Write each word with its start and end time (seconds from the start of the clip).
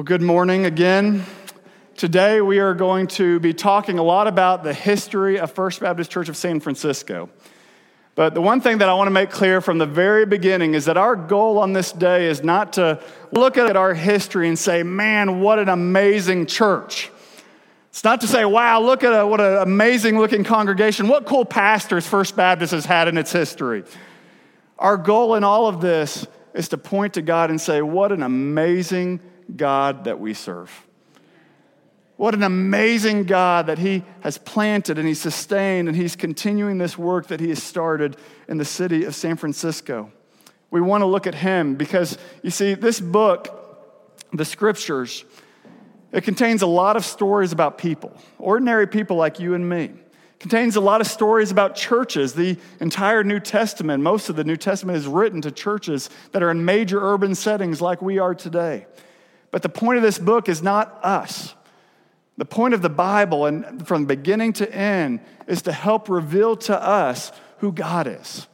Well, 0.00 0.06
good 0.06 0.22
morning 0.22 0.64
again. 0.64 1.26
Today 1.94 2.40
we 2.40 2.58
are 2.58 2.72
going 2.72 3.06
to 3.08 3.38
be 3.38 3.52
talking 3.52 3.98
a 3.98 4.02
lot 4.02 4.28
about 4.28 4.64
the 4.64 4.72
history 4.72 5.38
of 5.38 5.52
First 5.52 5.80
Baptist 5.80 6.10
Church 6.10 6.30
of 6.30 6.38
San 6.38 6.58
Francisco. 6.58 7.28
But 8.14 8.32
the 8.32 8.40
one 8.40 8.62
thing 8.62 8.78
that 8.78 8.88
I 8.88 8.94
want 8.94 9.08
to 9.08 9.12
make 9.12 9.28
clear 9.28 9.60
from 9.60 9.76
the 9.76 9.84
very 9.84 10.24
beginning 10.24 10.72
is 10.72 10.86
that 10.86 10.96
our 10.96 11.14
goal 11.14 11.58
on 11.58 11.74
this 11.74 11.92
day 11.92 12.28
is 12.28 12.42
not 12.42 12.72
to 12.72 12.98
look 13.30 13.58
at 13.58 13.76
our 13.76 13.92
history 13.92 14.48
and 14.48 14.58
say, 14.58 14.82
man, 14.82 15.40
what 15.40 15.58
an 15.58 15.68
amazing 15.68 16.46
church. 16.46 17.10
It's 17.90 18.02
not 18.02 18.22
to 18.22 18.26
say, 18.26 18.46
wow, 18.46 18.80
look 18.80 19.04
at 19.04 19.12
a, 19.12 19.26
what 19.26 19.42
an 19.42 19.58
amazing 19.58 20.18
looking 20.18 20.44
congregation. 20.44 21.08
What 21.08 21.26
cool 21.26 21.44
pastors 21.44 22.06
First 22.06 22.36
Baptist 22.36 22.72
has 22.72 22.86
had 22.86 23.06
in 23.06 23.18
its 23.18 23.32
history. 23.32 23.84
Our 24.78 24.96
goal 24.96 25.34
in 25.34 25.44
all 25.44 25.66
of 25.66 25.82
this 25.82 26.26
is 26.54 26.70
to 26.70 26.78
point 26.78 27.12
to 27.14 27.20
God 27.20 27.50
and 27.50 27.60
say, 27.60 27.82
what 27.82 28.12
an 28.12 28.22
amazing 28.22 29.20
God 29.56 30.04
that 30.04 30.20
we 30.20 30.34
serve. 30.34 30.86
What 32.16 32.34
an 32.34 32.42
amazing 32.42 33.24
God 33.24 33.68
that 33.68 33.78
He 33.78 34.04
has 34.20 34.36
planted 34.36 34.98
and 34.98 35.08
He's 35.08 35.20
sustained 35.20 35.88
and 35.88 35.96
He's 35.96 36.16
continuing 36.16 36.76
this 36.76 36.98
work 36.98 37.28
that 37.28 37.40
He 37.40 37.48
has 37.48 37.62
started 37.62 38.16
in 38.46 38.58
the 38.58 38.64
city 38.64 39.04
of 39.04 39.14
San 39.14 39.36
Francisco. 39.36 40.12
We 40.70 40.82
want 40.82 41.00
to 41.00 41.06
look 41.06 41.26
at 41.26 41.34
Him 41.34 41.76
because, 41.76 42.18
you 42.42 42.50
see, 42.50 42.74
this 42.74 43.00
book, 43.00 43.48
the 44.34 44.44
scriptures, 44.44 45.24
it 46.12 46.22
contains 46.22 46.60
a 46.60 46.66
lot 46.66 46.96
of 46.96 47.06
stories 47.06 47.52
about 47.52 47.78
people, 47.78 48.14
ordinary 48.38 48.86
people 48.86 49.16
like 49.16 49.40
you 49.40 49.54
and 49.54 49.66
me. 49.66 49.84
It 49.84 50.40
contains 50.40 50.76
a 50.76 50.80
lot 50.82 51.00
of 51.00 51.06
stories 51.06 51.50
about 51.50 51.74
churches. 51.74 52.34
The 52.34 52.58
entire 52.80 53.24
New 53.24 53.40
Testament, 53.40 54.02
most 54.02 54.28
of 54.28 54.36
the 54.36 54.44
New 54.44 54.56
Testament 54.56 54.98
is 54.98 55.06
written 55.06 55.40
to 55.40 55.50
churches 55.50 56.10
that 56.32 56.42
are 56.42 56.50
in 56.50 56.64
major 56.64 57.00
urban 57.00 57.34
settings 57.34 57.80
like 57.80 58.02
we 58.02 58.18
are 58.18 58.34
today. 58.34 58.86
But 59.50 59.62
the 59.62 59.68
point 59.68 59.96
of 59.96 60.02
this 60.02 60.18
book 60.18 60.48
is 60.48 60.62
not 60.62 60.98
us. 61.04 61.54
The 62.36 62.44
point 62.44 62.72
of 62.72 62.82
the 62.82 62.88
Bible, 62.88 63.46
and 63.46 63.86
from 63.86 64.06
beginning 64.06 64.54
to 64.54 64.74
end, 64.74 65.20
is 65.46 65.62
to 65.62 65.72
help 65.72 66.08
reveal 66.08 66.56
to 66.56 66.82
us 66.82 67.32
who 67.58 67.72
God 67.72 68.06
is. 68.06 68.46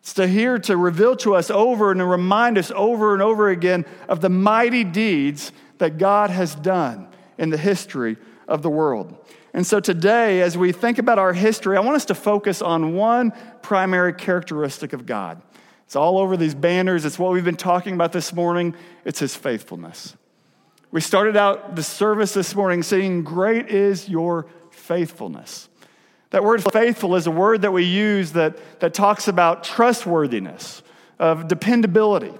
It's 0.00 0.14
to 0.14 0.26
here 0.26 0.58
to 0.60 0.76
reveal 0.76 1.16
to 1.16 1.34
us 1.34 1.50
over 1.50 1.90
and 1.90 1.98
to 1.98 2.06
remind 2.06 2.58
us 2.58 2.70
over 2.74 3.14
and 3.14 3.22
over 3.22 3.48
again 3.48 3.84
of 4.08 4.20
the 4.20 4.28
mighty 4.28 4.84
deeds 4.84 5.52
that 5.78 5.98
God 5.98 6.30
has 6.30 6.54
done 6.54 7.08
in 7.38 7.50
the 7.50 7.56
history 7.56 8.16
of 8.46 8.62
the 8.62 8.70
world. 8.70 9.16
And 9.52 9.66
so 9.66 9.80
today, 9.80 10.42
as 10.42 10.58
we 10.58 10.72
think 10.72 10.98
about 10.98 11.18
our 11.18 11.32
history, 11.32 11.76
I 11.76 11.80
want 11.80 11.96
us 11.96 12.04
to 12.06 12.14
focus 12.14 12.60
on 12.60 12.94
one 12.94 13.32
primary 13.62 14.12
characteristic 14.12 14.92
of 14.92 15.06
God. 15.06 15.40
It's 15.86 15.96
all 15.96 16.18
over 16.18 16.36
these 16.36 16.54
banners, 16.54 17.04
it's 17.04 17.18
what 17.18 17.32
we've 17.32 17.44
been 17.44 17.56
talking 17.56 17.94
about 17.94 18.12
this 18.12 18.32
morning. 18.32 18.74
It's 19.04 19.20
His 19.20 19.36
faithfulness. 19.36 20.16
We 20.94 21.00
started 21.00 21.36
out 21.36 21.74
the 21.74 21.82
service 21.82 22.34
this 22.34 22.54
morning 22.54 22.84
saying, 22.84 23.24
Great 23.24 23.66
is 23.66 24.08
your 24.08 24.46
faithfulness. 24.70 25.68
That 26.30 26.44
word 26.44 26.62
faithful 26.72 27.16
is 27.16 27.26
a 27.26 27.32
word 27.32 27.62
that 27.62 27.72
we 27.72 27.82
use 27.82 28.30
that, 28.34 28.56
that 28.78 28.94
talks 28.94 29.26
about 29.26 29.64
trustworthiness, 29.64 30.84
of 31.18 31.48
dependability. 31.48 32.32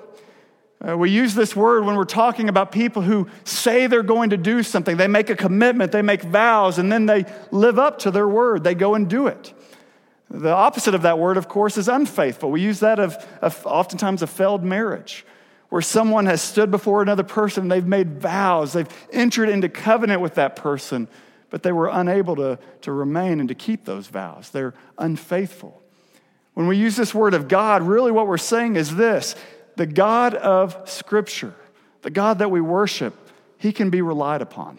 Uh, 0.88 0.96
we 0.96 1.10
use 1.10 1.34
this 1.34 1.56
word 1.56 1.84
when 1.84 1.96
we're 1.96 2.04
talking 2.04 2.48
about 2.48 2.70
people 2.70 3.02
who 3.02 3.28
say 3.42 3.88
they're 3.88 4.04
going 4.04 4.30
to 4.30 4.36
do 4.36 4.62
something. 4.62 4.98
They 4.98 5.08
make 5.08 5.30
a 5.30 5.36
commitment, 5.36 5.90
they 5.90 6.02
make 6.02 6.22
vows, 6.22 6.78
and 6.78 6.92
then 6.92 7.06
they 7.06 7.24
live 7.50 7.80
up 7.80 7.98
to 8.00 8.12
their 8.12 8.28
word. 8.28 8.62
They 8.62 8.76
go 8.76 8.94
and 8.94 9.10
do 9.10 9.26
it. 9.26 9.52
The 10.30 10.52
opposite 10.52 10.94
of 10.94 11.02
that 11.02 11.18
word, 11.18 11.38
of 11.38 11.48
course, 11.48 11.76
is 11.76 11.88
unfaithful. 11.88 12.52
We 12.52 12.60
use 12.60 12.78
that 12.78 13.00
of, 13.00 13.16
of 13.42 13.66
oftentimes 13.66 14.22
a 14.22 14.28
failed 14.28 14.62
marriage 14.62 15.26
where 15.74 15.82
someone 15.82 16.26
has 16.26 16.40
stood 16.40 16.70
before 16.70 17.02
another 17.02 17.24
person, 17.24 17.66
they've 17.66 17.84
made 17.84 18.20
vows, 18.20 18.74
they've 18.74 18.86
entered 19.12 19.48
into 19.48 19.68
covenant 19.68 20.20
with 20.20 20.36
that 20.36 20.54
person, 20.54 21.08
but 21.50 21.64
they 21.64 21.72
were 21.72 21.88
unable 21.88 22.36
to, 22.36 22.56
to 22.80 22.92
remain 22.92 23.40
and 23.40 23.48
to 23.48 23.56
keep 23.56 23.84
those 23.84 24.06
vows. 24.06 24.50
They're 24.50 24.72
unfaithful. 24.98 25.82
When 26.52 26.68
we 26.68 26.76
use 26.76 26.94
this 26.94 27.12
word 27.12 27.34
of 27.34 27.48
God, 27.48 27.82
really 27.82 28.12
what 28.12 28.28
we're 28.28 28.38
saying 28.38 28.76
is 28.76 28.94
this 28.94 29.34
the 29.74 29.84
God 29.84 30.36
of 30.36 30.88
Scripture, 30.88 31.56
the 32.02 32.10
God 32.10 32.38
that 32.38 32.52
we 32.52 32.60
worship, 32.60 33.12
he 33.58 33.72
can 33.72 33.90
be 33.90 34.00
relied 34.00 34.42
upon. 34.42 34.78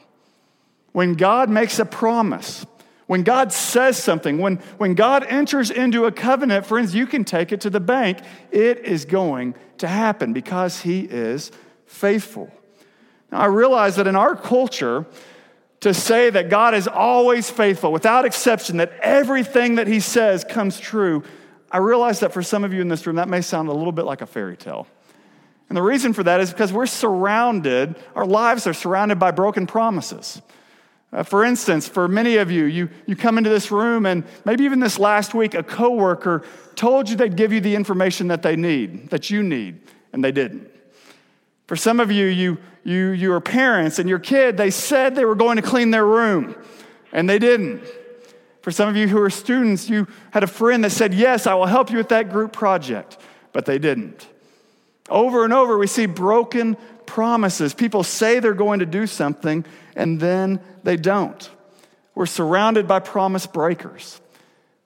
When 0.93 1.15
God 1.15 1.49
makes 1.49 1.77
a 1.77 1.83
promise, 1.83 2.65
when 3.07 3.23
God 3.23 3.51
says 3.51 4.01
something, 4.01 4.39
when, 4.39 4.57
when 4.77 4.95
God 4.95 5.25
enters 5.27 5.69
into 5.69 6.05
a 6.05 6.11
covenant, 6.11 6.65
friends, 6.65 6.95
you 6.95 7.05
can 7.05 7.23
take 7.23 7.51
it 7.51 7.61
to 7.61 7.69
the 7.69 7.79
bank. 7.79 8.19
It 8.51 8.79
is 8.79 9.05
going 9.05 9.55
to 9.77 9.87
happen 9.87 10.33
because 10.33 10.81
He 10.81 11.01
is 11.01 11.51
faithful. 11.85 12.51
Now, 13.31 13.41
I 13.41 13.45
realize 13.45 13.97
that 13.97 14.07
in 14.07 14.15
our 14.15 14.35
culture, 14.35 15.05
to 15.81 15.93
say 15.93 16.31
that 16.31 16.49
God 16.49 16.73
is 16.73 16.87
always 16.87 17.49
faithful, 17.49 17.91
without 17.91 18.25
exception, 18.25 18.77
that 18.77 18.93
everything 19.01 19.75
that 19.75 19.87
He 19.87 19.99
says 19.99 20.43
comes 20.43 20.79
true, 20.79 21.23
I 21.69 21.77
realize 21.77 22.21
that 22.21 22.33
for 22.33 22.41
some 22.41 22.63
of 22.63 22.73
you 22.73 22.81
in 22.81 22.87
this 22.87 23.05
room, 23.05 23.17
that 23.17 23.29
may 23.29 23.41
sound 23.41 23.69
a 23.69 23.73
little 23.73 23.91
bit 23.91 24.05
like 24.05 24.21
a 24.21 24.25
fairy 24.25 24.57
tale. 24.57 24.87
And 25.69 25.77
the 25.77 25.83
reason 25.83 26.13
for 26.13 26.23
that 26.23 26.41
is 26.41 26.51
because 26.51 26.73
we're 26.73 26.85
surrounded, 26.87 27.95
our 28.15 28.25
lives 28.25 28.65
are 28.65 28.73
surrounded 28.73 29.19
by 29.19 29.31
broken 29.31 29.67
promises. 29.67 30.41
Uh, 31.15 31.23
for 31.23 31.45
instance, 31.45 31.87
for 31.87 32.09
many 32.09 32.35
of 32.35 32.51
you, 32.51 32.65
you, 32.65 32.89
you 33.05 33.15
come 33.15 33.37
into 33.37 33.49
this 33.49 33.71
room 33.71 34.05
and 34.05 34.25
maybe 34.43 34.65
even 34.65 34.81
this 34.81 34.99
last 34.99 35.33
week, 35.33 35.53
a 35.53 35.63
coworker 35.63 36.43
told 36.75 37.09
you 37.09 37.15
they'd 37.15 37.37
give 37.37 37.53
you 37.53 37.61
the 37.61 37.73
information 37.73 38.27
that 38.27 38.43
they 38.43 38.57
need, 38.57 39.09
that 39.11 39.29
you 39.29 39.41
need, 39.41 39.79
and 40.11 40.21
they 40.21 40.33
didn't. 40.33 40.69
For 41.67 41.77
some 41.77 42.01
of 42.01 42.11
you, 42.11 42.25
you, 42.25 42.57
you, 42.83 43.11
you 43.11 43.31
are 43.31 43.39
parents 43.39 43.97
and 43.97 44.09
your 44.09 44.19
kid, 44.19 44.57
they 44.57 44.69
said 44.69 45.15
they 45.15 45.23
were 45.23 45.35
going 45.35 45.55
to 45.55 45.61
clean 45.61 45.89
their 45.89 46.05
room, 46.05 46.53
and 47.13 47.29
they 47.29 47.39
didn't. 47.39 47.87
For 48.61 48.71
some 48.71 48.89
of 48.89 48.97
you 48.97 49.07
who 49.07 49.21
are 49.21 49.29
students, 49.29 49.89
you 49.89 50.07
had 50.31 50.43
a 50.43 50.47
friend 50.47 50.83
that 50.83 50.89
said, 50.89 51.13
Yes, 51.13 51.47
I 51.47 51.53
will 51.53 51.65
help 51.65 51.91
you 51.91 51.97
with 51.97 52.09
that 52.09 52.29
group 52.29 52.51
project, 52.51 53.17
but 53.53 53.65
they 53.65 53.79
didn't. 53.79 54.27
Over 55.07 55.45
and 55.45 55.53
over, 55.53 55.77
we 55.77 55.87
see 55.87 56.07
broken 56.07 56.75
promises. 57.05 57.73
People 57.73 58.03
say 58.03 58.39
they're 58.39 58.53
going 58.53 58.79
to 58.79 58.85
do 58.85 59.07
something, 59.07 59.65
and 59.95 60.19
then 60.19 60.59
they 60.83 60.97
don't. 60.97 61.49
We're 62.13 62.25
surrounded 62.25 62.87
by 62.87 62.99
promise 62.99 63.45
breakers. 63.45 64.21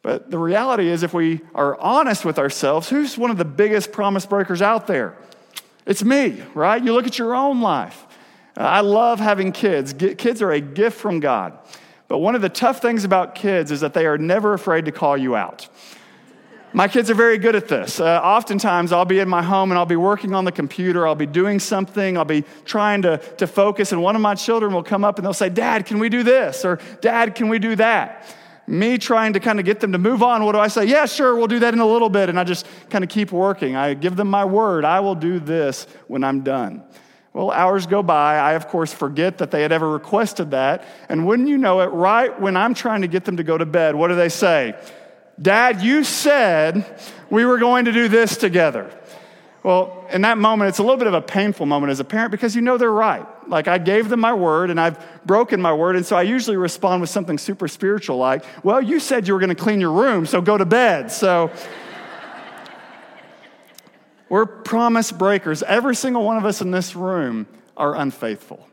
But 0.01 0.31
the 0.31 0.37
reality 0.37 0.89
is, 0.89 1.03
if 1.03 1.13
we 1.13 1.41
are 1.53 1.79
honest 1.79 2.25
with 2.25 2.39
ourselves, 2.39 2.89
who's 2.89 3.17
one 3.17 3.31
of 3.31 3.37
the 3.37 3.45
biggest 3.45 3.91
promise 3.91 4.25
breakers 4.25 4.61
out 4.61 4.87
there? 4.87 5.17
It's 5.85 6.03
me, 6.03 6.41
right? 6.53 6.83
You 6.83 6.93
look 6.93 7.07
at 7.07 7.17
your 7.17 7.35
own 7.35 7.61
life. 7.61 8.05
Uh, 8.55 8.61
I 8.61 8.81
love 8.81 9.19
having 9.19 9.51
kids. 9.51 9.93
Kids 9.93 10.41
are 10.41 10.51
a 10.51 10.61
gift 10.61 10.97
from 10.97 11.19
God. 11.19 11.57
But 12.07 12.19
one 12.19 12.35
of 12.35 12.41
the 12.41 12.49
tough 12.49 12.81
things 12.81 13.03
about 13.03 13.35
kids 13.35 13.71
is 13.71 13.81
that 13.81 13.93
they 13.93 14.05
are 14.05 14.17
never 14.17 14.53
afraid 14.53 14.85
to 14.85 14.91
call 14.91 15.17
you 15.17 15.35
out. 15.35 15.67
My 16.71 16.87
kids 16.87 17.09
are 17.09 17.15
very 17.15 17.39
good 17.39 17.55
at 17.55 17.67
this. 17.67 17.99
Uh, 17.99 18.19
oftentimes, 18.23 18.91
I'll 18.91 19.05
be 19.05 19.17
in 19.19 19.27
my 19.27 19.41
home 19.41 19.71
and 19.71 19.77
I'll 19.77 19.87
be 19.87 19.95
working 19.95 20.35
on 20.35 20.45
the 20.45 20.51
computer. 20.51 21.07
I'll 21.07 21.15
be 21.15 21.25
doing 21.25 21.59
something. 21.59 22.15
I'll 22.15 22.25
be 22.25 22.43
trying 22.63 23.01
to, 23.01 23.17
to 23.37 23.47
focus, 23.47 23.91
and 23.91 24.03
one 24.03 24.15
of 24.15 24.21
my 24.21 24.35
children 24.35 24.71
will 24.71 24.83
come 24.83 25.03
up 25.03 25.17
and 25.17 25.25
they'll 25.25 25.33
say, 25.33 25.49
Dad, 25.49 25.87
can 25.87 25.97
we 25.97 26.09
do 26.09 26.21
this? 26.21 26.63
Or 26.65 26.79
Dad, 27.01 27.33
can 27.33 27.49
we 27.49 27.57
do 27.57 27.75
that? 27.77 28.35
Me 28.67 28.99
trying 28.99 29.33
to 29.33 29.39
kind 29.39 29.59
of 29.59 29.65
get 29.65 29.79
them 29.79 29.93
to 29.93 29.97
move 29.97 30.21
on, 30.21 30.45
what 30.45 30.51
do 30.51 30.59
I 30.59 30.67
say? 30.67 30.85
Yeah, 30.85 31.07
sure, 31.07 31.35
we'll 31.35 31.47
do 31.47 31.57
that 31.59 31.73
in 31.73 31.79
a 31.79 31.87
little 31.87 32.09
bit. 32.09 32.29
And 32.29 32.39
I 32.39 32.43
just 32.43 32.67
kind 32.91 33.03
of 33.03 33.09
keep 33.09 33.31
working. 33.31 33.75
I 33.75 33.95
give 33.95 34.15
them 34.15 34.29
my 34.29 34.45
word. 34.45 34.85
I 34.85 34.99
will 34.99 35.15
do 35.15 35.39
this 35.39 35.87
when 36.07 36.23
I'm 36.23 36.41
done. 36.41 36.83
Well, 37.33 37.49
hours 37.49 37.87
go 37.87 38.03
by. 38.03 38.37
I, 38.37 38.53
of 38.53 38.67
course, 38.67 38.93
forget 38.93 39.39
that 39.39 39.49
they 39.49 39.63
had 39.63 39.71
ever 39.71 39.89
requested 39.89 40.51
that. 40.51 40.83
And 41.09 41.25
wouldn't 41.25 41.47
you 41.47 41.57
know 41.57 41.81
it, 41.81 41.87
right 41.87 42.39
when 42.39 42.55
I'm 42.55 42.75
trying 42.75 43.01
to 43.01 43.07
get 43.07 43.25
them 43.25 43.37
to 43.37 43.43
go 43.43 43.57
to 43.57 43.65
bed, 43.65 43.95
what 43.95 44.09
do 44.09 44.15
they 44.15 44.29
say? 44.29 44.75
Dad, 45.41 45.81
you 45.81 46.03
said 46.03 46.99
we 47.29 47.45
were 47.45 47.57
going 47.57 47.85
to 47.85 47.91
do 47.91 48.07
this 48.07 48.37
together. 48.37 48.91
Well, 49.63 50.07
in 50.11 50.21
that 50.21 50.37
moment, 50.37 50.69
it's 50.69 50.79
a 50.79 50.83
little 50.83 50.97
bit 50.97 51.07
of 51.07 51.13
a 51.13 51.21
painful 51.21 51.65
moment 51.65 51.91
as 51.91 51.99
a 51.99 52.05
parent 52.05 52.31
because 52.31 52.55
you 52.55 52.61
know 52.61 52.77
they're 52.77 52.91
right. 52.91 53.25
Like, 53.49 53.67
I 53.67 53.77
gave 53.77 54.07
them 54.09 54.21
my 54.21 54.33
word 54.33 54.69
and 54.69 54.79
I've 54.79 55.25
broken 55.25 55.61
my 55.61 55.73
word. 55.73 55.95
And 55.95 56.05
so 56.05 56.15
I 56.15 56.21
usually 56.21 56.55
respond 56.55 57.01
with 57.01 57.09
something 57.09 57.37
super 57.37 57.67
spiritual 57.67 58.17
like, 58.17 58.43
Well, 58.63 58.81
you 58.81 58.99
said 58.99 59.27
you 59.27 59.33
were 59.33 59.39
going 59.39 59.55
to 59.55 59.61
clean 59.61 59.81
your 59.81 59.91
room, 59.91 60.25
so 60.25 60.41
go 60.41 60.57
to 60.57 60.65
bed. 60.65 61.11
So 61.11 61.51
we're 64.29 64.45
promise 64.45 65.11
breakers. 65.11 65.61
Every 65.63 65.95
single 65.95 66.23
one 66.23 66.37
of 66.37 66.45
us 66.45 66.61
in 66.61 66.71
this 66.71 66.95
room 66.95 67.47
are 67.75 67.95
unfaithful. 67.95 68.65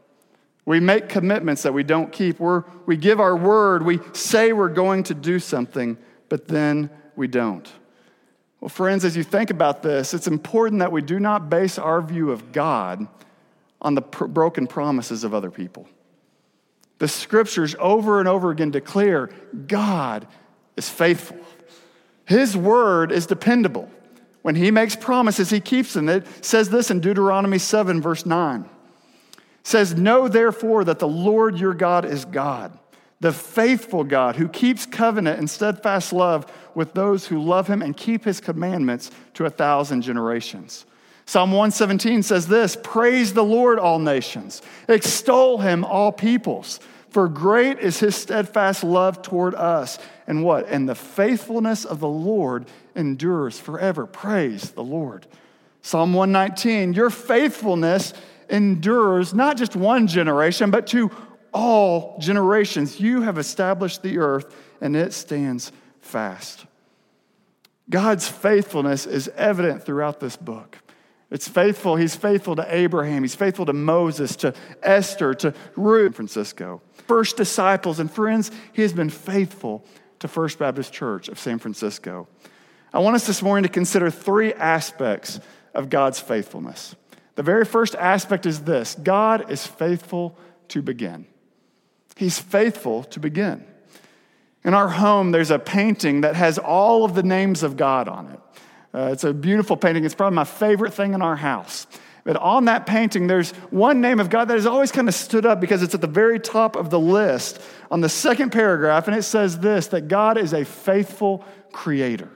We 0.66 0.80
make 0.80 1.08
commitments 1.08 1.62
that 1.62 1.72
we 1.72 1.84
don't 1.84 2.12
keep. 2.12 2.40
We're, 2.40 2.64
we 2.86 2.96
give 2.96 3.20
our 3.20 3.36
word. 3.36 3.84
We 3.84 4.00
say 4.12 4.52
we're 4.52 4.69
going 4.69 5.04
to 5.04 5.14
do 5.14 5.38
something, 5.38 5.96
but 6.28 6.49
then 6.49 6.90
we 7.14 7.28
don't. 7.28 7.70
Well, 8.61 8.69
friends, 8.69 9.05
as 9.05 9.17
you 9.17 9.23
think 9.23 9.50
about 9.50 9.82
this, 9.82 10.14
it's 10.14 10.26
important 10.26 10.81
that 10.81 10.93
we 10.93 11.02
do 11.02 11.20
not 11.20 11.50
base 11.50 11.78
our 11.78 12.00
view 12.00 12.31
of 12.31 12.52
God 12.52 13.06
on 13.81 13.94
the 13.94 14.02
pr- 14.02 14.26
broken 14.26 14.67
promises 14.67 15.25
of 15.25 15.34
other 15.34 15.50
people. 15.50 15.88
The 16.99 17.08
scriptures 17.08 17.76
over 17.78 18.20
and 18.20 18.28
over 18.28 18.50
again 18.50 18.70
declare 18.70 19.31
God 19.67 20.26
is 20.76 20.88
faithful. 20.88 21.38
His 22.25 22.56
word 22.56 23.12
is 23.12 23.26
dependable. 23.26 23.90
When 24.43 24.55
he 24.55 24.70
makes 24.70 24.96
promises, 24.96 25.50
he 25.50 25.61
keeps 25.61 25.93
them. 25.93 26.08
It 26.08 26.26
says 26.44 26.69
this 26.70 26.90
in 26.90 27.00
Deuteronomy 27.00 27.58
7, 27.58 28.00
verse 28.00 28.25
9. 28.25 28.62
It 28.62 29.40
says, 29.62 29.94
Know 29.94 30.29
therefore 30.29 30.84
that 30.84 30.99
the 30.99 31.08
Lord 31.08 31.58
your 31.58 31.75
God 31.75 32.05
is 32.05 32.25
God, 32.25 32.76
the 33.20 33.32
faithful 33.32 34.04
God 34.04 34.36
who 34.36 34.48
keeps 34.48 34.84
covenant 34.86 35.38
and 35.38 35.48
steadfast 35.48 36.12
love 36.12 36.50
with 36.74 36.92
those 36.92 37.26
who 37.26 37.42
love 37.42 37.66
him 37.66 37.80
and 37.80 37.96
keep 37.96 38.24
his 38.24 38.40
commandments 38.40 39.10
to 39.34 39.46
a 39.46 39.50
thousand 39.50 40.02
generations. 40.02 40.84
Psalm 41.24 41.50
117 41.50 42.22
says 42.22 42.46
this 42.46 42.76
Praise 42.82 43.32
the 43.32 43.44
Lord, 43.44 43.78
all 43.78 43.98
nations, 43.98 44.62
extol 44.88 45.58
him, 45.58 45.84
all 45.84 46.12
peoples. 46.12 46.78
For 47.10 47.28
great 47.28 47.78
is 47.78 47.98
his 47.98 48.14
steadfast 48.14 48.84
love 48.84 49.22
toward 49.22 49.54
us. 49.54 49.98
And 50.26 50.44
what? 50.44 50.69
And 50.69 50.86
the 50.86 50.94
faithfulness 50.94 51.86
of 51.86 51.98
the 51.98 52.08
Lord 52.08 52.66
endures 52.94 53.58
forever. 53.58 54.06
Praise 54.06 54.72
the 54.72 54.84
Lord. 54.84 55.26
Psalm 55.80 56.12
119 56.12 56.92
Your 56.92 57.10
faithfulness 57.10 58.12
endures 58.50 59.32
not 59.32 59.56
just 59.56 59.74
one 59.74 60.06
generation, 60.06 60.70
but 60.70 60.86
to 60.88 61.10
all 61.56 62.19
generations. 62.19 63.00
You 63.00 63.23
have 63.23 63.38
established 63.38 64.03
the 64.03 64.19
earth, 64.19 64.55
and 64.82 64.94
it 64.94 65.14
stands 65.14 65.73
fast. 66.00 66.67
God's 67.88 68.29
faithfulness 68.29 69.06
is 69.06 69.29
evident 69.29 69.82
throughout 69.82 70.20
this 70.20 70.37
book. 70.37 70.79
It's 71.31 71.49
faithful. 71.49 71.97
He's 71.97 72.14
faithful 72.14 72.56
to 72.56 72.67
Abraham. 72.69 73.23
He's 73.23 73.35
faithful 73.35 73.64
to 73.67 73.73
Moses, 73.73 74.37
to 74.37 74.53
Esther, 74.82 75.32
to 75.35 75.55
Ruth, 75.76 76.14
Francisco. 76.14 76.82
First 76.93 77.38
disciples 77.38 78.00
and 78.00 78.11
friends, 78.11 78.50
he 78.75 78.82
has 78.82 78.93
been 78.93 79.11
faithful 79.11 79.82
to 80.19 80.29
First 80.29 80.58
Baptist 80.58 80.93
Church 80.93 81.29
of 81.29 81.38
San 81.38 81.58
Francisco. 81.58 82.29
I 82.93 82.99
want 82.99 83.17
us 83.17 83.26
this 83.26 83.43
morning 83.43 83.62
to 83.62 83.69
consider 83.73 84.11
three 84.11 84.53
aspects 84.53 85.41
of 85.75 85.88
God's 85.88 86.20
faithfulness. 86.20 86.94
The 87.35 87.43
very 87.43 87.64
first 87.64 87.94
aspect 87.94 88.44
is 88.44 88.61
this 88.61 88.94
God 88.94 89.50
is 89.50 89.67
faithful 89.67 90.37
to 90.69 90.82
begin. 90.82 91.26
He's 92.16 92.38
faithful 92.38 93.04
to 93.04 93.20
begin. 93.20 93.64
In 94.64 94.74
our 94.74 94.88
home, 94.88 95.30
there's 95.30 95.52
a 95.52 95.58
painting 95.58 96.22
that 96.22 96.34
has 96.34 96.58
all 96.58 97.04
of 97.04 97.14
the 97.14 97.22
names 97.22 97.62
of 97.62 97.76
God 97.76 98.08
on 98.08 98.30
it. 98.30 98.40
Uh, 98.92 99.10
it's 99.12 99.24
a 99.24 99.32
beautiful 99.32 99.76
painting. 99.76 100.04
It's 100.04 100.14
probably 100.14 100.34
my 100.34 100.44
favorite 100.44 100.94
thing 100.94 101.14
in 101.14 101.22
our 101.22 101.36
house. 101.36 101.86
But 102.24 102.36
on 102.38 102.64
that 102.64 102.86
painting, 102.86 103.28
there's 103.28 103.52
one 103.70 104.00
name 104.00 104.18
of 104.18 104.30
God 104.30 104.48
that 104.48 104.54
has 104.54 104.66
always 104.66 104.90
kind 104.90 105.06
of 105.06 105.14
stood 105.14 105.46
up 105.46 105.60
because 105.60 105.82
it's 105.82 105.94
at 105.94 106.00
the 106.00 106.08
very 106.08 106.40
top 106.40 106.74
of 106.74 106.90
the 106.90 106.98
list 106.98 107.60
on 107.90 108.00
the 108.00 108.08
second 108.08 108.50
paragraph, 108.50 109.06
and 109.06 109.16
it 109.16 109.22
says 109.22 109.60
this 109.60 109.86
that 109.88 110.08
God 110.08 110.36
is 110.36 110.52
a 110.52 110.64
faithful 110.64 111.44
creator. 111.70 112.30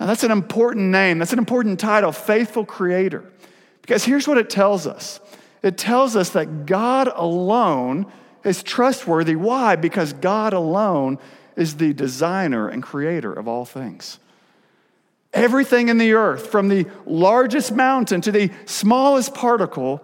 Now, 0.00 0.06
that's 0.06 0.24
an 0.24 0.32
important 0.32 0.86
name, 0.86 1.18
that's 1.18 1.32
an 1.32 1.38
important 1.38 1.78
title, 1.78 2.10
faithful 2.10 2.64
creator. 2.64 3.30
Because 3.82 4.02
here's 4.02 4.26
what 4.26 4.38
it 4.38 4.50
tells 4.50 4.86
us 4.86 5.20
it 5.62 5.78
tells 5.78 6.16
us 6.16 6.30
that 6.30 6.66
God 6.66 7.08
alone 7.14 8.10
is 8.44 8.62
trustworthy. 8.62 9.36
Why? 9.36 9.76
Because 9.76 10.12
God 10.12 10.52
alone 10.52 11.18
is 11.56 11.76
the 11.76 11.92
designer 11.92 12.68
and 12.68 12.82
creator 12.82 13.32
of 13.32 13.48
all 13.48 13.64
things. 13.64 14.18
Everything 15.32 15.88
in 15.88 15.98
the 15.98 16.12
earth, 16.12 16.46
from 16.46 16.68
the 16.68 16.86
largest 17.06 17.72
mountain 17.72 18.20
to 18.20 18.30
the 18.30 18.50
smallest 18.66 19.34
particle, 19.34 20.00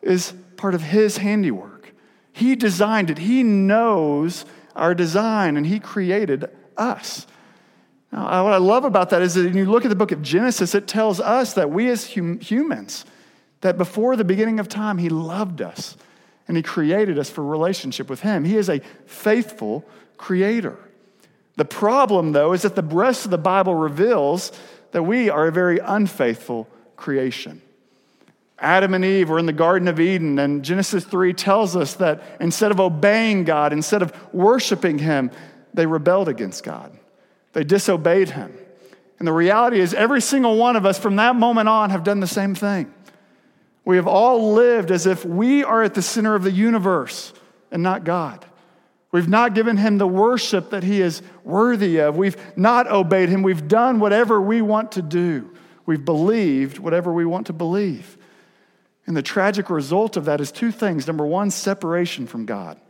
is 0.00 0.32
part 0.56 0.74
of 0.74 0.82
His 0.82 1.18
handiwork. 1.18 1.92
He 2.32 2.56
designed 2.56 3.10
it, 3.10 3.18
He 3.18 3.42
knows 3.42 4.46
our 4.74 4.94
design, 4.94 5.56
and 5.56 5.66
He 5.66 5.78
created 5.78 6.46
us. 6.76 7.26
Now, 8.10 8.44
what 8.44 8.52
I 8.52 8.58
love 8.58 8.84
about 8.84 9.10
that 9.10 9.22
is 9.22 9.34
that 9.34 9.44
when 9.44 9.56
you 9.56 9.70
look 9.70 9.84
at 9.84 9.88
the 9.88 9.96
book 9.96 10.12
of 10.12 10.22
Genesis, 10.22 10.74
it 10.74 10.86
tells 10.86 11.20
us 11.20 11.54
that 11.54 11.70
we 11.70 11.90
as 11.90 12.14
hum- 12.14 12.40
humans, 12.40 13.04
that 13.62 13.78
before 13.78 14.16
the 14.16 14.24
beginning 14.24 14.60
of 14.60 14.68
time, 14.68 14.98
He 14.98 15.08
loved 15.08 15.60
us 15.60 15.96
and 16.48 16.56
He 16.56 16.62
created 16.62 17.18
us 17.18 17.30
for 17.30 17.44
relationship 17.44 18.10
with 18.10 18.20
Him. 18.20 18.44
He 18.44 18.56
is 18.56 18.68
a 18.68 18.80
faithful 19.06 19.84
creator. 20.16 20.78
The 21.56 21.64
problem, 21.64 22.32
though, 22.32 22.52
is 22.52 22.62
that 22.62 22.76
the 22.76 22.82
rest 22.82 23.24
of 23.24 23.30
the 23.30 23.38
Bible 23.38 23.74
reveals 23.74 24.52
that 24.92 25.02
we 25.02 25.28
are 25.28 25.48
a 25.48 25.52
very 25.52 25.78
unfaithful 25.78 26.68
creation. 26.96 27.60
Adam 28.58 28.94
and 28.94 29.04
Eve 29.04 29.28
were 29.28 29.38
in 29.38 29.46
the 29.46 29.52
Garden 29.52 29.88
of 29.88 29.98
Eden, 29.98 30.38
and 30.38 30.64
Genesis 30.64 31.04
3 31.04 31.32
tells 31.34 31.74
us 31.76 31.94
that 31.94 32.22
instead 32.40 32.70
of 32.70 32.78
obeying 32.78 33.44
God, 33.44 33.72
instead 33.72 34.02
of 34.02 34.14
worshiping 34.32 34.98
Him, 34.98 35.30
they 35.74 35.84
rebelled 35.84 36.28
against 36.28 36.62
God. 36.62 36.96
They 37.54 37.64
disobeyed 37.64 38.30
Him. 38.30 38.56
And 39.18 39.26
the 39.26 39.32
reality 39.32 39.80
is, 39.80 39.94
every 39.94 40.20
single 40.20 40.56
one 40.56 40.76
of 40.76 40.86
us 40.86 40.98
from 40.98 41.16
that 41.16 41.36
moment 41.36 41.68
on 41.68 41.90
have 41.90 42.04
done 42.04 42.20
the 42.20 42.26
same 42.26 42.54
thing. 42.54 42.92
We 43.84 43.96
have 43.96 44.06
all 44.06 44.52
lived 44.52 44.90
as 44.90 45.06
if 45.06 45.24
we 45.24 45.64
are 45.64 45.82
at 45.82 45.94
the 45.94 46.02
center 46.02 46.34
of 46.34 46.44
the 46.44 46.52
universe 46.52 47.32
and 47.70 47.82
not 47.82 48.04
God. 48.04 48.44
We've 49.10 49.28
not 49.28 49.54
given 49.54 49.76
him 49.76 49.98
the 49.98 50.06
worship 50.06 50.70
that 50.70 50.84
he 50.84 51.02
is 51.02 51.20
worthy 51.44 51.98
of. 51.98 52.16
We've 52.16 52.36
not 52.56 52.90
obeyed 52.90 53.28
him. 53.28 53.42
We've 53.42 53.68
done 53.68 54.00
whatever 54.00 54.40
we 54.40 54.62
want 54.62 54.92
to 54.92 55.02
do. 55.02 55.50
We've 55.84 56.04
believed 56.04 56.78
whatever 56.78 57.12
we 57.12 57.26
want 57.26 57.48
to 57.48 57.52
believe. 57.52 58.16
And 59.06 59.16
the 59.16 59.22
tragic 59.22 59.68
result 59.68 60.16
of 60.16 60.26
that 60.26 60.40
is 60.40 60.52
two 60.52 60.70
things. 60.70 61.06
Number 61.06 61.26
one, 61.26 61.50
separation 61.50 62.26
from 62.26 62.46
God. 62.46 62.80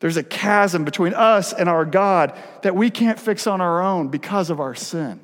There's 0.00 0.16
a 0.16 0.22
chasm 0.22 0.84
between 0.84 1.14
us 1.14 1.52
and 1.52 1.68
our 1.68 1.84
God 1.84 2.36
that 2.62 2.74
we 2.74 2.90
can't 2.90 3.20
fix 3.20 3.46
on 3.46 3.60
our 3.60 3.80
own 3.80 4.08
because 4.08 4.50
of 4.50 4.58
our 4.60 4.74
sin. 4.74 5.20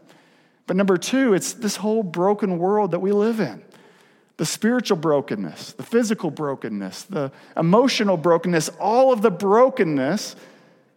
But 0.67 0.77
number 0.77 0.97
two, 0.97 1.35
it's 1.35 1.55
this 1.55 1.77
whole 1.77 2.03
broken 2.03 2.59
world 2.59 2.93
that 2.93 3.01
we 3.01 3.13
live 3.13 3.41
in 3.41 3.63
the 4.37 4.47
spiritual 4.47 4.99
brokenness, 4.99 5.73
the 5.73 5.83
physical 5.83 6.31
brokenness, 6.31 7.05
the 7.05 7.33
emotional 7.57 8.17
brokenness, 8.17 8.69
all 8.79 9.13
of 9.13 9.23
the 9.23 9.31
brokenness 9.31 10.37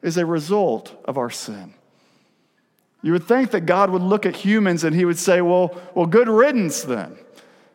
is 0.01 0.17
a 0.17 0.25
result 0.25 0.95
of 1.05 1.17
our 1.17 1.29
sin. 1.29 1.73
You 3.01 3.13
would 3.13 3.23
think 3.23 3.51
that 3.51 3.61
God 3.61 3.91
would 3.91 4.01
look 4.01 4.25
at 4.25 4.35
humans 4.35 4.83
and 4.83 4.95
he 4.95 5.05
would 5.05 5.17
say, 5.17 5.41
Well, 5.41 5.79
well 5.95 6.05
good 6.05 6.27
riddance 6.27 6.83
then. 6.83 7.17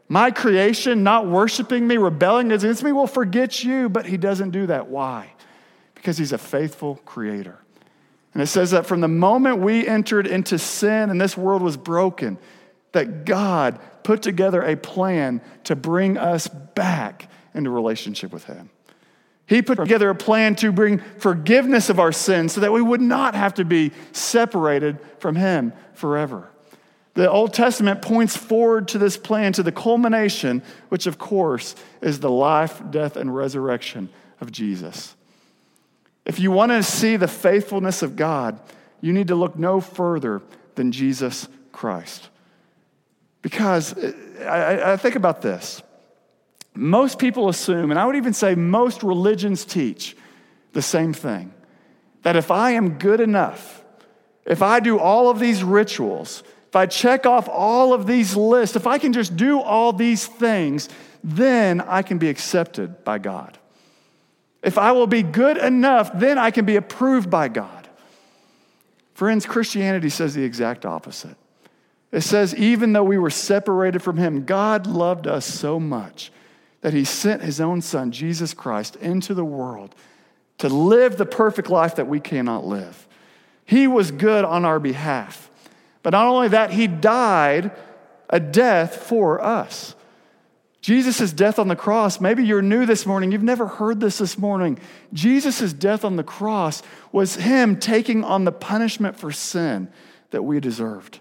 My 0.06 0.30
creation 0.30 1.02
not 1.02 1.26
worshiping 1.26 1.86
me, 1.86 1.96
rebelling 1.96 2.52
against 2.52 2.82
me, 2.82 2.92
will 2.92 3.06
forget 3.06 3.64
you. 3.64 3.88
But 3.88 4.04
he 4.04 4.18
doesn't 4.18 4.50
do 4.50 4.66
that. 4.66 4.88
Why? 4.88 5.32
Because 5.94 6.18
he's 6.18 6.32
a 6.32 6.38
faithful 6.38 6.96
creator. 7.06 7.58
And 8.34 8.42
it 8.42 8.48
says 8.48 8.72
that 8.72 8.84
from 8.84 9.00
the 9.00 9.08
moment 9.08 9.58
we 9.58 9.86
entered 9.86 10.26
into 10.26 10.58
sin 10.58 11.08
and 11.08 11.20
this 11.20 11.36
world 11.36 11.62
was 11.62 11.76
broken, 11.78 12.36
that 12.94 13.24
God 13.24 13.78
put 14.02 14.22
together 14.22 14.62
a 14.62 14.76
plan 14.76 15.40
to 15.64 15.76
bring 15.76 16.16
us 16.16 16.48
back 16.48 17.28
into 17.52 17.70
relationship 17.70 18.32
with 18.32 18.44
Him. 18.44 18.70
He 19.46 19.60
put 19.60 19.76
together 19.76 20.08
a 20.08 20.14
plan 20.14 20.56
to 20.56 20.72
bring 20.72 20.98
forgiveness 21.18 21.90
of 21.90 22.00
our 22.00 22.12
sins 22.12 22.54
so 22.54 22.62
that 22.62 22.72
we 22.72 22.80
would 22.80 23.02
not 23.02 23.34
have 23.34 23.54
to 23.54 23.64
be 23.64 23.92
separated 24.12 24.98
from 25.18 25.36
Him 25.36 25.72
forever. 25.92 26.48
The 27.12 27.30
Old 27.30 27.52
Testament 27.52 28.02
points 28.02 28.36
forward 28.36 28.88
to 28.88 28.98
this 28.98 29.16
plan, 29.16 29.52
to 29.52 29.62
the 29.62 29.70
culmination, 29.70 30.62
which 30.88 31.06
of 31.06 31.18
course 31.18 31.76
is 32.00 32.20
the 32.20 32.30
life, 32.30 32.82
death, 32.90 33.16
and 33.16 33.34
resurrection 33.34 34.08
of 34.40 34.50
Jesus. 34.50 35.14
If 36.24 36.38
you 36.38 36.50
want 36.50 36.72
to 36.72 36.82
see 36.82 37.16
the 37.16 37.28
faithfulness 37.28 38.02
of 38.02 38.16
God, 38.16 38.58
you 39.00 39.12
need 39.12 39.28
to 39.28 39.34
look 39.34 39.56
no 39.56 39.80
further 39.80 40.42
than 40.74 40.90
Jesus 40.90 41.48
Christ. 41.70 42.30
Because 43.44 43.92
uh, 43.92 44.12
I, 44.48 44.94
I 44.94 44.96
think 44.96 45.16
about 45.16 45.42
this. 45.42 45.82
Most 46.74 47.18
people 47.18 47.50
assume, 47.50 47.90
and 47.90 48.00
I 48.00 48.06
would 48.06 48.16
even 48.16 48.32
say 48.32 48.54
most 48.54 49.02
religions 49.02 49.66
teach 49.66 50.16
the 50.72 50.80
same 50.80 51.12
thing 51.12 51.52
that 52.22 52.36
if 52.36 52.50
I 52.50 52.70
am 52.70 52.94
good 52.98 53.20
enough, 53.20 53.84
if 54.46 54.62
I 54.62 54.80
do 54.80 54.98
all 54.98 55.28
of 55.28 55.38
these 55.38 55.62
rituals, 55.62 56.42
if 56.68 56.74
I 56.74 56.86
check 56.86 57.26
off 57.26 57.46
all 57.46 57.92
of 57.92 58.06
these 58.06 58.34
lists, 58.34 58.76
if 58.76 58.86
I 58.86 58.96
can 58.96 59.12
just 59.12 59.36
do 59.36 59.60
all 59.60 59.92
these 59.92 60.26
things, 60.26 60.88
then 61.22 61.82
I 61.82 62.00
can 62.00 62.16
be 62.16 62.30
accepted 62.30 63.04
by 63.04 63.18
God. 63.18 63.58
If 64.62 64.78
I 64.78 64.92
will 64.92 65.06
be 65.06 65.22
good 65.22 65.58
enough, 65.58 66.10
then 66.14 66.38
I 66.38 66.50
can 66.50 66.64
be 66.64 66.76
approved 66.76 67.28
by 67.28 67.48
God. 67.48 67.88
Friends, 69.12 69.44
Christianity 69.44 70.08
says 70.08 70.32
the 70.32 70.44
exact 70.44 70.86
opposite. 70.86 71.36
It 72.14 72.22
says, 72.22 72.54
even 72.54 72.92
though 72.92 73.02
we 73.02 73.18
were 73.18 73.28
separated 73.28 74.00
from 74.00 74.18
him, 74.18 74.44
God 74.44 74.86
loved 74.86 75.26
us 75.26 75.44
so 75.44 75.80
much 75.80 76.30
that 76.80 76.92
he 76.92 77.04
sent 77.04 77.42
his 77.42 77.60
own 77.60 77.82
son, 77.82 78.12
Jesus 78.12 78.54
Christ, 78.54 78.94
into 78.96 79.34
the 79.34 79.44
world 79.44 79.96
to 80.58 80.68
live 80.68 81.16
the 81.16 81.26
perfect 81.26 81.68
life 81.70 81.96
that 81.96 82.06
we 82.06 82.20
cannot 82.20 82.64
live. 82.64 83.08
He 83.64 83.88
was 83.88 84.12
good 84.12 84.44
on 84.44 84.64
our 84.64 84.78
behalf. 84.78 85.50
But 86.04 86.10
not 86.10 86.28
only 86.28 86.46
that, 86.48 86.70
he 86.70 86.86
died 86.86 87.72
a 88.30 88.38
death 88.38 88.94
for 88.94 89.42
us. 89.42 89.96
Jesus' 90.80 91.32
death 91.32 91.58
on 91.58 91.66
the 91.66 91.74
cross, 91.74 92.20
maybe 92.20 92.44
you're 92.44 92.62
new 92.62 92.86
this 92.86 93.06
morning, 93.06 93.32
you've 93.32 93.42
never 93.42 93.66
heard 93.66 93.98
this 93.98 94.18
this 94.18 94.38
morning. 94.38 94.78
Jesus' 95.12 95.72
death 95.72 96.04
on 96.04 96.14
the 96.14 96.22
cross 96.22 96.80
was 97.10 97.34
him 97.34 97.76
taking 97.76 98.22
on 98.22 98.44
the 98.44 98.52
punishment 98.52 99.16
for 99.16 99.32
sin 99.32 99.88
that 100.30 100.44
we 100.44 100.60
deserved. 100.60 101.18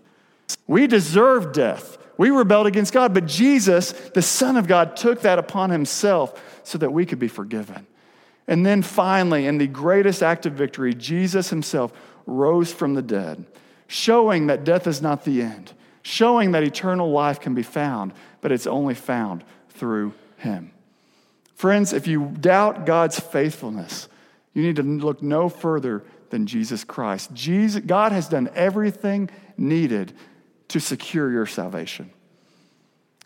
We 0.68 0.88
deserve 0.88 1.54
death. 1.54 1.98
We 2.18 2.30
rebelled 2.30 2.68
against 2.68 2.94
God, 2.94 3.14
but 3.14 3.26
Jesus, 3.26 3.92
the 3.92 4.22
Son 4.22 4.56
of 4.56 4.68
God, 4.68 4.96
took 4.96 5.22
that 5.22 5.40
upon 5.40 5.72
himself 5.72 6.62
so 6.64 6.78
that 6.78 6.92
we 6.92 7.06
could 7.06 7.20
be 7.20 7.28
forgiven. 7.28 7.88
And 8.48 8.66
then 8.66 8.82
finally, 8.82 9.48
in 9.48 9.58
the 9.58 9.68
greatest 9.68 10.22
act 10.22 10.46
of 10.46 10.54
victory, 10.54 10.94
Jesus 10.94 11.50
himself 11.50 11.94
rose 12.26 12.72
from 12.72 12.94
the 12.94 13.02
dead, 13.02 13.46
showing 13.88 14.48
that 14.48 14.64
death 14.64 14.86
is 14.86 15.02
not 15.02 15.26
the 15.26 15.42
end, 15.42 15.74
showing 16.02 16.52
that 16.52 16.64
eternal 16.64 17.12
life 17.12 17.40
can 17.40 17.56
be 17.56 17.64
found, 17.64 18.14
but 18.42 18.52
it's 18.52 18.68
only 18.68 18.94
found 18.94 19.44
through 19.70 20.14
him. 20.38 20.72
Friends, 21.56 21.94
if 21.94 22.08
you 22.08 22.34
doubt 22.40 22.86
God's 22.86 23.20
faithfulness, 23.20 24.10
you 24.54 24.62
need 24.62 24.76
to 24.76 24.84
look 24.84 25.24
no 25.24 25.50
further 25.50 26.04
than 26.30 26.46
Jesus 26.46 26.84
Christ. 26.84 27.34
Jesus, 27.34 27.82
God 27.86 28.12
has 28.12 28.28
done 28.28 28.50
everything 28.54 29.30
needed 29.58 30.14
to 30.74 30.80
secure 30.80 31.32
your 31.32 31.46
salvation. 31.46 32.12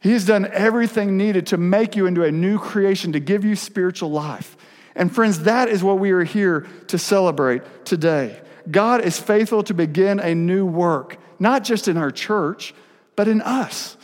He 0.02 0.12
has 0.12 0.26
done 0.26 0.46
everything 0.52 1.16
needed 1.16 1.48
to 1.48 1.58
make 1.58 1.96
you 1.96 2.06
into 2.06 2.24
a 2.24 2.32
new 2.32 2.60
creation, 2.60 3.14
to 3.14 3.22
give 3.22 3.46
you 3.46 3.56
spiritual 3.56 4.12
life. 4.12 4.58
And 4.96 5.14
friends, 5.14 5.44
that 5.44 5.70
is 5.70 5.82
what 5.82 5.98
we 5.98 6.12
are 6.12 6.26
here 6.26 6.68
to 6.88 6.98
celebrate 6.98 7.86
today. 7.86 8.38
God 8.70 9.02
is 9.02 9.18
faithful 9.18 9.64
to 9.64 9.74
begin 9.74 10.20
a 10.20 10.36
new 10.36 10.66
work, 10.66 11.18
not 11.40 11.64
just 11.64 11.88
in 11.88 11.96
our 11.96 12.12
church, 12.12 12.74
but 13.16 13.30
in 13.30 13.42
us. 13.42 13.96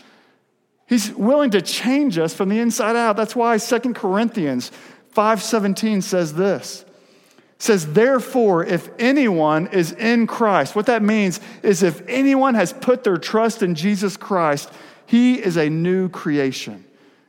He's 0.88 1.12
willing 1.12 1.52
to 1.52 1.62
change 1.62 2.18
us 2.18 2.34
from 2.34 2.48
the 2.48 2.60
inside 2.60 2.96
out. 2.96 3.18
That's 3.18 3.36
why 3.36 3.58
Second 3.58 3.96
Corinthians 3.96 4.72
5:17 5.14 6.02
says 6.02 6.34
this 6.34 6.86
says, 7.64 7.94
Therefore, 7.94 8.66
if 8.66 8.90
anyone 9.00 9.68
is 9.68 9.94
in 9.94 10.28
Christ, 10.28 10.76
what 10.76 10.88
that 10.88 11.02
means 11.02 11.40
is 11.64 11.82
if 11.82 12.02
anyone 12.10 12.56
has 12.56 12.74
put 12.74 13.06
their 13.06 13.18
trust 13.18 13.64
in 13.64 13.74
Jesus 13.74 14.18
Christ, 14.18 14.70
he 15.06 15.36
is 15.36 15.56
a 15.56 15.70
new 15.70 16.10
creation. 16.10 16.84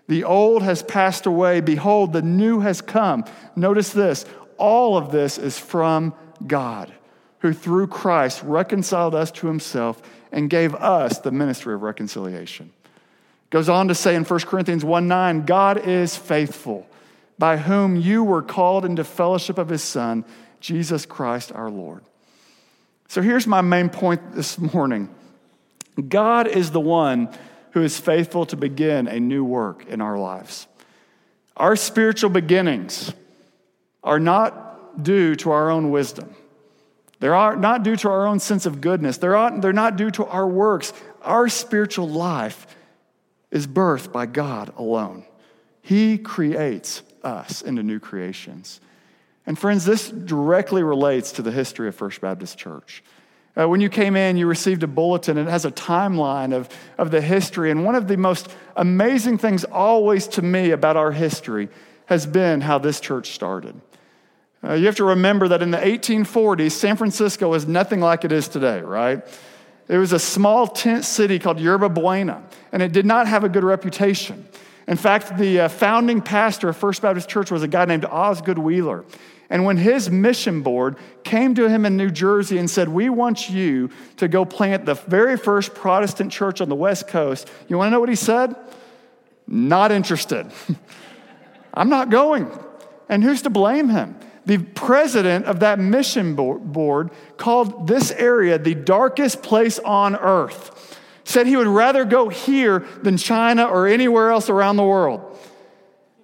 The 0.09 0.25
old 0.25 0.63
has 0.65 0.83
passed 0.83 1.27
away. 1.27 1.61
Behold, 1.61 2.13
the 2.13 2.23
new 2.23 2.61
has 2.61 2.81
come. 2.81 3.25
Notice 3.55 3.91
this 3.91 4.27
all 4.59 4.97
of 4.97 5.13
this 5.13 5.39
is 5.39 5.59
from 5.59 6.13
God, 6.47 6.93
who 7.39 7.53
through 7.53 7.87
Christ 7.87 8.43
reconciled 8.43 9.15
us 9.15 9.31
to 9.33 9.47
himself 9.47 10.03
and 10.33 10.51
gave 10.51 10.75
us 10.75 11.19
the 11.19 11.31
ministry 11.31 11.75
of 11.75 11.83
reconciliation. 11.83 12.73
Goes 13.51 13.69
on 13.69 13.87
to 13.87 13.95
say 13.95 14.17
in 14.17 14.25
1 14.25 14.41
Corinthians 14.41 14.85
1 14.85 15.07
9, 15.07 15.47
God 15.47 15.87
is 15.87 16.17
faithful 16.17 16.89
by 17.39 17.57
whom 17.57 17.97
you 17.97 18.23
were 18.23 18.43
called 18.43 18.85
into 18.85 19.05
fellowship 19.05 19.59
of 19.59 19.69
his 19.69 19.83
Son, 19.83 20.25
Jesus 20.61 21.07
Christ 21.07 21.53
our 21.53 21.71
Lord. 21.71 22.03
So 23.09 23.23
here's 23.23 23.47
my 23.47 23.61
main 23.61 23.91
point 23.91 24.35
this 24.35 24.59
morning 24.59 25.15
God 26.09 26.49
is 26.49 26.71
the 26.71 26.81
one 26.81 27.29
who 27.73 27.83
is 27.83 27.99
faithful 27.99 28.47
to 28.47 28.57
begin 28.57 29.09
a 29.09 29.21
new 29.21 29.45
work 29.45 29.87
in 29.87 30.01
our 30.01 30.19
lives. 30.19 30.67
Our 31.57 31.77
spiritual 31.77 32.31
beginnings 32.31 33.13
are 34.03 34.19
not 34.19 35.03
due 35.03 35.35
to 35.37 35.51
our 35.51 35.71
own 35.71 35.91
wisdom. 35.91 36.35
They're 37.21 37.57
not 37.57 37.83
due 37.85 37.97
to 37.97 38.11
our 38.11 38.27
own 38.27 38.39
sense 38.41 38.67
of 38.67 38.81
goodness. 38.81 39.19
They're 39.19 39.59
they're 39.61 39.73
not 39.73 39.97
due 39.97 40.11
to 40.13 40.27
our 40.27 40.47
works. 40.47 40.93
Our 41.23 41.49
spiritual 41.49 42.09
life 42.09 42.67
is 43.51 43.67
birthed 43.67 44.13
by 44.13 44.27
God 44.27 44.73
alone. 44.77 45.25
He 45.81 46.19
creates 46.19 47.03
us 47.25 47.63
into 47.63 47.83
new 47.83 47.99
creations. 47.99 48.81
And 49.47 49.59
friends, 49.59 49.85
this 49.85 50.11
directly 50.11 50.83
relates 50.83 51.33
to 51.33 51.43
the 51.43 51.51
history 51.51 51.89
of 51.89 51.95
First 51.95 52.21
Baptist 52.21 52.57
Church. 52.57 53.03
Uh, 53.57 53.69
when 53.69 53.81
you 53.81 53.89
came 53.89 54.17
in, 54.17 54.37
you 54.37 54.47
received 54.47 54.83
a 54.83 54.87
bulletin. 54.87 55.39
and 55.39 55.49
It 55.49 55.51
has 55.51 55.65
a 55.65 55.71
timeline 55.71 56.53
of, 56.53 56.69
of 56.99 57.11
the 57.11 57.21
history. 57.21 57.71
And 57.71 57.85
one 57.85 57.95
of 57.95 58.09
the 58.09 58.17
most 58.17 58.49
amazing 58.77 59.39
things, 59.39 59.65
always 59.65 60.27
to 60.29 60.43
me, 60.43 60.71
about 60.71 60.97
our 60.97 61.13
history 61.13 61.69
has 62.07 62.27
been 62.27 62.61
how 62.61 62.79
this 62.79 63.01
church 63.01 63.31
started. 63.31 63.81
Uh, 64.63 64.75
you 64.75 64.87
have 64.87 64.97
to 64.97 65.05
remember 65.05 65.49
that 65.49 65.63
in 65.63 65.71
the 65.71 65.79
1840s, 65.79 66.73
San 66.73 66.97
Francisco 66.97 67.51
was 67.51 67.67
nothing 67.67 68.01
like 68.01 68.25
it 68.25 68.33
is 68.33 68.49
today, 68.49 68.81
right? 68.81 69.23
It 69.89 69.99
was 69.99 70.13
a 70.13 70.19
small 70.19 70.67
tent 70.67 71.05
city 71.05 71.39
called 71.39 71.61
Yerba 71.61 71.91
Buena, 71.91 72.43
and 72.73 72.83
it 72.83 72.93
did 72.93 73.05
not 73.05 73.29
have 73.29 73.45
a 73.45 73.49
good 73.49 73.65
reputation. 73.65 74.49
In 74.87 74.97
fact, 74.97 75.39
the 75.39 75.61
uh, 75.61 75.69
founding 75.69 76.21
pastor 76.21 76.69
of 76.69 76.77
First 76.77 77.03
Baptist 77.03 77.29
Church 77.29 77.51
was 77.51 77.63
a 77.63 77.69
guy 77.69 77.85
named 77.85 78.05
Osgood 78.05 78.59
Wheeler. 78.59 79.05
And 79.51 79.65
when 79.65 79.77
his 79.77 80.11
mission 80.11 80.63
board 80.63 80.97
came 81.23 81.55
to 81.55 81.69
him 81.69 81.87
in 81.87 81.97
New 81.97 82.11
Jersey 82.11 82.59
and 82.59 82.69
said, 82.69 82.89
We 82.89 83.09
want 83.09 83.51
you 83.51 83.91
to 84.17 84.29
go 84.29 84.45
plant 84.45 84.85
the 84.85 84.95
very 84.95 85.37
first 85.37 85.75
Protestant 85.75 86.33
church 86.33 86.61
on 86.61 86.69
the 86.69 86.75
West 86.75 87.09
Coast, 87.09 87.51
you 87.69 87.79
want 87.79 87.89
to 87.89 87.91
know 87.93 88.01
what 88.01 88.09
he 88.09 88.15
said? 88.15 88.55
Not 89.47 89.93
interested. 89.93 90.51
I'm 91.75 91.89
not 91.89 92.11
going. 92.11 92.51
And 93.09 93.23
who's 93.23 93.43
to 93.43 93.51
blame 93.51 93.91
him? 93.91 94.17
The 94.47 94.59
president 94.59 95.47
of 95.47 95.61
that 95.61 95.79
mission 95.79 96.35
board 96.35 97.11
called 97.37 97.87
this 97.87 98.11
area 98.11 98.59
the 98.59 98.75
darkest 98.75 99.43
place 99.43 99.79
on 99.79 100.17
earth 100.17 100.84
said 101.25 101.47
he 101.47 101.57
would 101.57 101.67
rather 101.67 102.05
go 102.05 102.29
here 102.29 102.81
than 103.03 103.17
China 103.17 103.65
or 103.65 103.87
anywhere 103.87 104.31
else 104.31 104.49
around 104.49 104.77
the 104.77 104.85
world. 104.85 105.39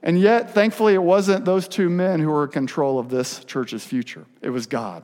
And 0.02 0.18
yet, 0.18 0.54
thankfully, 0.54 0.94
it 0.94 1.02
wasn't 1.02 1.44
those 1.44 1.68
two 1.68 1.90
men 1.90 2.20
who 2.20 2.28
were 2.28 2.44
in 2.44 2.50
control 2.50 2.98
of 2.98 3.10
this 3.10 3.44
church's 3.44 3.84
future. 3.84 4.24
It 4.40 4.50
was 4.50 4.66
God. 4.66 5.02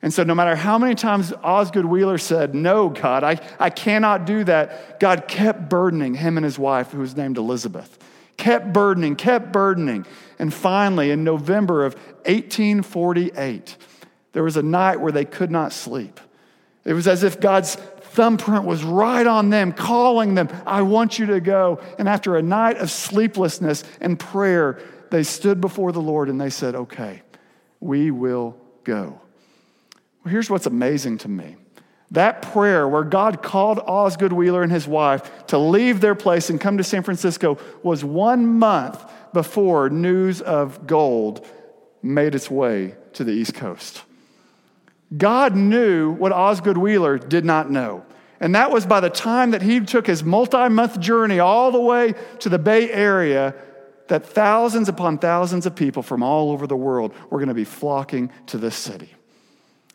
And 0.00 0.12
so, 0.12 0.22
no 0.22 0.34
matter 0.34 0.54
how 0.54 0.78
many 0.78 0.94
times 0.94 1.32
Osgood 1.42 1.84
Wheeler 1.84 2.18
said, 2.18 2.54
No, 2.54 2.88
God, 2.88 3.24
I, 3.24 3.40
I 3.58 3.70
cannot 3.70 4.26
do 4.26 4.44
that, 4.44 5.00
God 5.00 5.26
kept 5.26 5.68
burdening 5.68 6.14
him 6.14 6.36
and 6.36 6.44
his 6.44 6.58
wife, 6.58 6.92
who 6.92 7.00
was 7.00 7.16
named 7.16 7.36
Elizabeth. 7.36 7.98
Kept 8.36 8.72
burdening, 8.72 9.16
kept 9.16 9.50
burdening. 9.50 10.06
And 10.38 10.54
finally, 10.54 11.10
in 11.10 11.24
November 11.24 11.84
of 11.84 11.94
1848, 12.26 13.76
there 14.32 14.44
was 14.44 14.56
a 14.56 14.62
night 14.62 15.00
where 15.00 15.10
they 15.10 15.24
could 15.24 15.50
not 15.50 15.72
sleep. 15.72 16.20
It 16.84 16.92
was 16.92 17.08
as 17.08 17.24
if 17.24 17.40
God's 17.40 17.76
thumbprint 18.10 18.64
was 18.64 18.82
right 18.82 19.26
on 19.26 19.50
them, 19.50 19.72
calling 19.72 20.34
them, 20.34 20.48
I 20.66 20.82
want 20.82 21.18
you 21.18 21.26
to 21.26 21.40
go. 21.40 21.80
And 21.98 22.08
after 22.08 22.36
a 22.36 22.42
night 22.42 22.78
of 22.78 22.90
sleeplessness 22.90 23.84
and 24.00 24.18
prayer, 24.18 24.80
they 25.10 25.22
stood 25.22 25.60
before 25.60 25.92
the 25.92 26.00
Lord 26.00 26.28
and 26.28 26.40
they 26.40 26.50
said, 26.50 26.74
Okay, 26.74 27.22
we 27.80 28.10
will 28.10 28.56
go. 28.84 29.20
Well, 30.24 30.32
here's 30.32 30.50
what's 30.50 30.66
amazing 30.66 31.18
to 31.18 31.28
me. 31.28 31.56
That 32.10 32.40
prayer, 32.40 32.88
where 32.88 33.04
God 33.04 33.42
called 33.42 33.78
Osgood 33.80 34.32
Wheeler 34.32 34.62
and 34.62 34.72
his 34.72 34.88
wife 34.88 35.46
to 35.48 35.58
leave 35.58 36.00
their 36.00 36.14
place 36.14 36.48
and 36.48 36.60
come 36.60 36.78
to 36.78 36.84
San 36.84 37.02
Francisco, 37.02 37.58
was 37.82 38.02
one 38.02 38.46
month 38.58 39.04
before 39.34 39.90
news 39.90 40.40
of 40.40 40.86
gold 40.86 41.46
made 42.02 42.34
its 42.34 42.50
way 42.50 42.94
to 43.12 43.24
the 43.24 43.32
East 43.32 43.54
Coast. 43.54 44.02
God 45.16 45.56
knew 45.56 46.12
what 46.12 46.32
Osgood 46.32 46.76
Wheeler 46.76 47.18
did 47.18 47.44
not 47.44 47.70
know. 47.70 48.04
And 48.40 48.54
that 48.54 48.70
was 48.70 48.86
by 48.86 49.00
the 49.00 49.10
time 49.10 49.50
that 49.52 49.62
he 49.62 49.80
took 49.80 50.06
his 50.06 50.22
multi 50.22 50.68
month 50.68 51.00
journey 51.00 51.38
all 51.38 51.72
the 51.72 51.80
way 51.80 52.14
to 52.40 52.48
the 52.48 52.58
Bay 52.58 52.90
Area, 52.90 53.54
that 54.08 54.24
thousands 54.24 54.88
upon 54.88 55.18
thousands 55.18 55.66
of 55.66 55.74
people 55.74 56.02
from 56.02 56.22
all 56.22 56.50
over 56.50 56.66
the 56.66 56.76
world 56.76 57.12
were 57.30 57.38
going 57.38 57.48
to 57.48 57.54
be 57.54 57.64
flocking 57.64 58.30
to 58.46 58.58
this 58.58 58.76
city. 58.76 59.10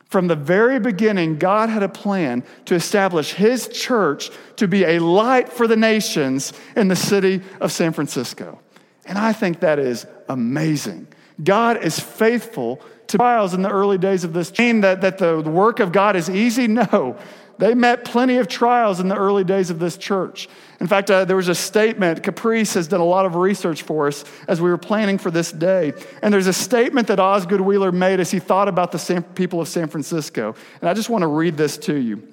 From 0.08 0.28
the 0.28 0.36
very 0.36 0.78
beginning, 0.78 1.38
God 1.38 1.70
had 1.70 1.82
a 1.82 1.88
plan 1.88 2.44
to 2.66 2.74
establish 2.74 3.32
his 3.32 3.66
church 3.66 4.30
to 4.56 4.68
be 4.68 4.84
a 4.84 5.00
light 5.00 5.48
for 5.48 5.66
the 5.66 5.76
nations 5.76 6.52
in 6.76 6.86
the 6.86 6.96
city 6.96 7.42
of 7.60 7.72
San 7.72 7.92
Francisco. 7.92 8.60
And 9.06 9.18
I 9.18 9.32
think 9.32 9.60
that 9.60 9.78
is 9.78 10.06
amazing. 10.28 11.08
God 11.42 11.82
is 11.82 11.98
faithful 11.98 12.80
to 13.14 13.18
trials 13.18 13.54
in 13.54 13.62
the 13.62 13.70
early 13.70 13.96
days 13.96 14.24
of 14.24 14.32
this. 14.32 14.56
Mean 14.58 14.80
that, 14.80 15.00
that 15.02 15.18
the 15.18 15.40
work 15.40 15.78
of 15.78 15.92
God 15.92 16.16
is 16.16 16.28
easy? 16.28 16.68
No. 16.74 17.16
They 17.56 17.72
met 17.74 18.04
plenty 18.04 18.38
of 18.38 18.48
trials 18.48 18.98
in 18.98 19.06
the 19.06 19.14
early 19.14 19.44
days 19.44 19.70
of 19.70 19.78
this 19.78 19.96
church. 19.96 20.48
In 20.80 20.88
fact, 20.88 21.08
uh, 21.08 21.24
there 21.24 21.36
was 21.36 21.46
a 21.46 21.54
statement, 21.54 22.24
Caprice 22.24 22.74
has 22.74 22.88
done 22.88 23.00
a 23.00 23.04
lot 23.04 23.26
of 23.26 23.36
research 23.36 23.82
for 23.82 24.08
us 24.08 24.24
as 24.48 24.60
we 24.60 24.70
were 24.70 24.78
planning 24.78 25.18
for 25.18 25.30
this 25.30 25.52
day. 25.52 25.92
And 26.20 26.34
there's 26.34 26.48
a 26.48 26.52
statement 26.52 27.06
that 27.06 27.20
Osgood 27.20 27.60
Wheeler 27.60 27.92
made 27.92 28.18
as 28.18 28.32
he 28.32 28.40
thought 28.40 28.66
about 28.66 28.90
the 28.90 28.98
San, 28.98 29.22
people 29.22 29.60
of 29.60 29.68
San 29.68 29.86
Francisco. 29.86 30.56
And 30.80 30.90
I 30.90 30.94
just 30.94 31.08
want 31.08 31.22
to 31.22 31.28
read 31.28 31.56
this 31.56 31.78
to 31.78 31.94
you. 31.94 32.26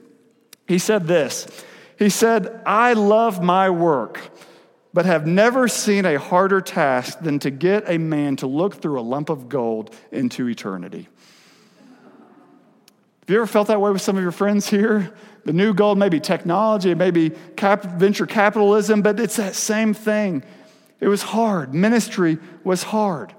He 0.67 0.79
said 0.79 1.05
this 1.05 1.45
He 1.99 2.09
said, 2.09 2.59
I 2.65 2.93
love 2.93 3.43
my 3.43 3.69
work, 3.69 4.19
but 4.93 5.05
have 5.05 5.25
never 5.25 5.67
seen 5.67 6.05
a 6.05 6.19
harder 6.19 6.61
task 6.61 7.19
than 7.19 7.39
to 7.39 7.49
get 7.51 7.89
a 7.89 7.97
man 7.97 8.35
to 8.37 8.47
look 8.47 8.75
through 8.81 8.99
a 8.99 9.01
lump 9.01 9.29
of 9.29 9.49
gold 9.49 9.95
into 10.11 10.49
eternity. 10.49 11.07
Have 13.21 13.29
you 13.29 13.37
ever 13.37 13.47
felt 13.47 13.67
that 13.67 13.79
way 13.79 13.91
with 13.91 14.01
some 14.01 14.17
of 14.17 14.23
your 14.23 14.31
friends 14.31 14.69
here? 14.69 15.13
The 15.45 15.53
new 15.53 15.73
gold 15.73 15.97
may 15.97 16.09
be 16.09 16.19
technology, 16.19 16.91
it 16.91 16.97
may 16.97 17.11
be 17.11 17.31
cap- 17.55 17.83
venture 17.83 18.25
capitalism, 18.25 19.01
but 19.01 19.19
it's 19.19 19.37
that 19.37 19.55
same 19.55 19.93
thing. 19.93 20.43
It 20.99 21.07
was 21.07 21.23
hard. 21.23 21.73
Ministry 21.73 22.37
was 22.63 22.83
hard. 22.83 23.33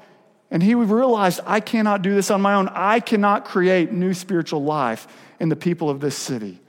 And 0.50 0.62
he 0.62 0.74
realized, 0.74 1.40
I 1.46 1.60
cannot 1.60 2.02
do 2.02 2.14
this 2.14 2.30
on 2.30 2.40
my 2.40 2.54
own. 2.54 2.68
I 2.72 3.00
cannot 3.00 3.44
create 3.44 3.92
new 3.92 4.14
spiritual 4.14 4.64
life 4.64 5.06
in 5.38 5.48
the 5.48 5.56
people 5.56 5.88
of 5.88 6.00
this 6.00 6.16
city. 6.16 6.60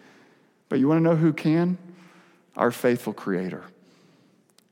But 0.70 0.80
you 0.80 0.88
want 0.88 1.00
to 1.00 1.04
know 1.04 1.16
who 1.16 1.34
can? 1.34 1.78
our 2.56 2.72
faithful 2.72 3.14
Creator. 3.14 3.64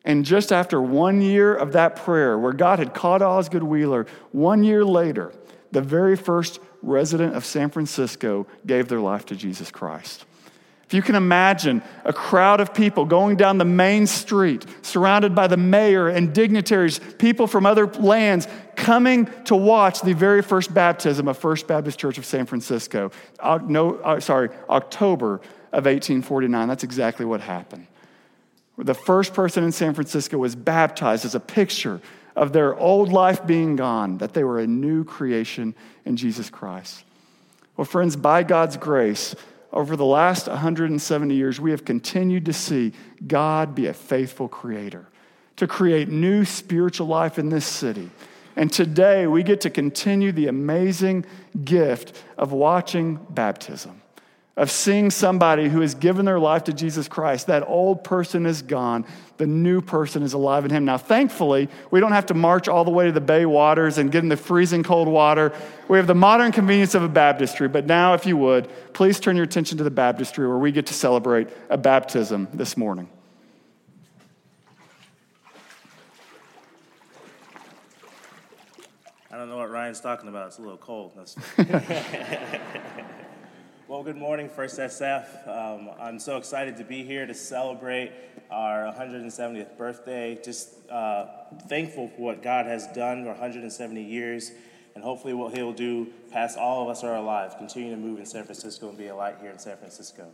And 0.04 0.26
just 0.26 0.52
after 0.52 0.82
one 0.82 1.22
year 1.22 1.54
of 1.54 1.74
that 1.74 1.96
prayer, 1.96 2.38
where 2.38 2.54
God 2.54 2.80
had 2.80 2.94
called 2.94 3.22
Osgood 3.22 3.64
Wheeler, 3.64 4.08
one 4.32 4.64
year 4.64 4.84
later, 4.84 5.32
the 5.72 5.82
very 5.82 6.16
first 6.16 6.60
resident 6.82 7.36
of 7.36 7.46
San 7.46 7.70
Francisco 7.70 8.48
gave 8.66 8.88
their 8.88 9.00
life 9.00 9.26
to 9.28 9.36
Jesus 9.36 9.70
Christ. 9.70 10.26
If 10.92 10.96
you 10.96 11.02
can 11.02 11.16
imagine 11.16 11.82
a 12.04 12.12
crowd 12.12 12.60
of 12.60 12.74
people 12.74 13.06
going 13.06 13.38
down 13.38 13.58
the 13.58 13.64
main 13.64 14.06
street, 14.08 14.66
surrounded 14.82 15.34
by 15.34 15.48
the 15.48 15.56
mayor 15.56 16.10
and 16.10 16.34
dignitaries, 16.34 17.00
people 17.18 17.48
from 17.48 17.66
other 17.66 17.88
lands 17.88 18.46
coming 18.76 19.30
to 19.46 19.56
watch 19.56 20.02
the 20.02 20.12
very 20.12 20.42
first 20.42 20.74
baptism 20.74 21.30
of 21.30 21.38
First 21.38 21.66
Baptist 21.66 21.98
Church 21.98 22.18
of 22.18 22.26
San 22.26 22.46
Francisco. 22.46 23.12
No, 23.42 23.96
uh, 24.00 24.20
sorry, 24.20 24.50
October 24.70 25.36
of 25.72 25.86
1849. 25.86 26.68
That's 26.68 26.84
exactly 26.84 27.26
what 27.26 27.40
happened. 27.40 27.88
The 28.78 28.94
first 28.94 29.34
person 29.34 29.64
in 29.64 29.72
San 29.72 29.94
Francisco 29.94 30.38
was 30.38 30.56
baptized 30.56 31.26
as 31.26 31.36
a 31.36 31.40
picture 31.40 32.02
of 32.36 32.54
their 32.54 32.76
old 32.76 33.12
life 33.12 33.46
being 33.46 33.76
gone, 33.76 34.18
that 34.20 34.34
they 34.34 34.44
were 34.44 34.60
a 34.60 34.68
new 34.68 35.04
creation 35.04 35.76
in 36.06 36.16
Jesus 36.16 36.50
Christ. 36.50 37.04
Well, 37.76 37.86
friends, 37.86 38.16
by 38.16 38.44
God's 38.44 38.78
grace, 38.78 39.36
over 39.74 39.96
the 39.96 40.06
last 40.06 40.48
170 40.48 41.34
years, 41.34 41.60
we 41.60 41.72
have 41.72 41.86
continued 41.86 42.46
to 42.46 42.54
see 42.54 42.94
God 43.26 43.76
be 43.76 43.88
a 43.88 43.94
faithful 43.94 44.48
creator, 44.48 45.08
to 45.58 45.68
create 45.68 46.10
new 46.10 46.46
spiritual 46.46 47.08
life 47.08 47.38
in 47.38 47.50
this 47.50 47.66
city. 47.66 48.10
And 48.56 48.72
today, 48.72 49.28
we 49.28 49.44
get 49.44 49.62
to 49.62 49.70
continue 49.70 50.32
the 50.32 50.48
amazing 50.48 51.26
gift 51.64 52.22
of 52.38 52.52
watching 52.52 53.16
baptism 53.30 54.01
of 54.58 54.70
seeing 54.70 55.10
somebody 55.10 55.70
who 55.70 55.80
has 55.80 55.96
given 55.96 56.26
their 56.26 56.40
life 56.40 56.66
to 56.66 56.74
Jesus 56.74 57.08
Christ. 57.08 57.48
That 57.48 57.64
old 57.68 58.04
person 58.04 58.46
is 58.46 58.62
gone, 58.62 59.06
the 59.38 59.48
new 59.48 59.82
person 59.82 60.24
is 60.24 60.34
alive 60.34 60.66
in 60.66 60.72
him. 60.72 60.84
Now, 60.84 60.98
thankfully, 60.98 61.70
we 61.90 62.00
don't 62.00 62.12
have 62.12 62.26
to 62.28 62.34
march 62.34 62.68
all 62.68 62.84
the 62.84 62.92
way 62.92 63.06
to 63.06 63.12
the 63.12 63.22
bay 63.22 63.46
waters 63.46 63.98
and 63.98 64.12
get 64.12 64.24
in 64.24 64.30
the 64.30 64.38
freezing 64.38 64.84
cold 64.84 65.08
water. 65.08 65.54
We 65.88 65.98
have 65.98 66.08
the 66.08 66.16
modern 66.16 66.52
convenience 66.52 66.96
of 66.96 67.04
a 67.04 67.10
baptistry. 67.10 67.70
But 67.70 67.86
now, 67.86 68.14
if 68.14 68.26
you 68.26 68.36
would, 68.38 68.70
please 68.94 69.20
turn 69.20 69.38
your 69.38 69.46
attention 69.46 69.78
to 69.78 69.84
the 69.86 69.92
baptistry 69.92 70.48
where 70.48 70.58
we 70.58 70.72
get 70.72 70.86
to 70.88 70.94
celebrate 70.94 71.48
a 71.70 71.78
baptism 71.78 72.50
this 72.54 72.76
morning. 72.76 73.10
I 79.32 79.38
don't 79.38 79.48
know 79.48 79.58
what 79.58 79.72
Ryan's 79.72 80.02
talking 80.02 80.28
about. 80.28 80.48
It's 80.48 80.60
a 80.60 80.62
little 80.62 80.78
cold. 80.78 81.18
Well, 83.92 84.04
good 84.04 84.16
morning, 84.16 84.48
First 84.48 84.80
SF. 84.80 85.50
Um, 85.50 85.90
I'm 86.00 86.18
so 86.18 86.38
excited 86.38 86.78
to 86.78 86.86
be 86.86 87.04
here 87.04 87.26
to 87.26 87.34
celebrate 87.34 88.14
our 88.50 88.84
170th 88.94 89.78
birthday. 89.78 90.40
Just 90.42 90.90
uh, 90.90 91.26
thankful 91.68 92.08
for 92.08 92.22
what 92.22 92.42
God 92.42 92.68
has 92.68 92.88
done 92.96 93.24
for 93.24 93.32
170 93.32 94.02
years, 94.02 94.54
and 94.96 95.04
hopefully 95.04 95.34
what 95.34 95.54
He'll 95.54 95.74
do 95.74 96.08
past 96.32 96.58
all 96.58 96.84
of 96.84 96.88
us 96.88 97.04
are 97.04 97.18
alive, 97.18 97.58
continue 97.58 97.92
to 97.92 97.98
move 97.98 98.18
in 98.18 98.26
San 98.26 98.46
Francisco 98.46 98.88
and 98.88 98.98
be 98.98 99.08
a 99.08 99.16
light 99.16 99.36
here 99.42 99.52
in 99.52 99.60
San 99.60 99.76
Francisco. 99.76 100.26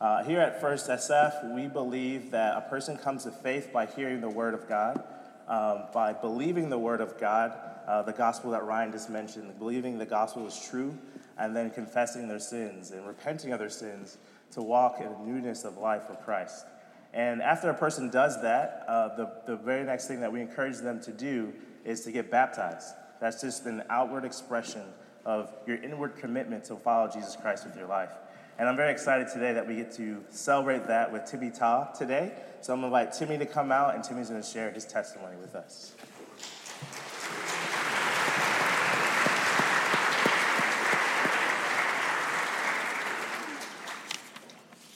Uh, 0.00 0.24
here 0.24 0.40
at 0.40 0.58
First 0.58 0.88
SF, 0.88 1.54
we 1.54 1.68
believe 1.68 2.30
that 2.30 2.56
a 2.56 2.62
person 2.70 2.96
comes 2.96 3.24
to 3.24 3.30
faith 3.30 3.70
by 3.70 3.84
hearing 3.84 4.22
the 4.22 4.30
Word 4.30 4.54
of 4.54 4.66
God, 4.66 5.04
um, 5.46 5.82
by 5.92 6.14
believing 6.14 6.70
the 6.70 6.78
Word 6.78 7.02
of 7.02 7.20
God, 7.20 7.52
uh, 7.86 8.00
the 8.00 8.12
gospel 8.12 8.52
that 8.52 8.64
Ryan 8.64 8.92
just 8.92 9.10
mentioned, 9.10 9.58
believing 9.58 9.98
the 9.98 10.06
gospel 10.06 10.46
is 10.46 10.58
true 10.58 10.96
and 11.38 11.54
then 11.54 11.70
confessing 11.70 12.28
their 12.28 12.38
sins 12.38 12.90
and 12.90 13.06
repenting 13.06 13.52
of 13.52 13.58
their 13.58 13.70
sins 13.70 14.18
to 14.52 14.62
walk 14.62 15.00
in 15.00 15.10
the 15.10 15.18
newness 15.18 15.64
of 15.64 15.78
life 15.78 16.02
with 16.08 16.20
Christ. 16.20 16.66
And 17.12 17.42
after 17.42 17.70
a 17.70 17.74
person 17.74 18.10
does 18.10 18.40
that, 18.42 18.84
uh, 18.88 19.16
the, 19.16 19.32
the 19.46 19.56
very 19.56 19.84
next 19.84 20.08
thing 20.08 20.20
that 20.20 20.32
we 20.32 20.40
encourage 20.40 20.78
them 20.78 21.00
to 21.02 21.12
do 21.12 21.52
is 21.84 22.02
to 22.02 22.12
get 22.12 22.30
baptized. 22.30 22.88
That's 23.20 23.40
just 23.40 23.66
an 23.66 23.82
outward 23.88 24.24
expression 24.24 24.82
of 25.24 25.52
your 25.66 25.76
inward 25.76 26.16
commitment 26.16 26.64
to 26.64 26.76
follow 26.76 27.10
Jesus 27.10 27.36
Christ 27.36 27.66
with 27.66 27.76
your 27.76 27.86
life. 27.86 28.10
And 28.58 28.68
I'm 28.68 28.76
very 28.76 28.92
excited 28.92 29.28
today 29.32 29.52
that 29.52 29.66
we 29.66 29.76
get 29.76 29.92
to 29.92 30.22
celebrate 30.28 30.86
that 30.86 31.12
with 31.12 31.24
Timmy 31.24 31.50
Ta 31.50 31.86
today. 31.92 32.32
So 32.60 32.72
I'm 32.72 32.80
going 32.80 32.92
to 32.92 32.98
invite 32.98 33.16
Timmy 33.16 33.38
to 33.38 33.46
come 33.46 33.72
out, 33.72 33.94
and 33.94 34.04
Timmy's 34.04 34.30
going 34.30 34.40
to 34.40 34.46
share 34.46 34.70
his 34.70 34.84
testimony 34.84 35.36
with 35.36 35.54
us. 35.54 35.94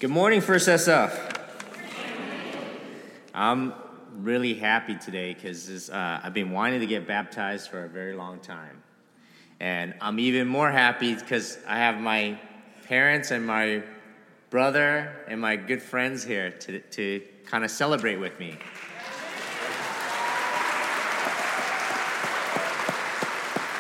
Good 0.00 0.10
morning, 0.10 0.40
First 0.40 0.68
SF. 0.68 1.10
I'm 3.34 3.74
really 4.18 4.54
happy 4.54 4.94
today 4.94 5.34
because 5.34 5.90
uh, 5.90 6.20
I've 6.22 6.32
been 6.32 6.52
wanting 6.52 6.78
to 6.78 6.86
get 6.86 7.08
baptized 7.08 7.68
for 7.68 7.84
a 7.84 7.88
very 7.88 8.14
long 8.14 8.38
time. 8.38 8.84
And 9.58 9.94
I'm 10.00 10.20
even 10.20 10.46
more 10.46 10.70
happy 10.70 11.16
because 11.16 11.58
I 11.66 11.78
have 11.78 12.00
my 12.00 12.38
parents 12.84 13.32
and 13.32 13.44
my 13.44 13.82
brother 14.50 15.16
and 15.26 15.40
my 15.40 15.56
good 15.56 15.82
friends 15.82 16.22
here 16.22 16.52
to, 16.52 16.78
to 16.78 17.20
kind 17.46 17.64
of 17.64 17.70
celebrate 17.72 18.18
with 18.18 18.38
me. 18.38 18.56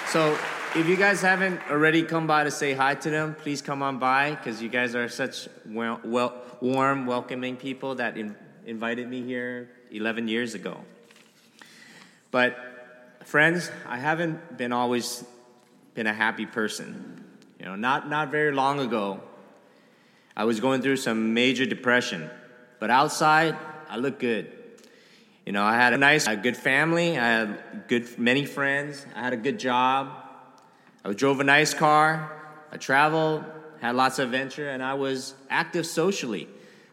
So 0.08 0.36
if 0.74 0.86
you 0.86 0.96
guys 0.96 1.22
haven't 1.22 1.60
already 1.70 2.02
come 2.02 2.26
by 2.26 2.44
to 2.44 2.50
say 2.50 2.74
hi 2.74 2.94
to 2.94 3.10
them, 3.10 3.34
please 3.34 3.62
come 3.62 3.82
on 3.82 3.98
by 3.98 4.34
because 4.34 4.60
you 4.60 4.68
guys 4.68 4.94
are 4.94 5.08
such 5.08 5.48
well, 5.66 5.98
well, 6.04 6.34
warm, 6.60 7.06
welcoming 7.06 7.56
people 7.56 7.94
that 7.94 8.18
in, 8.18 8.36
invited 8.66 9.08
me 9.08 9.22
here 9.22 9.70
11 9.90 10.28
years 10.28 10.54
ago. 10.54 10.78
But 12.30 13.22
friends, 13.24 13.70
I 13.86 13.98
haven't 13.98 14.58
been 14.58 14.72
always 14.72 15.24
been 15.94 16.06
a 16.06 16.12
happy 16.12 16.44
person. 16.44 17.24
You 17.58 17.64
know, 17.64 17.74
not 17.74 18.08
not 18.08 18.30
very 18.30 18.52
long 18.52 18.78
ago, 18.78 19.22
I 20.36 20.44
was 20.44 20.60
going 20.60 20.82
through 20.82 20.96
some 20.96 21.32
major 21.32 21.64
depression, 21.64 22.28
but 22.78 22.90
outside, 22.90 23.56
I 23.88 23.96
look 23.96 24.18
good. 24.18 24.52
You 25.46 25.52
know, 25.52 25.64
I 25.64 25.76
had 25.76 25.94
a 25.94 25.98
nice, 25.98 26.26
a 26.26 26.36
good 26.36 26.58
family. 26.58 27.18
I 27.18 27.26
had 27.26 27.84
good, 27.88 28.18
many 28.18 28.44
friends. 28.44 29.06
I 29.16 29.20
had 29.20 29.32
a 29.32 29.38
good 29.38 29.58
job. 29.58 30.27
I 31.04 31.12
drove 31.12 31.40
a 31.40 31.44
nice 31.44 31.74
car, 31.74 32.32
I 32.72 32.76
traveled, 32.76 33.44
had 33.80 33.94
lots 33.94 34.18
of 34.18 34.26
adventure, 34.26 34.68
and 34.68 34.82
I 34.82 34.94
was 34.94 35.34
active 35.48 35.86
socially. 35.86 36.48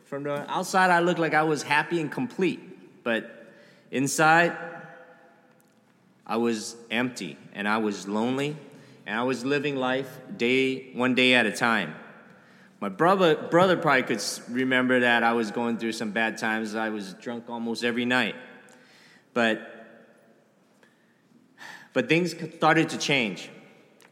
From 0.05 0.23
the 0.23 0.49
outside, 0.49 0.91
I 0.91 0.99
looked 0.99 1.19
like 1.19 1.33
I 1.33 1.43
was 1.43 1.63
happy 1.63 1.99
and 1.99 2.11
complete, 2.11 3.03
but 3.03 3.47
inside, 3.91 4.55
I 6.27 6.37
was 6.37 6.75
empty 6.89 7.37
and 7.53 7.67
I 7.67 7.77
was 7.77 8.07
lonely, 8.07 8.55
and 9.05 9.19
I 9.19 9.23
was 9.23 9.45
living 9.45 9.75
life 9.75 10.09
day 10.37 10.91
one 10.93 11.15
day 11.15 11.33
at 11.33 11.45
a 11.45 11.51
time. 11.51 11.95
My 12.79 12.89
brother, 12.89 13.35
brother 13.35 13.77
probably 13.77 14.03
could 14.03 14.23
remember 14.49 14.99
that 14.99 15.23
I 15.23 15.33
was 15.33 15.51
going 15.51 15.77
through 15.77 15.93
some 15.93 16.11
bad 16.11 16.37
times. 16.37 16.75
I 16.75 16.89
was 16.89 17.13
drunk 17.15 17.49
almost 17.49 17.83
every 17.83 18.05
night. 18.05 18.35
But, 19.33 19.71
but 21.93 22.09
things 22.09 22.35
started 22.57 22.89
to 22.89 22.97
change. 22.97 23.49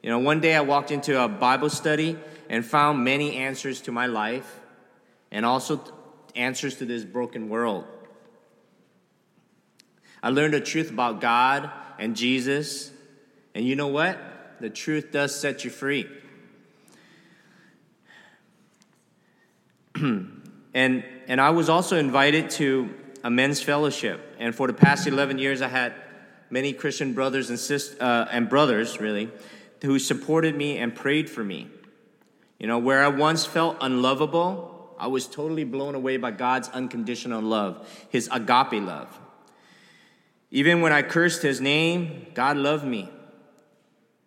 You 0.03 0.09
know, 0.09 0.19
one 0.19 0.41
day 0.41 0.53
I 0.53 0.61
walked 0.61 0.91
into 0.91 1.23
a 1.23 1.29
Bible 1.29 1.69
study 1.69 2.17
and 2.49 2.65
found 2.65 3.05
many 3.05 3.37
answers 3.37 3.79
to 3.83 3.93
my 3.93 4.05
life 4.05 4.59
and 5.31 5.45
also 5.45 5.81
answers 6.35 6.75
to 6.75 6.85
this 6.85 7.05
broken 7.05 7.47
world. 7.47 7.85
I 10.21 10.29
learned 10.29 10.53
the 10.53 10.61
truth 10.61 10.91
about 10.91 11.21
God 11.21 11.71
and 11.97 12.17
Jesus, 12.17 12.91
and 13.55 13.65
you 13.65 13.77
know 13.77 13.87
what? 13.87 14.19
The 14.59 14.69
truth 14.69 15.11
does 15.11 15.33
set 15.33 15.63
you 15.63 15.69
free. 15.69 16.09
and, 19.95 20.33
and 20.73 21.41
I 21.41 21.51
was 21.51 21.69
also 21.69 21.97
invited 21.97 22.49
to 22.51 22.93
a 23.23 23.29
men's 23.29 23.61
fellowship. 23.61 24.35
And 24.37 24.53
for 24.53 24.67
the 24.67 24.73
past 24.73 25.07
11 25.07 25.37
years, 25.37 25.61
I 25.61 25.69
had 25.69 25.93
many 26.49 26.73
Christian 26.73 27.13
brothers 27.13 27.49
and, 27.49 27.57
sis, 27.57 27.95
uh, 28.01 28.27
and 28.29 28.49
brothers, 28.49 28.99
really, 28.99 29.31
who 29.83 29.99
supported 29.99 30.55
me 30.55 30.77
and 30.77 30.95
prayed 30.95 31.29
for 31.29 31.43
me. 31.43 31.67
You 32.57 32.67
know, 32.67 32.79
where 32.79 33.03
I 33.03 33.09
once 33.09 33.45
felt 33.45 33.77
unlovable, 33.81 34.95
I 34.97 35.07
was 35.07 35.27
totally 35.27 35.65
blown 35.65 35.95
away 35.95 36.17
by 36.17 36.31
God's 36.31 36.69
unconditional 36.69 37.41
love, 37.41 37.87
His 38.09 38.29
agape 38.31 38.81
love. 38.81 39.19
Even 40.49 40.81
when 40.81 40.93
I 40.93 41.01
cursed 41.01 41.41
His 41.41 41.59
name, 41.59 42.27
God 42.33 42.57
loved 42.57 42.85
me. 42.85 43.09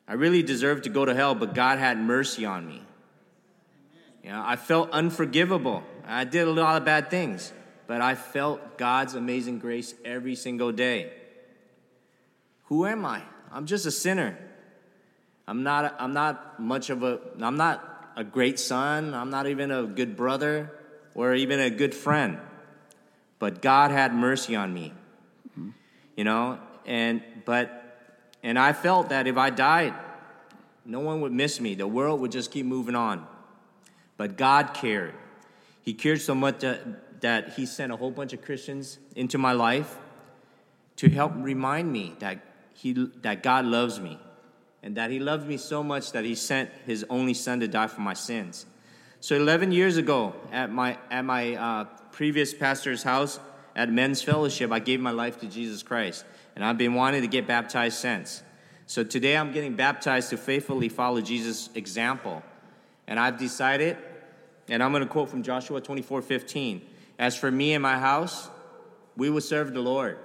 I 0.06 0.14
really 0.14 0.42
deserved 0.42 0.84
to 0.84 0.90
go 0.90 1.04
to 1.04 1.14
hell, 1.14 1.34
but 1.34 1.54
God 1.54 1.78
had 1.78 1.98
mercy 1.98 2.44
on 2.44 2.66
me. 2.66 2.82
You 4.22 4.30
know, 4.30 4.42
I 4.44 4.56
felt 4.56 4.90
unforgivable. 4.90 5.82
I 6.06 6.24
did 6.24 6.46
a 6.46 6.50
lot 6.50 6.76
of 6.76 6.84
bad 6.84 7.10
things, 7.10 7.52
but 7.86 8.00
I 8.00 8.14
felt 8.14 8.76
God's 8.76 9.14
amazing 9.14 9.60
grace 9.60 9.94
every 10.04 10.34
single 10.34 10.72
day. 10.72 11.12
Who 12.64 12.84
am 12.84 13.06
I? 13.06 13.22
I'm 13.50 13.66
just 13.66 13.86
a 13.86 13.90
sinner. 13.90 14.36
I'm 15.48 15.62
not, 15.62 15.94
I'm 15.98 16.12
not 16.12 16.60
much 16.60 16.90
of 16.90 17.02
a, 17.02 17.20
I'm 17.40 17.56
not 17.56 18.12
a 18.16 18.24
great 18.24 18.58
son. 18.58 19.14
I'm 19.14 19.30
not 19.30 19.46
even 19.46 19.70
a 19.70 19.84
good 19.84 20.16
brother 20.16 20.72
or 21.14 21.34
even 21.34 21.60
a 21.60 21.70
good 21.70 21.94
friend. 21.94 22.38
but 23.38 23.62
God 23.62 23.90
had 23.90 24.14
mercy 24.14 24.56
on 24.56 24.72
me. 24.72 24.92
You 26.16 26.24
know, 26.24 26.58
and 26.86 27.22
but 27.44 27.86
and 28.42 28.58
I 28.58 28.72
felt 28.72 29.10
that 29.10 29.26
if 29.26 29.36
I 29.36 29.50
died, 29.50 29.92
no 30.84 31.00
one 31.00 31.20
would 31.20 31.32
miss 31.32 31.60
me. 31.60 31.74
The 31.74 31.86
world 31.86 32.20
would 32.20 32.32
just 32.32 32.50
keep 32.50 32.64
moving 32.64 32.94
on. 32.94 33.26
But 34.16 34.38
God 34.38 34.72
cared. 34.72 35.12
He 35.82 35.92
cared 35.92 36.22
so 36.22 36.34
much 36.34 36.60
that, 36.60 37.20
that 37.20 37.54
He 37.54 37.66
sent 37.66 37.92
a 37.92 37.96
whole 37.96 38.10
bunch 38.10 38.32
of 38.32 38.42
Christians 38.42 38.98
into 39.14 39.36
my 39.36 39.52
life 39.52 39.98
to 40.96 41.10
help 41.10 41.32
remind 41.36 41.92
me 41.92 42.14
that, 42.20 42.38
he, 42.72 42.94
that 43.20 43.42
God 43.42 43.66
loves 43.66 44.00
me 44.00 44.18
and 44.82 44.96
that 44.96 45.10
He 45.10 45.18
loved 45.18 45.48
me 45.48 45.56
so 45.56 45.82
much 45.82 46.12
that 46.12 46.24
He 46.24 46.34
sent 46.34 46.70
His 46.84 47.04
only 47.10 47.34
Son 47.34 47.60
to 47.60 47.68
die 47.68 47.86
for 47.86 48.00
my 48.00 48.14
sins. 48.14 48.66
So 49.20 49.34
11 49.34 49.72
years 49.72 49.96
ago, 49.96 50.34
at 50.52 50.70
my, 50.70 50.98
at 51.10 51.24
my 51.24 51.54
uh, 51.54 51.84
previous 52.12 52.54
pastor's 52.54 53.02
house 53.02 53.40
at 53.74 53.90
Men's 53.90 54.22
Fellowship, 54.22 54.72
I 54.72 54.78
gave 54.78 55.00
my 55.00 55.10
life 55.10 55.40
to 55.40 55.46
Jesus 55.46 55.82
Christ. 55.82 56.24
And 56.54 56.64
I've 56.64 56.78
been 56.78 56.94
wanting 56.94 57.22
to 57.22 57.28
get 57.28 57.46
baptized 57.46 57.98
since. 57.98 58.42
So 58.86 59.02
today 59.02 59.36
I'm 59.36 59.52
getting 59.52 59.74
baptized 59.74 60.30
to 60.30 60.36
faithfully 60.36 60.88
follow 60.88 61.20
Jesus' 61.20 61.68
example. 61.74 62.42
And 63.06 63.18
I've 63.18 63.36
decided, 63.36 63.96
and 64.68 64.82
I'm 64.82 64.92
going 64.92 65.02
to 65.02 65.08
quote 65.08 65.28
from 65.28 65.42
Joshua 65.42 65.80
24 65.80 66.22
15, 66.22 66.82
as 67.18 67.36
for 67.36 67.50
me 67.50 67.74
and 67.74 67.82
my 67.82 67.98
house, 67.98 68.48
we 69.16 69.28
will 69.28 69.40
serve 69.40 69.74
the 69.74 69.80
Lord. 69.80 70.18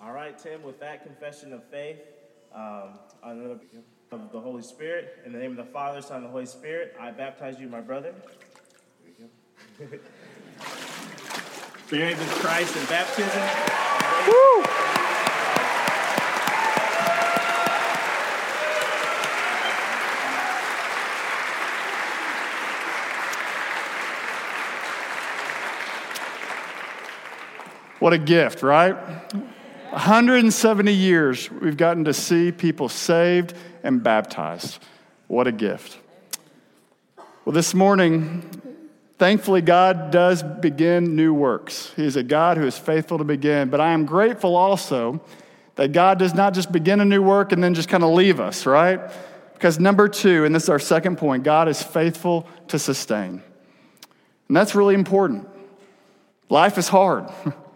All 0.00 0.12
right, 0.88 0.98
that 0.98 1.06
confession 1.06 1.52
of 1.52 1.62
faith, 1.64 1.98
um, 2.54 2.98
of 4.10 4.32
the 4.32 4.40
Holy 4.40 4.62
Spirit, 4.62 5.18
in 5.26 5.32
the 5.32 5.38
name 5.38 5.50
of 5.50 5.56
the 5.58 5.72
Father, 5.72 6.00
Son, 6.00 6.18
and 6.18 6.26
the 6.26 6.30
Holy 6.30 6.46
Spirit, 6.46 6.96
I 6.98 7.10
baptize 7.10 7.60
you, 7.60 7.68
my 7.68 7.80
brother. 7.80 8.14
Buried 11.90 12.18
with 12.18 12.30
Christ 12.40 12.76
and 12.76 12.88
baptism. 12.88 13.42
Woo! 14.26 14.64
What 28.00 28.12
a 28.12 28.18
gift, 28.18 28.62
right? 28.62 28.96
170 29.98 30.92
years 30.92 31.50
we've 31.50 31.76
gotten 31.76 32.04
to 32.04 32.14
see 32.14 32.52
people 32.52 32.88
saved 32.88 33.52
and 33.82 34.00
baptized. 34.00 34.78
What 35.26 35.48
a 35.48 35.52
gift. 35.52 35.98
Well, 37.44 37.52
this 37.52 37.74
morning, 37.74 38.48
thankfully, 39.18 39.60
God 39.60 40.12
does 40.12 40.44
begin 40.44 41.16
new 41.16 41.34
works. 41.34 41.92
He 41.96 42.04
is 42.04 42.14
a 42.14 42.22
God 42.22 42.58
who 42.58 42.64
is 42.64 42.78
faithful 42.78 43.18
to 43.18 43.24
begin. 43.24 43.70
But 43.70 43.80
I 43.80 43.90
am 43.90 44.06
grateful 44.06 44.54
also 44.54 45.20
that 45.74 45.90
God 45.90 46.20
does 46.20 46.32
not 46.32 46.54
just 46.54 46.70
begin 46.70 47.00
a 47.00 47.04
new 47.04 47.20
work 47.20 47.50
and 47.50 47.60
then 47.62 47.74
just 47.74 47.88
kind 47.88 48.04
of 48.04 48.10
leave 48.10 48.38
us, 48.38 48.66
right? 48.66 49.00
Because 49.54 49.80
number 49.80 50.06
two, 50.06 50.44
and 50.44 50.54
this 50.54 50.62
is 50.62 50.68
our 50.68 50.78
second 50.78 51.18
point, 51.18 51.42
God 51.42 51.66
is 51.68 51.82
faithful 51.82 52.46
to 52.68 52.78
sustain. 52.78 53.42
And 54.46 54.56
that's 54.56 54.76
really 54.76 54.94
important. 54.94 55.48
Life 56.48 56.78
is 56.78 56.86
hard. 56.86 57.28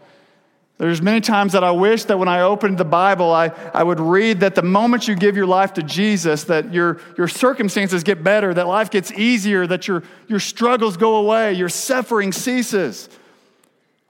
There's 0.83 1.01
many 1.01 1.21
times 1.21 1.53
that 1.53 1.63
I 1.63 1.71
wish 1.71 2.07
that 2.07 2.19
when 2.19 2.27
I 2.27 2.41
opened 2.41 2.77
the 2.77 2.85
Bible, 2.85 3.31
I, 3.31 3.53
I 3.73 3.85
would 3.85 4.01
read 4.01 4.41
that 4.41 4.57
the 4.57 4.65
moment 4.65 5.07
you 5.07 5.15
give 5.15 5.37
your 5.37 5.47
life 5.47 5.75
to 5.75 5.83
Jesus, 5.85 6.43
that 6.45 6.75
your, 6.75 7.01
your 7.17 7.29
circumstances 7.29 8.03
get 8.03 8.25
better, 8.25 8.53
that 8.53 8.67
life 8.67 8.91
gets 8.91 9.13
easier, 9.13 9.65
that 9.69 9.87
your, 9.87 10.03
your 10.27 10.41
struggles 10.41 10.97
go 10.97 11.15
away, 11.15 11.53
your 11.53 11.69
suffering 11.69 12.33
ceases. 12.33 13.09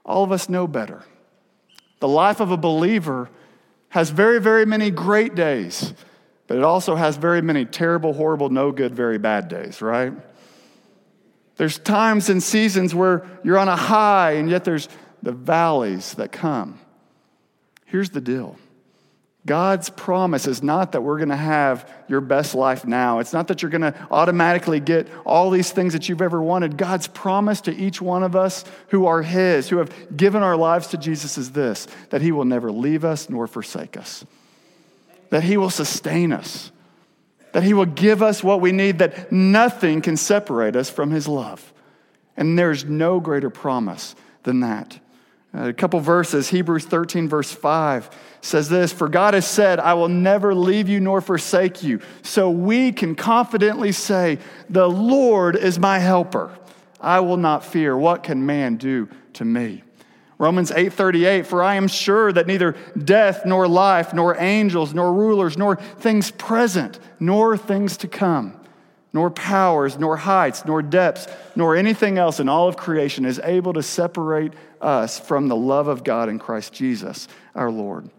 All 0.03 0.23
of 0.23 0.31
us 0.31 0.49
know 0.49 0.65
better. 0.65 1.03
The 1.99 2.07
life 2.07 2.39
of 2.39 2.49
a 2.49 2.57
believer 2.57 3.29
has 3.89 4.09
very, 4.09 4.41
very 4.41 4.65
many 4.65 4.89
great 4.89 5.35
days, 5.35 5.93
but 6.47 6.57
it 6.57 6.63
also 6.63 6.95
has 6.95 7.17
very 7.17 7.43
many 7.43 7.65
terrible, 7.65 8.13
horrible, 8.13 8.49
no 8.49 8.71
good, 8.71 8.95
very 8.95 9.19
bad 9.19 9.47
days, 9.47 9.79
right? 9.79 10.11
There's 11.57 11.77
times 11.77 12.29
and 12.29 12.41
seasons 12.41 12.95
where 12.95 13.27
you're 13.43 13.59
on 13.59 13.67
a 13.67 13.75
high, 13.75 14.31
and 14.31 14.49
yet 14.49 14.63
there's 14.63 14.89
the 15.23 15.31
valleys 15.31 16.13
that 16.15 16.31
come. 16.31 16.79
Here's 17.85 18.11
the 18.11 18.21
deal 18.21 18.57
God's 19.45 19.89
promise 19.89 20.47
is 20.47 20.61
not 20.61 20.91
that 20.91 21.01
we're 21.01 21.17
going 21.17 21.29
to 21.29 21.35
have 21.35 21.89
your 22.07 22.21
best 22.21 22.53
life 22.53 22.85
now. 22.85 23.19
It's 23.19 23.33
not 23.33 23.47
that 23.47 23.61
you're 23.61 23.71
going 23.71 23.81
to 23.81 24.07
automatically 24.11 24.79
get 24.79 25.07
all 25.25 25.49
these 25.49 25.71
things 25.71 25.93
that 25.93 26.07
you've 26.07 26.21
ever 26.21 26.41
wanted. 26.41 26.77
God's 26.77 27.07
promise 27.07 27.61
to 27.61 27.75
each 27.75 28.01
one 28.01 28.23
of 28.23 28.35
us 28.35 28.63
who 28.89 29.05
are 29.05 29.21
His, 29.21 29.69
who 29.69 29.77
have 29.77 30.15
given 30.15 30.43
our 30.43 30.55
lives 30.55 30.87
to 30.87 30.97
Jesus, 30.97 31.37
is 31.37 31.51
this 31.51 31.87
that 32.09 32.21
He 32.21 32.31
will 32.31 32.45
never 32.45 32.71
leave 32.71 33.03
us 33.03 33.29
nor 33.29 33.47
forsake 33.47 33.97
us, 33.97 34.25
that 35.29 35.43
He 35.43 35.57
will 35.57 35.69
sustain 35.69 36.33
us, 36.33 36.71
that 37.53 37.63
He 37.63 37.73
will 37.73 37.85
give 37.85 38.21
us 38.21 38.43
what 38.43 38.61
we 38.61 38.73
need, 38.73 38.99
that 38.99 39.31
nothing 39.31 40.01
can 40.01 40.17
separate 40.17 40.75
us 40.75 40.89
from 40.89 41.11
His 41.11 41.27
love. 41.27 41.73
And 42.35 42.57
there's 42.57 42.83
no 42.83 43.19
greater 43.19 43.49
promise 43.49 44.15
than 44.43 44.61
that. 44.61 44.99
A 45.53 45.71
couple 45.71 45.99
verses, 45.99 46.49
Hebrews 46.49 46.85
13, 46.85 47.29
verse 47.29 47.51
5 47.51 48.09
says 48.41 48.69
this 48.69 48.91
For 48.91 49.07
God 49.07 49.35
has 49.35 49.45
said, 49.45 49.79
I 49.79 49.93
will 49.93 50.09
never 50.09 50.55
leave 50.55 50.89
you 50.89 50.99
nor 50.99 51.21
forsake 51.21 51.83
you. 51.83 52.01
So 52.23 52.49
we 52.49 52.91
can 52.91 53.13
confidently 53.13 53.91
say, 53.91 54.39
The 54.69 54.89
Lord 54.89 55.55
is 55.55 55.77
my 55.77 55.99
helper. 55.99 56.51
I 56.99 57.19
will 57.19 57.37
not 57.37 57.63
fear. 57.63 57.95
What 57.95 58.23
can 58.23 58.45
man 58.45 58.77
do 58.77 59.09
to 59.33 59.45
me? 59.45 59.83
Romans 60.39 60.71
8:38 60.71 61.45
For 61.45 61.61
I 61.61 61.75
am 61.75 61.87
sure 61.87 62.33
that 62.33 62.47
neither 62.47 62.75
death 62.97 63.45
nor 63.45 63.67
life 63.67 64.13
nor 64.13 64.35
angels 64.41 64.93
nor 64.93 65.13
rulers 65.13 65.57
nor 65.57 65.75
things 65.75 66.31
present 66.31 66.99
nor 67.19 67.55
things 67.55 67.97
to 67.97 68.07
come 68.07 68.59
nor 69.13 69.29
powers, 69.29 69.99
nor 69.99 70.17
heights, 70.17 70.65
nor 70.65 70.81
depths, 70.81 71.27
nor 71.55 71.75
anything 71.75 72.17
else 72.17 72.39
in 72.39 72.49
all 72.49 72.67
of 72.67 72.75
creation 72.75 73.25
is 73.25 73.39
able 73.43 73.71
to 73.73 73.83
separate 73.83 74.53
us 74.81 75.19
from 75.19 75.47
the 75.47 75.55
love 75.55 75.87
of 75.87 76.03
God 76.03 76.29
in 76.29 76.39
Christ 76.39 76.73
Jesus, 76.73 77.27
our 77.53 77.69
Lord. 77.69 78.09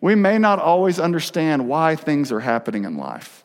We 0.00 0.14
may 0.14 0.38
not 0.38 0.58
always 0.58 0.98
understand 0.98 1.68
why 1.68 1.94
things 1.96 2.32
are 2.32 2.40
happening 2.40 2.84
in 2.84 2.96
life. 2.96 3.44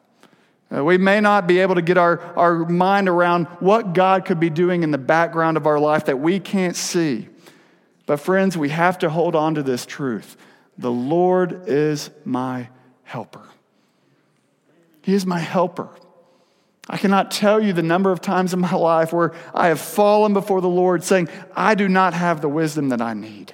Uh, 0.73 0.83
we 0.83 0.97
may 0.97 1.19
not 1.19 1.47
be 1.47 1.59
able 1.59 1.75
to 1.75 1.81
get 1.81 1.97
our, 1.97 2.19
our 2.37 2.65
mind 2.65 3.09
around 3.09 3.45
what 3.59 3.93
God 3.93 4.25
could 4.25 4.39
be 4.39 4.49
doing 4.49 4.83
in 4.83 4.91
the 4.91 4.97
background 4.97 5.57
of 5.57 5.65
our 5.65 5.79
life 5.79 6.05
that 6.05 6.19
we 6.19 6.39
can't 6.39 6.75
see. 6.75 7.27
But, 8.05 8.19
friends, 8.19 8.57
we 8.57 8.69
have 8.69 8.99
to 8.99 9.09
hold 9.09 9.35
on 9.35 9.55
to 9.55 9.63
this 9.63 9.85
truth 9.85 10.37
the 10.77 10.91
Lord 10.91 11.67
is 11.67 12.09
my 12.23 12.69
helper. 13.03 13.48
He 15.01 15.13
is 15.13 15.25
my 15.25 15.39
helper. 15.39 15.89
I 16.89 16.97
cannot 16.97 17.29
tell 17.29 17.61
you 17.61 17.71
the 17.71 17.83
number 17.83 18.11
of 18.11 18.19
times 18.19 18.53
in 18.53 18.59
my 18.59 18.73
life 18.75 19.13
where 19.13 19.33
I 19.53 19.67
have 19.67 19.79
fallen 19.79 20.33
before 20.33 20.61
the 20.61 20.69
Lord 20.69 21.03
saying, 21.03 21.29
I 21.55 21.75
do 21.75 21.87
not 21.87 22.13
have 22.13 22.41
the 22.41 22.49
wisdom 22.49 22.89
that 22.89 23.01
I 23.01 23.13
need. 23.13 23.53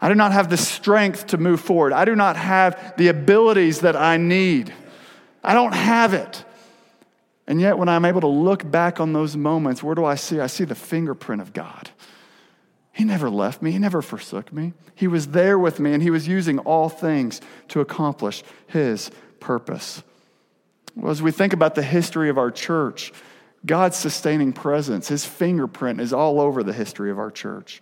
I 0.00 0.08
do 0.08 0.14
not 0.14 0.32
have 0.32 0.50
the 0.50 0.56
strength 0.56 1.28
to 1.28 1.38
move 1.38 1.60
forward. 1.60 1.92
I 1.92 2.04
do 2.04 2.16
not 2.16 2.36
have 2.36 2.94
the 2.96 3.08
abilities 3.08 3.80
that 3.80 3.94
I 3.94 4.16
need. 4.16 4.74
I 5.44 5.54
don't 5.54 5.74
have 5.74 6.14
it. 6.14 6.44
And 7.46 7.60
yet, 7.60 7.78
when 7.78 7.88
I'm 7.88 8.04
able 8.04 8.20
to 8.22 8.28
look 8.28 8.68
back 8.68 8.98
on 8.98 9.12
those 9.12 9.36
moments, 9.36 9.82
where 9.82 9.94
do 9.94 10.04
I 10.04 10.14
see? 10.14 10.40
I 10.40 10.46
see 10.46 10.64
the 10.64 10.74
fingerprint 10.74 11.42
of 11.42 11.52
God. 11.52 11.90
He 12.92 13.04
never 13.04 13.30
left 13.30 13.62
me, 13.62 13.72
He 13.72 13.78
never 13.78 14.02
forsook 14.02 14.52
me. 14.52 14.72
He 14.94 15.06
was 15.06 15.28
there 15.28 15.58
with 15.58 15.78
me, 15.80 15.92
and 15.92 16.02
He 16.02 16.10
was 16.10 16.26
using 16.26 16.58
all 16.60 16.88
things 16.88 17.40
to 17.68 17.80
accomplish 17.80 18.42
His 18.66 19.10
purpose. 19.40 20.02
Well, 20.96 21.10
as 21.10 21.22
we 21.22 21.30
think 21.30 21.52
about 21.52 21.74
the 21.74 21.82
history 21.82 22.28
of 22.28 22.38
our 22.38 22.50
church, 22.50 23.12
God's 23.64 23.96
sustaining 23.96 24.52
presence, 24.52 25.08
his 25.08 25.24
fingerprint 25.24 26.00
is 26.00 26.12
all 26.12 26.40
over 26.40 26.62
the 26.62 26.72
history 26.72 27.10
of 27.10 27.18
our 27.18 27.30
church. 27.30 27.80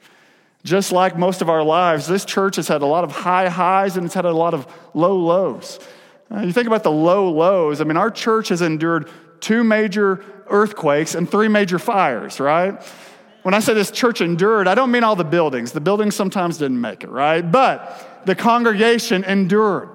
Just 0.62 0.92
like 0.92 1.16
most 1.16 1.40
of 1.40 1.48
our 1.48 1.62
lives, 1.62 2.06
this 2.06 2.24
church 2.24 2.56
has 2.56 2.68
had 2.68 2.82
a 2.82 2.86
lot 2.86 3.02
of 3.02 3.12
high 3.12 3.48
highs 3.48 3.96
and 3.96 4.04
it's 4.04 4.14
had 4.14 4.26
a 4.26 4.32
lot 4.32 4.52
of 4.52 4.66
low 4.92 5.16
lows. 5.16 5.80
Uh, 6.30 6.40
you 6.40 6.52
think 6.52 6.66
about 6.66 6.82
the 6.82 6.90
low 6.90 7.30
lows, 7.30 7.80
I 7.80 7.84
mean, 7.84 7.96
our 7.96 8.10
church 8.10 8.50
has 8.50 8.60
endured 8.60 9.08
two 9.40 9.64
major 9.64 10.22
earthquakes 10.48 11.14
and 11.14 11.28
three 11.28 11.48
major 11.48 11.78
fires, 11.78 12.38
right? 12.40 12.80
When 13.42 13.54
I 13.54 13.60
say 13.60 13.72
this 13.72 13.90
church 13.90 14.20
endured, 14.20 14.68
I 14.68 14.74
don't 14.74 14.90
mean 14.90 15.02
all 15.02 15.16
the 15.16 15.24
buildings. 15.24 15.72
The 15.72 15.80
buildings 15.80 16.14
sometimes 16.14 16.58
didn't 16.58 16.80
make 16.80 17.02
it, 17.04 17.08
right? 17.08 17.40
But 17.40 18.22
the 18.26 18.34
congregation 18.34 19.24
endured. 19.24 19.88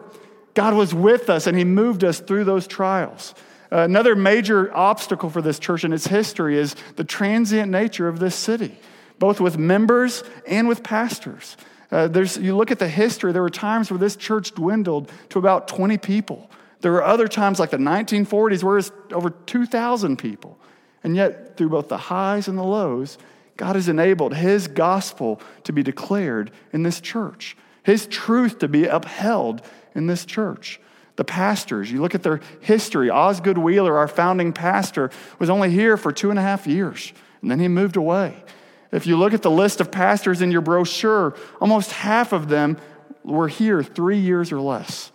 God 0.56 0.74
was 0.74 0.94
with 0.94 1.30
us 1.30 1.46
and 1.46 1.58
He 1.58 1.64
moved 1.64 2.04
us 2.04 2.20
through 2.20 2.46
those 2.46 2.66
trials. 2.66 3.36
Uh, 3.72 3.80
another 3.80 4.16
major 4.16 4.76
obstacle 4.76 5.30
for 5.30 5.42
this 5.42 5.60
church 5.60 5.84
in 5.84 5.94
its 5.94 6.08
history 6.08 6.58
is 6.58 6.76
the 6.96 7.04
transient 7.04 7.72
nature 7.72 8.08
of 8.08 8.20
this 8.20 8.36
city, 8.36 8.78
both 9.20 9.40
with 9.40 9.58
members 9.58 10.24
and 10.48 10.68
with 10.68 10.82
pastors. 10.82 11.58
Uh, 11.92 12.08
there's, 12.08 12.38
you 12.38 12.56
look 12.56 12.72
at 12.72 12.80
the 12.80 12.88
history, 12.88 13.32
there 13.32 13.42
were 13.42 13.50
times 13.50 13.92
where 13.92 13.98
this 13.98 14.16
church 14.16 14.52
dwindled 14.52 15.12
to 15.30 15.40
about 15.40 15.68
20 15.68 15.98
people. 15.98 16.50
There 16.82 16.92
were 16.92 17.04
other 17.04 17.28
times, 17.28 17.60
like 17.60 17.72
the 17.72 17.78
1940s, 17.78 18.64
where 18.64 18.78
it's 18.78 18.92
over 19.12 19.30
2,000 19.30 20.18
people. 20.18 20.60
And 21.04 21.16
yet, 21.16 21.58
through 21.58 21.70
both 21.70 21.88
the 21.88 21.98
highs 21.98 22.48
and 22.48 22.58
the 22.58 22.64
lows, 22.64 23.18
God 23.58 23.76
has 23.76 23.88
enabled 23.88 24.36
His 24.36 24.68
gospel 24.68 25.42
to 25.64 25.74
be 25.74 25.84
declared 25.84 26.52
in 26.74 26.84
this 26.84 27.00
church, 27.00 27.56
His 27.86 28.08
truth 28.08 28.60
to 28.60 28.68
be 28.68 28.86
upheld 28.86 29.62
in 29.94 30.08
this 30.08 30.26
church. 30.26 30.80
The 31.18 31.24
pastors, 31.24 31.92
you 31.92 32.02
look 32.02 32.16
at 32.16 32.24
their 32.24 32.42
history. 32.60 33.12
Osgood 33.12 33.60
Wheeler, 33.60 33.96
our 33.96 34.08
founding 34.08 34.54
pastor, 34.54 35.12
was 35.38 35.52
only 35.52 35.70
here 35.70 35.96
for 35.96 36.12
two 36.12 36.32
and 36.32 36.40
a 36.40 36.42
half 36.42 36.66
years, 36.66 37.14
and 37.44 37.52
then 37.52 37.60
he 37.60 37.68
moved 37.68 37.96
away. 37.96 38.44
If 38.92 39.06
you 39.06 39.18
look 39.18 39.34
at 39.34 39.44
the 39.44 39.52
list 39.52 39.82
of 39.82 39.92
pastors 39.92 40.42
in 40.42 40.52
your 40.52 40.62
brochure, 40.62 41.36
almost 41.62 41.92
half 41.92 42.34
of 42.34 42.50
them 42.50 42.78
were 43.24 43.48
here 43.48 43.84
three 43.84 44.18
years 44.18 44.52
or 44.52 44.60
less. 44.60 45.12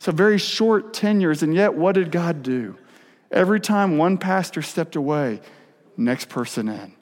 So, 0.00 0.10
very 0.10 0.38
short 0.38 0.92
tenures, 0.92 1.44
and 1.44 1.54
yet 1.54 1.74
what 1.74 1.94
did 1.94 2.10
God 2.10 2.42
do? 2.42 2.76
Every 3.30 3.60
time 3.60 3.96
one 3.96 4.18
pastor 4.18 4.60
stepped 4.60 4.96
away, 4.96 5.40
next 5.96 6.28
person 6.28 6.68
in 6.68 6.94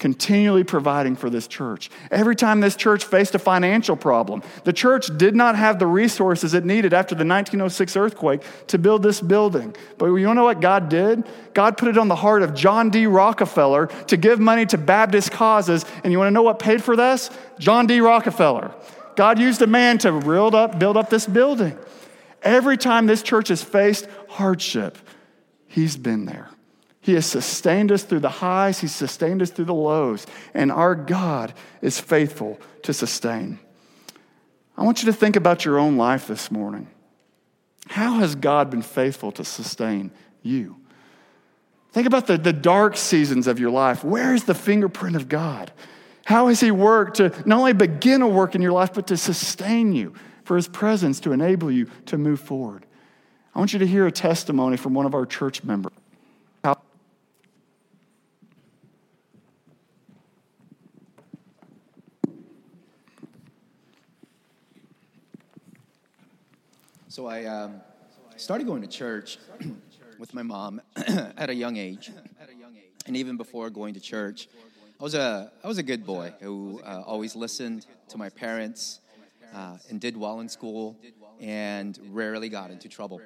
continually 0.00 0.64
providing 0.64 1.14
for 1.14 1.30
this 1.30 1.46
church. 1.46 1.90
Every 2.10 2.34
time 2.34 2.60
this 2.60 2.74
church 2.74 3.04
faced 3.04 3.34
a 3.34 3.38
financial 3.38 3.94
problem, 3.94 4.42
the 4.64 4.72
church 4.72 5.16
did 5.16 5.36
not 5.36 5.54
have 5.54 5.78
the 5.78 5.86
resources 5.86 6.54
it 6.54 6.64
needed 6.64 6.92
after 6.92 7.14
the 7.14 7.24
1906 7.24 7.96
earthquake 7.96 8.42
to 8.68 8.78
build 8.78 9.02
this 9.02 9.20
building. 9.20 9.76
But 9.98 10.06
you 10.06 10.34
know 10.34 10.44
what 10.44 10.60
God 10.60 10.88
did? 10.88 11.24
God 11.54 11.76
put 11.76 11.88
it 11.88 11.98
on 11.98 12.08
the 12.08 12.16
heart 12.16 12.42
of 12.42 12.54
John 12.54 12.90
D. 12.90 13.06
Rockefeller 13.06 13.86
to 14.08 14.16
give 14.16 14.40
money 14.40 14.66
to 14.66 14.78
Baptist 14.78 15.30
causes. 15.30 15.84
And 16.02 16.12
you 16.12 16.18
want 16.18 16.28
to 16.28 16.32
know 16.32 16.42
what 16.42 16.58
paid 16.58 16.82
for 16.82 16.96
this? 16.96 17.30
John 17.58 17.86
D. 17.86 18.00
Rockefeller. 18.00 18.74
God 19.16 19.38
used 19.38 19.60
a 19.60 19.66
man 19.66 19.98
to 19.98 20.18
build 20.18 20.54
up, 20.54 20.78
build 20.78 20.96
up 20.96 21.10
this 21.10 21.26
building. 21.26 21.78
Every 22.42 22.78
time 22.78 23.06
this 23.06 23.22
church 23.22 23.48
has 23.48 23.62
faced 23.62 24.08
hardship, 24.30 24.96
he's 25.66 25.98
been 25.98 26.24
there. 26.24 26.48
He 27.00 27.14
has 27.14 27.24
sustained 27.24 27.90
us 27.90 28.02
through 28.02 28.20
the 28.20 28.28
highs, 28.28 28.80
He's 28.80 28.94
sustained 28.94 29.42
us 29.42 29.50
through 29.50 29.64
the 29.64 29.74
lows, 29.74 30.26
and 30.52 30.70
our 30.70 30.94
God 30.94 31.54
is 31.80 31.98
faithful 31.98 32.60
to 32.82 32.92
sustain. 32.92 33.58
I 34.76 34.84
want 34.84 35.02
you 35.02 35.06
to 35.06 35.16
think 35.16 35.36
about 35.36 35.64
your 35.64 35.78
own 35.78 35.96
life 35.96 36.26
this 36.26 36.50
morning. 36.50 36.88
How 37.88 38.18
has 38.18 38.34
God 38.34 38.70
been 38.70 38.82
faithful 38.82 39.32
to 39.32 39.44
sustain 39.44 40.10
you? 40.42 40.76
Think 41.92 42.06
about 42.06 42.26
the, 42.26 42.38
the 42.38 42.52
dark 42.52 42.96
seasons 42.96 43.46
of 43.46 43.58
your 43.58 43.70
life. 43.70 44.04
Where 44.04 44.34
is 44.34 44.44
the 44.44 44.54
fingerprint 44.54 45.16
of 45.16 45.28
God? 45.28 45.72
How 46.24 46.48
has 46.48 46.60
He 46.60 46.70
worked 46.70 47.16
to 47.16 47.30
not 47.46 47.58
only 47.58 47.72
begin 47.72 48.22
a 48.22 48.28
work 48.28 48.54
in 48.54 48.62
your 48.62 48.72
life, 48.72 48.94
but 48.94 49.06
to 49.08 49.16
sustain 49.16 49.92
you, 49.92 50.14
for 50.44 50.56
His 50.56 50.68
presence 50.68 51.18
to 51.20 51.32
enable 51.32 51.70
you 51.70 51.90
to 52.06 52.16
move 52.16 52.40
forward? 52.40 52.86
I 53.54 53.58
want 53.58 53.72
you 53.72 53.80
to 53.80 53.86
hear 53.86 54.06
a 54.06 54.12
testimony 54.12 54.76
from 54.76 54.94
one 54.94 55.06
of 55.06 55.14
our 55.14 55.26
church 55.26 55.64
members. 55.64 55.92
So 67.20 67.26
I 67.26 67.44
um, 67.44 67.82
started 68.36 68.66
going 68.66 68.80
to 68.80 68.88
church 68.88 69.36
with 70.18 70.32
my 70.32 70.42
mom 70.42 70.80
at 70.96 71.50
a 71.50 71.54
young 71.54 71.76
age, 71.76 72.10
and 73.04 73.14
even 73.14 73.36
before 73.36 73.68
going 73.68 73.92
to 73.92 74.00
church, 74.00 74.48
I 74.98 75.04
was 75.04 75.14
a 75.14 75.52
I 75.62 75.68
was 75.68 75.76
a 75.76 75.82
good 75.82 76.06
boy 76.06 76.32
who 76.40 76.80
uh, 76.82 77.02
always 77.06 77.36
listened 77.36 77.84
to 78.08 78.16
my 78.16 78.30
parents 78.30 79.00
uh, 79.54 79.76
and 79.90 80.00
did 80.00 80.16
well 80.16 80.40
in 80.40 80.48
school 80.48 80.96
and 81.38 81.98
rarely 82.08 82.48
got 82.48 82.70
into 82.70 82.88
trouble. 82.88 83.20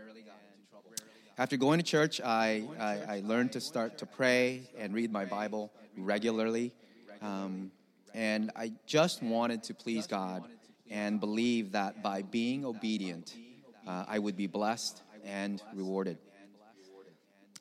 After 1.38 1.57
going 1.57 1.78
to 1.78 1.85
church, 1.85 2.20
I, 2.20 2.64
I, 2.80 3.18
I 3.18 3.22
learned 3.24 3.52
to 3.52 3.61
start 3.61 3.98
to 3.98 4.07
pray 4.07 4.68
and 4.76 4.92
read 4.92 5.12
my 5.12 5.24
Bible 5.24 5.70
regularly. 5.96 6.72
Um, 7.22 7.70
and 8.12 8.50
I 8.57 8.72
just 8.87 9.22
wanted 9.22 9.62
to 9.62 9.72
please 9.72 10.09
God 10.09 10.42
and 10.90 11.20
believe 11.20 11.70
that 11.72 12.02
by 12.02 12.22
being 12.22 12.64
obedient, 12.64 13.37
uh, 13.87 14.05
I 14.07 14.18
would 14.18 14.37
be 14.37 14.47
blessed 14.47 15.03
and 15.25 15.62
rewarded. 15.75 16.18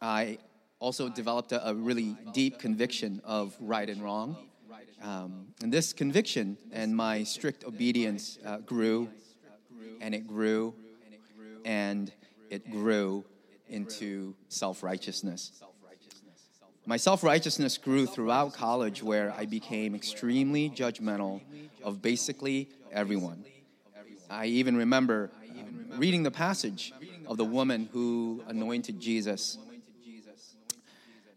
I 0.01 0.37
also 0.79 1.09
developed 1.09 1.51
a, 1.51 1.69
a 1.69 1.73
really 1.73 2.17
deep 2.33 2.59
conviction 2.59 3.21
of 3.23 3.55
right 3.59 3.89
and 3.89 4.03
wrong. 4.03 4.35
Um, 5.01 5.47
and 5.61 5.71
this 5.71 5.93
conviction 5.93 6.57
and 6.71 6.95
my 6.95 7.23
strict 7.23 7.63
obedience 7.65 8.37
uh, 8.45 8.57
grew 8.57 9.09
and 10.01 10.13
it 10.13 10.27
grew 10.27 10.73
and 11.65 12.11
it 12.49 12.69
grew 12.69 13.23
into 13.69 14.35
self 14.49 14.83
righteousness. 14.83 15.63
My 16.85 16.97
self 16.97 17.23
righteousness 17.23 17.77
grew 17.77 18.05
throughout 18.05 18.53
college, 18.53 19.01
where 19.01 19.33
I 19.37 19.45
became 19.45 19.95
extremely 19.95 20.69
judgmental 20.69 21.41
of 21.81 22.01
basically 22.01 22.69
everyone. 22.91 23.45
I 24.29 24.47
even 24.47 24.75
remember 24.75 25.31
reading 25.97 26.23
the 26.23 26.31
passage 26.31 26.93
of 27.27 27.37
the 27.37 27.45
woman 27.45 27.89
who 27.91 28.43
anointed 28.47 28.99
Jesus 28.99 29.57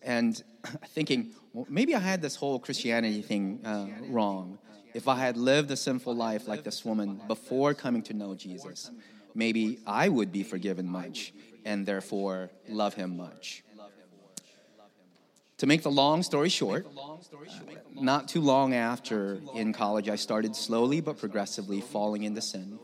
and 0.02 0.42
thinking, 0.88 1.32
well, 1.52 1.66
maybe 1.68 1.94
I 1.94 1.98
had 1.98 2.22
this 2.22 2.36
whole 2.36 2.58
Christianity 2.58 3.22
thing 3.22 3.60
uh, 3.64 3.86
wrong. 4.08 4.58
If 4.94 5.08
I 5.08 5.16
had 5.16 5.36
lived 5.36 5.70
a 5.70 5.76
sinful 5.76 6.14
life 6.14 6.48
like 6.48 6.64
this 6.64 6.84
woman 6.84 7.20
before 7.28 7.74
coming 7.74 8.02
to 8.02 8.14
know 8.14 8.34
Jesus, 8.34 8.90
maybe 9.34 9.78
I 9.86 10.08
would 10.08 10.32
be 10.32 10.42
forgiven 10.42 10.88
much 10.88 11.34
and 11.64 11.84
therefore 11.84 12.50
love 12.68 12.94
him 12.94 13.16
much. 13.16 13.62
To 15.58 15.66
make 15.66 15.82
the 15.82 15.90
long 15.90 16.22
story 16.22 16.50
short, 16.50 16.86
not 17.94 18.28
too 18.28 18.42
long 18.42 18.74
after 18.74 19.40
in 19.54 19.72
college, 19.72 20.08
I 20.08 20.16
started 20.16 20.54
slowly 20.54 21.00
but 21.00 21.18
progressively 21.18 21.80
falling 21.80 22.24
into 22.24 22.42
sin. 22.42 22.78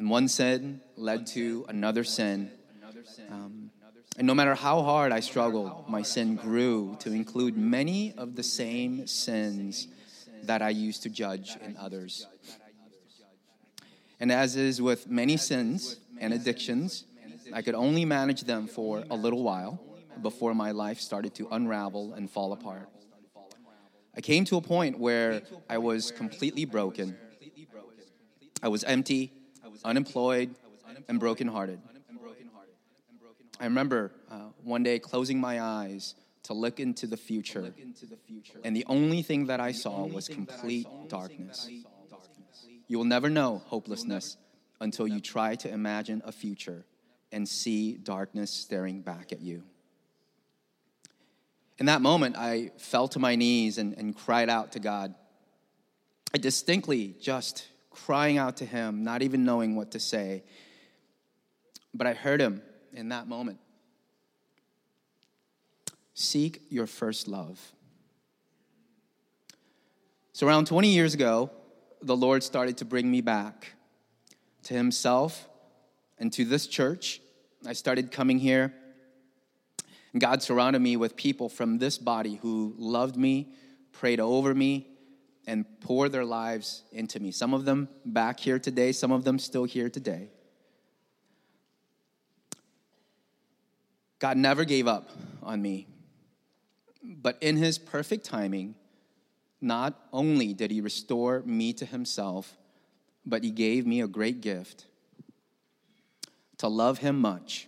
And 0.00 0.08
one 0.08 0.28
sin 0.28 0.80
led 0.96 1.26
to 1.36 1.66
another 1.68 2.04
sin. 2.04 2.50
Um, 3.30 3.70
and 4.16 4.26
no 4.26 4.34
matter 4.34 4.54
how 4.54 4.80
hard 4.80 5.12
I 5.12 5.20
struggled, 5.20 5.90
my 5.90 6.00
sin 6.00 6.36
grew 6.36 6.96
to 7.00 7.12
include 7.12 7.54
many 7.54 8.14
of 8.16 8.34
the 8.34 8.42
same 8.42 9.06
sins 9.06 9.88
that 10.44 10.62
I 10.62 10.70
used 10.70 11.02
to 11.02 11.10
judge 11.10 11.58
in 11.62 11.76
others. 11.76 12.26
And 14.18 14.32
as 14.32 14.56
is 14.56 14.80
with 14.80 15.06
many 15.06 15.36
sins 15.36 15.98
and 16.18 16.32
addictions, 16.32 17.04
I 17.52 17.60
could 17.60 17.74
only 17.74 18.06
manage 18.06 18.44
them 18.44 18.68
for 18.68 19.04
a 19.10 19.14
little 19.14 19.42
while 19.42 19.78
before 20.22 20.54
my 20.54 20.70
life 20.70 20.98
started 20.98 21.34
to 21.34 21.48
unravel 21.50 22.14
and 22.14 22.30
fall 22.30 22.54
apart. 22.54 22.88
I 24.16 24.22
came 24.22 24.46
to 24.46 24.56
a 24.56 24.62
point 24.62 24.98
where 24.98 25.42
I 25.68 25.76
was 25.76 26.10
completely 26.10 26.64
broken. 26.64 27.18
I 28.62 28.68
was 28.68 28.82
empty 28.84 29.34
unemployed, 29.84 30.54
and 31.08 31.18
brokenhearted. 31.18 31.80
I 33.58 33.64
remember 33.64 34.12
uh, 34.30 34.38
one 34.62 34.82
day 34.82 34.98
closing 34.98 35.40
my 35.40 35.60
eyes 35.60 36.14
to 36.44 36.54
look 36.54 36.80
into 36.80 37.06
the 37.06 37.16
future, 37.16 37.74
and 38.64 38.74
the 38.74 38.84
only 38.86 39.22
thing 39.22 39.46
that 39.46 39.60
I 39.60 39.72
saw 39.72 40.06
was 40.06 40.28
complete 40.28 40.86
darkness. 41.08 41.68
You 42.88 42.98
will 42.98 43.04
never 43.04 43.28
know 43.28 43.62
hopelessness 43.66 44.36
until 44.80 45.06
you 45.06 45.20
try 45.20 45.54
to 45.56 45.70
imagine 45.70 46.22
a 46.24 46.32
future 46.32 46.84
and 47.30 47.48
see 47.48 47.94
darkness 47.96 48.50
staring 48.50 49.02
back 49.02 49.32
at 49.32 49.40
you. 49.40 49.62
In 51.78 51.86
that 51.86 52.02
moment, 52.02 52.36
I 52.36 52.72
fell 52.78 53.08
to 53.08 53.18
my 53.18 53.36
knees 53.36 53.78
and, 53.78 53.96
and 53.96 54.16
cried 54.16 54.50
out 54.50 54.72
to 54.72 54.80
God. 54.80 55.14
I 56.34 56.38
distinctly 56.38 57.14
just 57.20 57.68
crying 57.90 58.38
out 58.38 58.56
to 58.58 58.64
him, 58.64 59.04
not 59.04 59.22
even 59.22 59.44
knowing 59.44 59.76
what 59.76 59.90
to 59.92 60.00
say. 60.00 60.42
But 61.92 62.06
I 62.06 62.14
heard 62.14 62.40
him 62.40 62.62
in 62.92 63.08
that 63.10 63.28
moment. 63.28 63.58
Seek 66.14 66.62
your 66.68 66.86
first 66.86 67.28
love. 67.28 67.58
So, 70.32 70.46
around 70.46 70.66
20 70.66 70.88
years 70.88 71.14
ago, 71.14 71.50
the 72.02 72.16
Lord 72.16 72.42
started 72.42 72.78
to 72.78 72.84
bring 72.84 73.10
me 73.10 73.20
back 73.20 73.74
to 74.64 74.74
Himself 74.74 75.48
and 76.18 76.32
to 76.32 76.44
this 76.44 76.66
church. 76.66 77.20
I 77.66 77.72
started 77.72 78.10
coming 78.10 78.38
here. 78.38 78.74
God 80.18 80.42
surrounded 80.42 80.80
me 80.80 80.96
with 80.96 81.16
people 81.16 81.48
from 81.48 81.78
this 81.78 81.98
body 81.98 82.36
who 82.42 82.74
loved 82.76 83.16
me, 83.16 83.52
prayed 83.92 84.20
over 84.20 84.54
me, 84.54 84.86
and 85.50 85.66
pour 85.80 86.08
their 86.08 86.24
lives 86.24 86.84
into 86.92 87.18
me. 87.18 87.32
Some 87.32 87.54
of 87.54 87.64
them 87.64 87.88
back 88.04 88.38
here 88.38 88.60
today, 88.60 88.92
some 88.92 89.10
of 89.10 89.24
them 89.24 89.36
still 89.36 89.64
here 89.64 89.90
today. 89.90 90.28
God 94.20 94.36
never 94.36 94.64
gave 94.64 94.86
up 94.86 95.10
on 95.42 95.60
me. 95.60 95.88
But 97.02 97.36
in 97.40 97.56
his 97.56 97.78
perfect 97.78 98.24
timing, 98.24 98.76
not 99.60 100.00
only 100.12 100.54
did 100.54 100.70
he 100.70 100.80
restore 100.80 101.42
me 101.44 101.72
to 101.72 101.84
himself, 101.84 102.56
but 103.26 103.42
he 103.42 103.50
gave 103.50 103.88
me 103.88 104.00
a 104.02 104.06
great 104.06 104.40
gift 104.42 104.86
to 106.58 106.68
love 106.68 106.98
him 106.98 107.20
much 107.20 107.66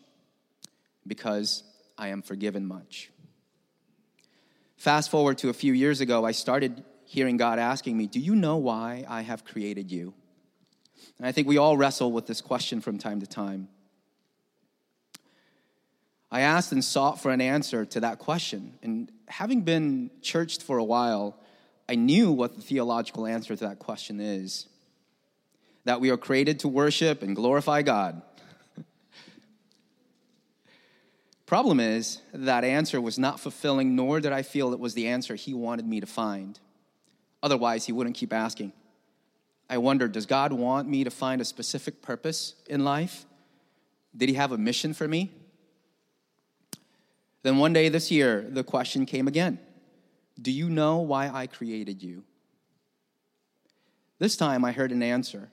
because 1.04 1.64
I 1.98 2.08
am 2.08 2.22
forgiven 2.22 2.64
much. 2.64 3.10
Fast 4.76 5.10
forward 5.10 5.38
to 5.38 5.48
a 5.48 5.52
few 5.52 5.72
years 5.72 6.00
ago, 6.00 6.24
I 6.24 6.30
started 6.30 6.84
hearing 7.12 7.36
God 7.36 7.58
asking 7.58 7.98
me, 7.98 8.06
Do 8.06 8.18
you 8.18 8.34
know 8.34 8.56
why 8.56 9.04
I 9.06 9.20
have 9.20 9.44
created 9.44 9.92
you? 9.92 10.14
And 11.18 11.26
I 11.26 11.32
think 11.32 11.46
we 11.46 11.58
all 11.58 11.76
wrestle 11.76 12.10
with 12.10 12.26
this 12.26 12.40
question 12.40 12.80
from 12.80 12.96
time 12.96 13.20
to 13.20 13.26
time. 13.26 13.68
I 16.30 16.40
asked 16.40 16.72
and 16.72 16.82
sought 16.82 17.20
for 17.20 17.30
an 17.30 17.42
answer 17.42 17.84
to 17.84 18.00
that 18.00 18.18
question. 18.18 18.78
And 18.82 19.12
having 19.28 19.60
been 19.60 20.10
churched 20.22 20.62
for 20.62 20.78
a 20.78 20.84
while, 20.84 21.38
I 21.86 21.96
knew 21.96 22.32
what 22.32 22.56
the 22.56 22.62
theological 22.62 23.26
answer 23.26 23.54
to 23.54 23.64
that 23.66 23.78
question 23.78 24.18
is 24.18 24.66
that 25.84 26.00
we 26.00 26.08
are 26.10 26.16
created 26.16 26.60
to 26.60 26.68
worship 26.68 27.22
and 27.22 27.36
glorify 27.36 27.82
God. 27.82 28.22
Problem 31.46 31.78
is, 31.78 32.22
that 32.32 32.64
answer 32.64 33.02
was 33.02 33.18
not 33.18 33.38
fulfilling, 33.38 33.94
nor 33.94 34.18
did 34.20 34.32
I 34.32 34.40
feel 34.40 34.72
it 34.72 34.80
was 34.80 34.94
the 34.94 35.08
answer 35.08 35.34
he 35.34 35.52
wanted 35.52 35.86
me 35.86 36.00
to 36.00 36.06
find. 36.06 36.58
Otherwise, 37.42 37.86
he 37.86 37.92
wouldn't 37.92 38.16
keep 38.16 38.32
asking. 38.32 38.72
I 39.68 39.78
wondered, 39.78 40.12
does 40.12 40.26
God 40.26 40.52
want 40.52 40.88
me 40.88 41.02
to 41.04 41.10
find 41.10 41.40
a 41.40 41.44
specific 41.44 42.02
purpose 42.02 42.54
in 42.66 42.84
life? 42.84 43.24
Did 44.16 44.28
he 44.28 44.34
have 44.34 44.52
a 44.52 44.58
mission 44.58 44.92
for 44.92 45.08
me? 45.08 45.32
Then 47.42 47.58
one 47.58 47.72
day 47.72 47.88
this 47.88 48.10
year, 48.10 48.46
the 48.48 48.62
question 48.62 49.06
came 49.06 49.26
again 49.26 49.58
Do 50.40 50.52
you 50.52 50.68
know 50.68 50.98
why 50.98 51.28
I 51.28 51.46
created 51.46 52.02
you? 52.02 52.24
This 54.18 54.36
time 54.36 54.64
I 54.64 54.72
heard 54.72 54.92
an 54.92 55.02
answer. 55.02 55.50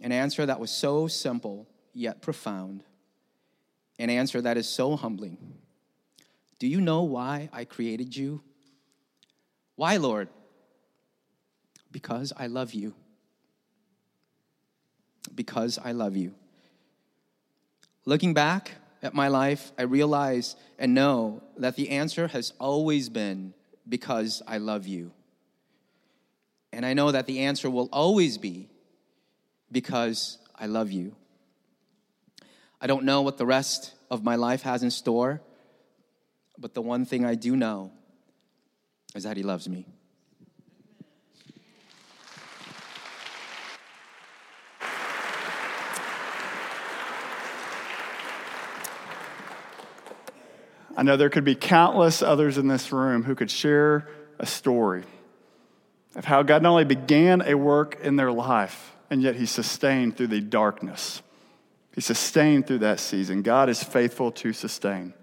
An 0.00 0.12
answer 0.12 0.44
that 0.44 0.60
was 0.60 0.70
so 0.70 1.06
simple 1.06 1.68
yet 1.94 2.20
profound. 2.20 2.82
An 3.98 4.10
answer 4.10 4.40
that 4.42 4.56
is 4.56 4.68
so 4.68 4.96
humbling. 4.96 5.38
Do 6.58 6.66
you 6.66 6.80
know 6.80 7.02
why 7.02 7.48
I 7.52 7.64
created 7.64 8.16
you? 8.16 8.42
Why, 9.76 9.96
Lord? 9.96 10.28
Because 11.92 12.32
I 12.36 12.48
love 12.48 12.74
you. 12.74 12.94
Because 15.32 15.78
I 15.78 15.92
love 15.92 16.16
you. 16.16 16.34
Looking 18.04 18.34
back, 18.34 18.72
at 19.02 19.14
my 19.14 19.28
life, 19.28 19.72
I 19.76 19.82
realize 19.82 20.54
and 20.78 20.94
know 20.94 21.42
that 21.56 21.76
the 21.76 21.90
answer 21.90 22.28
has 22.28 22.52
always 22.60 23.08
been 23.08 23.52
because 23.88 24.42
I 24.46 24.58
love 24.58 24.86
you. 24.86 25.10
And 26.72 26.86
I 26.86 26.94
know 26.94 27.10
that 27.10 27.26
the 27.26 27.40
answer 27.40 27.68
will 27.68 27.88
always 27.92 28.38
be 28.38 28.68
because 29.70 30.38
I 30.54 30.66
love 30.66 30.92
you. 30.92 31.16
I 32.80 32.86
don't 32.86 33.04
know 33.04 33.22
what 33.22 33.38
the 33.38 33.46
rest 33.46 33.92
of 34.10 34.22
my 34.22 34.36
life 34.36 34.62
has 34.62 34.82
in 34.82 34.90
store, 34.90 35.40
but 36.56 36.74
the 36.74 36.82
one 36.82 37.04
thing 37.04 37.24
I 37.24 37.34
do 37.34 37.56
know 37.56 37.90
is 39.14 39.24
that 39.24 39.36
He 39.36 39.42
loves 39.42 39.68
me. 39.68 39.86
I 50.96 51.02
know 51.02 51.16
there 51.16 51.30
could 51.30 51.44
be 51.44 51.54
countless 51.54 52.22
others 52.22 52.58
in 52.58 52.68
this 52.68 52.92
room 52.92 53.22
who 53.22 53.34
could 53.34 53.50
share 53.50 54.08
a 54.38 54.46
story 54.46 55.04
of 56.14 56.24
how 56.24 56.42
God 56.42 56.62
not 56.62 56.70
only 56.70 56.84
began 56.84 57.42
a 57.42 57.54
work 57.54 57.98
in 58.02 58.16
their 58.16 58.32
life, 58.32 58.94
and 59.08 59.22
yet 59.22 59.36
He 59.36 59.46
sustained 59.46 60.16
through 60.16 60.28
the 60.28 60.40
darkness. 60.40 61.22
He 61.94 62.00
sustained 62.00 62.66
through 62.66 62.78
that 62.78 63.00
season. 63.00 63.42
God 63.42 63.68
is 63.68 63.82
faithful 63.82 64.32
to 64.32 64.52
sustain. 64.52 65.14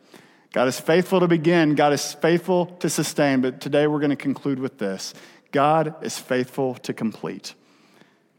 God 0.52 0.68
is 0.68 0.80
faithful 0.80 1.20
to 1.20 1.28
begin, 1.28 1.76
God 1.76 1.94
is 1.94 2.14
faithful 2.14 2.66
to 2.66 2.90
sustain. 2.90 3.42
But 3.42 3.62
today 3.62 3.86
we're 3.86 4.00
going 4.00 4.10
to 4.10 4.16
conclude 4.16 4.60
with 4.60 4.80
this 4.80 5.14
God 5.52 5.96
is 6.02 6.18
faithful 6.18 6.76
to 6.76 6.94
complete. 6.94 7.54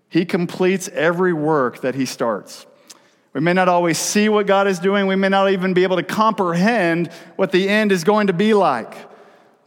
He 0.08 0.24
completes 0.24 0.88
every 0.88 1.32
work 1.32 1.82
that 1.82 1.94
He 1.94 2.06
starts. 2.06 2.66
We 3.32 3.40
may 3.40 3.52
not 3.52 3.68
always 3.68 3.98
see 3.98 4.28
what 4.28 4.46
God 4.46 4.66
is 4.66 4.78
doing. 4.78 5.06
We 5.06 5.16
may 5.16 5.28
not 5.28 5.50
even 5.50 5.72
be 5.72 5.84
able 5.84 5.96
to 5.96 6.02
comprehend 6.02 7.12
what 7.36 7.52
the 7.52 7.68
end 7.68 7.92
is 7.92 8.02
going 8.02 8.26
to 8.26 8.32
be 8.32 8.54
like. 8.54 8.94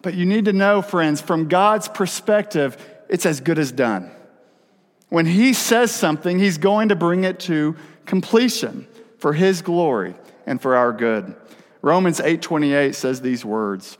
But 0.01 0.15
you 0.15 0.25
need 0.25 0.45
to 0.45 0.53
know, 0.53 0.81
friends, 0.81 1.21
from 1.21 1.47
God's 1.47 1.87
perspective, 1.87 2.77
it's 3.07 3.25
as 3.25 3.39
good 3.39 3.57
as 3.57 3.71
done. 3.71 4.11
When 5.07 5.25
He 5.25 5.53
says 5.53 5.91
something, 5.91 6.39
He's 6.39 6.57
going 6.57 6.89
to 6.89 6.95
bring 6.95 7.23
it 7.23 7.39
to 7.41 7.75
completion 8.05 8.87
for 9.17 9.31
His 9.31 9.61
glory 9.61 10.15
and 10.45 10.61
for 10.61 10.75
our 10.75 10.91
good. 10.91 11.33
Romans 11.81 12.19
8:28 12.19 12.95
says 12.95 13.21
these 13.21 13.45
words. 13.45 13.97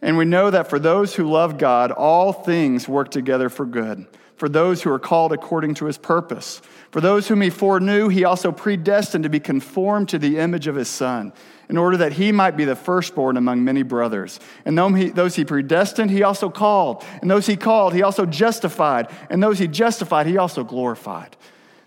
And 0.00 0.16
we 0.16 0.24
know 0.24 0.50
that 0.50 0.68
for 0.68 0.78
those 0.78 1.14
who 1.14 1.28
love 1.28 1.58
God, 1.58 1.90
all 1.90 2.32
things 2.32 2.88
work 2.88 3.10
together 3.10 3.48
for 3.48 3.66
good, 3.66 4.06
for 4.38 4.48
those 4.48 4.82
who 4.82 4.90
are 4.90 4.98
called 4.98 5.32
according 5.32 5.74
to 5.74 5.84
his 5.84 5.98
purpose. 5.98 6.62
For 6.90 7.00
those 7.00 7.28
whom 7.28 7.42
he 7.42 7.50
foreknew, 7.50 8.08
he 8.08 8.24
also 8.24 8.50
predestined 8.50 9.24
to 9.24 9.28
be 9.28 9.40
conformed 9.40 10.08
to 10.08 10.18
the 10.18 10.38
image 10.38 10.66
of 10.66 10.76
his 10.76 10.88
Son, 10.88 11.32
in 11.68 11.76
order 11.76 11.98
that 11.98 12.12
he 12.12 12.32
might 12.32 12.56
be 12.56 12.64
the 12.64 12.76
firstborn 12.76 13.36
among 13.36 13.62
many 13.62 13.82
brothers. 13.82 14.40
And 14.64 14.78
those 14.78 15.34
he 15.34 15.44
predestined, 15.44 16.10
he 16.10 16.22
also 16.22 16.48
called. 16.48 17.04
And 17.20 17.30
those 17.30 17.46
he 17.46 17.56
called, 17.56 17.92
he 17.92 18.02
also 18.02 18.24
justified. 18.24 19.10
And 19.28 19.42
those 19.42 19.58
he 19.58 19.68
justified, 19.68 20.26
he 20.26 20.38
also 20.38 20.64
glorified. 20.64 21.36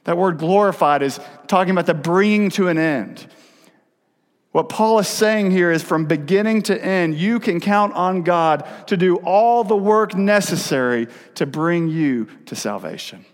That 0.04 0.18
word 0.18 0.38
glorified 0.38 1.02
is 1.02 1.20
talking 1.48 1.72
about 1.72 1.88
the 1.88 1.94
bringing 1.94 2.52
to 2.52 2.68
an 2.68 2.78
end. 2.78 3.26
What 4.52 4.68
Paul 4.68 5.00
is 5.00 5.08
saying 5.08 5.52
here 5.52 5.72
is 5.72 5.82
from 5.82 6.06
beginning 6.06 6.64
to 6.64 6.84
end, 6.84 7.16
you 7.16 7.40
can 7.40 7.62
count 7.62 7.94
on 7.94 8.24
God 8.24 8.68
to 8.88 8.98
do 8.98 9.16
all 9.18 9.64
the 9.64 9.78
work 9.78 10.14
necessary 10.14 11.08
to 11.36 11.46
bring 11.46 11.88
you 11.88 12.28
to 12.48 12.56
salvation. 12.56 13.26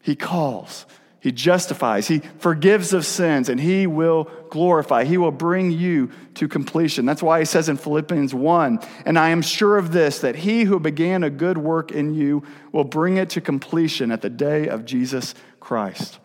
He 0.00 0.14
calls, 0.14 0.86
He 1.18 1.32
justifies, 1.32 2.06
He 2.06 2.20
forgives 2.38 2.92
of 2.92 3.04
sins, 3.04 3.48
and 3.48 3.60
He 3.60 3.88
will 3.88 4.30
glorify. 4.48 5.02
He 5.02 5.16
will 5.16 5.32
bring 5.32 5.72
you 5.72 6.12
to 6.34 6.46
completion. 6.46 7.04
That's 7.04 7.22
why 7.22 7.40
He 7.40 7.44
says 7.44 7.68
in 7.68 7.76
Philippians 7.76 8.32
1 8.32 8.78
And 9.04 9.18
I 9.18 9.30
am 9.30 9.42
sure 9.42 9.76
of 9.76 9.90
this, 9.90 10.20
that 10.20 10.36
He 10.36 10.62
who 10.62 10.78
began 10.78 11.24
a 11.24 11.30
good 11.30 11.58
work 11.58 11.90
in 11.90 12.14
you 12.14 12.44
will 12.70 12.84
bring 12.84 13.16
it 13.16 13.30
to 13.30 13.40
completion 13.40 14.12
at 14.12 14.22
the 14.22 14.30
day 14.30 14.68
of 14.68 14.84
Jesus 14.84 15.34
Christ. 15.58 16.20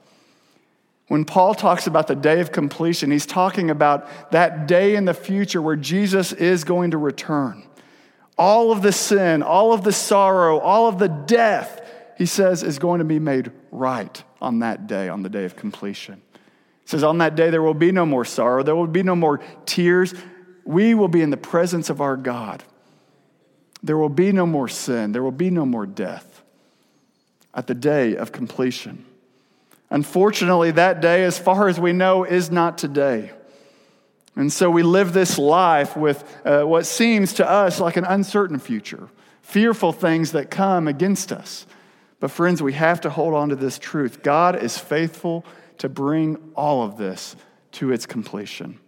When 1.07 1.23
Paul 1.23 1.55
talks 1.55 1.87
about 1.87 2.07
the 2.07 2.15
day 2.15 2.41
of 2.41 2.51
completion, 2.51 3.11
he's 3.11 3.25
talking 3.25 3.69
about 3.69 4.31
that 4.31 4.67
day 4.67 4.95
in 4.95 5.05
the 5.05 5.13
future 5.13 5.61
where 5.61 5.77
Jesus 5.77 6.33
is 6.33 6.63
going 6.63 6.91
to 6.91 6.97
return. 6.97 7.63
All 8.37 8.71
of 8.71 8.81
the 8.81 8.91
sin, 8.91 9.41
all 9.41 9.73
of 9.73 9.83
the 9.83 9.93
sorrow, 9.93 10.59
all 10.59 10.87
of 10.87 10.99
the 10.99 11.07
death 11.07 11.81
he 12.17 12.25
says, 12.25 12.63
is 12.63 12.79
going 12.79 12.99
to 12.99 13.05
be 13.05 13.19
made 13.19 13.51
right 13.71 14.23
on 14.41 14.59
that 14.59 14.87
day, 14.87 15.07
on 15.07 15.21
the 15.21 15.29
day 15.29 15.45
of 15.45 15.55
completion. 15.55 16.21
He 16.33 16.89
says, 16.89 17.03
On 17.03 17.19
that 17.19 17.35
day, 17.35 17.51
there 17.51 17.61
will 17.61 17.75
be 17.75 17.91
no 17.91 18.05
more 18.05 18.25
sorrow, 18.25 18.63
there 18.63 18.75
will 18.75 18.87
be 18.87 19.03
no 19.03 19.15
more 19.15 19.39
tears. 19.65 20.13
We 20.65 20.95
will 20.95 21.07
be 21.07 21.21
in 21.21 21.29
the 21.29 21.37
presence 21.37 21.89
of 21.89 22.01
our 22.01 22.17
God. 22.17 22.63
There 23.83 23.97
will 23.97 24.09
be 24.09 24.31
no 24.31 24.45
more 24.45 24.67
sin, 24.67 25.11
there 25.11 25.23
will 25.23 25.31
be 25.31 25.51
no 25.51 25.65
more 25.65 25.85
death 25.85 26.41
at 27.53 27.67
the 27.67 27.75
day 27.75 28.15
of 28.15 28.31
completion. 28.31 29.05
Unfortunately, 29.89 30.71
that 30.71 31.01
day, 31.01 31.23
as 31.23 31.39
far 31.39 31.67
as 31.67 31.79
we 31.79 31.93
know, 31.93 32.23
is 32.23 32.51
not 32.51 32.77
today. 32.77 33.31
And 34.35 34.53
so 34.53 34.69
we 34.69 34.83
live 34.83 35.13
this 35.13 35.37
life 35.37 35.97
with 35.97 36.23
uh, 36.45 36.63
what 36.63 36.85
seems 36.85 37.33
to 37.33 37.49
us 37.49 37.79
like 37.79 37.97
an 37.97 38.05
uncertain 38.05 38.59
future, 38.59 39.09
fearful 39.41 39.93
things 39.93 40.33
that 40.33 40.51
come 40.51 40.87
against 40.87 41.31
us. 41.31 41.65
But, 42.19 42.31
friends, 42.31 42.61
we 42.61 42.73
have 42.73 43.01
to 43.01 43.09
hold 43.09 43.33
on 43.33 43.49
to 43.49 43.55
this 43.55 43.79
truth. 43.79 44.21
God 44.21 44.61
is 44.61 44.77
faithful 44.77 45.45
to 45.79 45.89
bring 45.89 46.37
all 46.55 46.83
of 46.83 46.97
this 46.97 47.35
to 47.73 47.91
its 47.91 48.05
completion. 48.05 48.79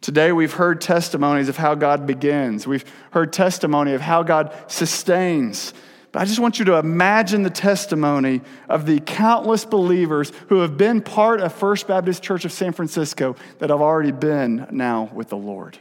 Today, 0.00 0.32
we've 0.32 0.52
heard 0.52 0.80
testimonies 0.80 1.48
of 1.48 1.56
how 1.56 1.74
God 1.74 2.06
begins, 2.06 2.66
we've 2.66 2.84
heard 3.12 3.32
testimony 3.32 3.94
of 3.94 4.00
how 4.00 4.22
God 4.22 4.52
sustains. 4.66 5.72
But 6.12 6.20
I 6.20 6.24
just 6.26 6.38
want 6.38 6.58
you 6.58 6.66
to 6.66 6.74
imagine 6.76 7.42
the 7.42 7.50
testimony 7.50 8.42
of 8.68 8.84
the 8.84 9.00
countless 9.00 9.64
believers 9.64 10.30
who 10.48 10.58
have 10.60 10.76
been 10.76 11.00
part 11.00 11.40
of 11.40 11.54
First 11.54 11.88
Baptist 11.88 12.22
Church 12.22 12.44
of 12.44 12.52
San 12.52 12.72
Francisco 12.72 13.34
that 13.58 13.70
have 13.70 13.80
already 13.80 14.12
been 14.12 14.66
now 14.70 15.10
with 15.14 15.30
the 15.30 15.38
Lord. 15.38 15.78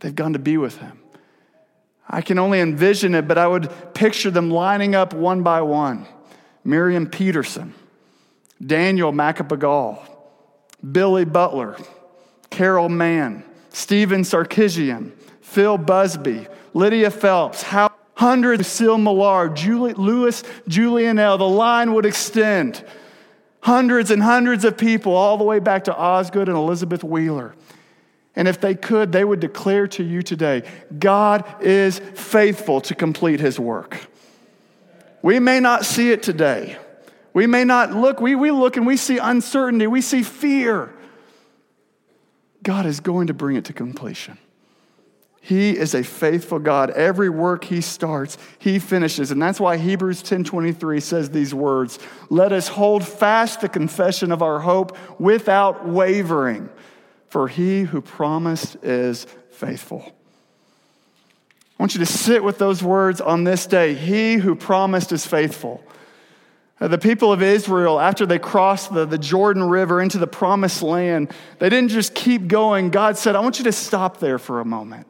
They've 0.00 0.14
gone 0.14 0.34
to 0.34 0.38
be 0.38 0.58
with 0.58 0.76
Him. 0.76 0.98
I 2.06 2.20
can 2.20 2.38
only 2.38 2.60
envision 2.60 3.14
it, 3.14 3.26
but 3.26 3.38
I 3.38 3.46
would 3.46 3.72
picture 3.94 4.30
them 4.30 4.50
lining 4.50 4.94
up 4.94 5.14
one 5.14 5.42
by 5.42 5.62
one 5.62 6.06
Miriam 6.64 7.06
Peterson, 7.06 7.72
Daniel 8.64 9.10
Macapagal, 9.10 9.98
Billy 10.92 11.24
Butler, 11.24 11.78
Carol 12.50 12.90
Mann, 12.90 13.42
Stephen 13.70 14.20
Sarkisian, 14.20 15.12
Phil 15.40 15.78
Busby, 15.78 16.46
Lydia 16.74 17.10
Phelps, 17.10 17.62
hundreds, 18.14 18.60
Lucille 18.60 18.98
Millard, 18.98 19.56
Julie, 19.56 19.94
Louis 19.94 20.42
Julianelle, 20.68 21.38
the 21.38 21.48
line 21.48 21.94
would 21.94 22.06
extend. 22.06 22.84
Hundreds 23.60 24.10
and 24.10 24.22
hundreds 24.22 24.64
of 24.64 24.76
people, 24.76 25.14
all 25.14 25.38
the 25.38 25.44
way 25.44 25.58
back 25.58 25.84
to 25.84 25.96
Osgood 25.96 26.48
and 26.48 26.56
Elizabeth 26.56 27.04
Wheeler. 27.04 27.54
And 28.34 28.48
if 28.48 28.60
they 28.60 28.74
could, 28.74 29.12
they 29.12 29.24
would 29.24 29.40
declare 29.40 29.86
to 29.88 30.02
you 30.02 30.22
today 30.22 30.62
God 30.98 31.44
is 31.62 31.98
faithful 31.98 32.80
to 32.82 32.94
complete 32.94 33.40
his 33.40 33.60
work. 33.60 34.06
We 35.20 35.38
may 35.38 35.60
not 35.60 35.84
see 35.84 36.10
it 36.10 36.22
today. 36.22 36.78
We 37.34 37.46
may 37.46 37.64
not 37.64 37.92
look, 37.92 38.20
we, 38.20 38.34
we 38.34 38.50
look 38.50 38.76
and 38.76 38.86
we 38.86 38.96
see 38.96 39.18
uncertainty, 39.18 39.86
we 39.86 40.02
see 40.02 40.22
fear. 40.22 40.92
God 42.62 42.86
is 42.86 43.00
going 43.00 43.28
to 43.28 43.34
bring 43.34 43.56
it 43.56 43.64
to 43.66 43.72
completion. 43.72 44.38
He 45.44 45.76
is 45.76 45.92
a 45.92 46.04
faithful 46.04 46.60
God. 46.60 46.90
Every 46.90 47.28
work 47.28 47.64
he 47.64 47.80
starts, 47.80 48.38
he 48.60 48.78
finishes. 48.78 49.32
And 49.32 49.42
that's 49.42 49.58
why 49.58 49.76
Hebrews 49.76 50.22
10:23 50.22 51.00
says 51.00 51.30
these 51.30 51.52
words, 51.52 51.98
"Let 52.30 52.52
us 52.52 52.68
hold 52.68 53.04
fast 53.04 53.60
the 53.60 53.68
confession 53.68 54.30
of 54.30 54.40
our 54.40 54.60
hope 54.60 54.96
without 55.18 55.88
wavering, 55.88 56.68
for 57.28 57.48
he 57.48 57.82
who 57.82 58.00
promised 58.00 58.76
is 58.84 59.26
faithful." 59.50 60.14
I 61.76 61.82
want 61.82 61.94
you 61.94 62.00
to 62.00 62.06
sit 62.06 62.44
with 62.44 62.58
those 62.58 62.80
words 62.80 63.20
on 63.20 63.42
this 63.42 63.66
day. 63.66 63.94
He 63.94 64.34
who 64.34 64.54
promised 64.54 65.10
is 65.10 65.26
faithful. 65.26 65.82
Uh, 66.80 66.86
the 66.86 66.98
people 66.98 67.32
of 67.32 67.42
Israel, 67.42 67.98
after 67.98 68.26
they 68.26 68.38
crossed 68.38 68.94
the, 68.94 69.06
the 69.06 69.18
Jordan 69.18 69.64
River 69.64 70.00
into 70.00 70.18
the 70.18 70.28
promised 70.28 70.82
land, 70.82 71.32
they 71.58 71.68
didn't 71.68 71.90
just 71.90 72.14
keep 72.14 72.46
going. 72.46 72.90
God 72.90 73.18
said, 73.18 73.34
I 73.34 73.40
want 73.40 73.58
you 73.58 73.64
to 73.64 73.72
stop 73.72 74.18
there 74.18 74.38
for 74.38 74.60
a 74.60 74.64
moment. 74.64 75.08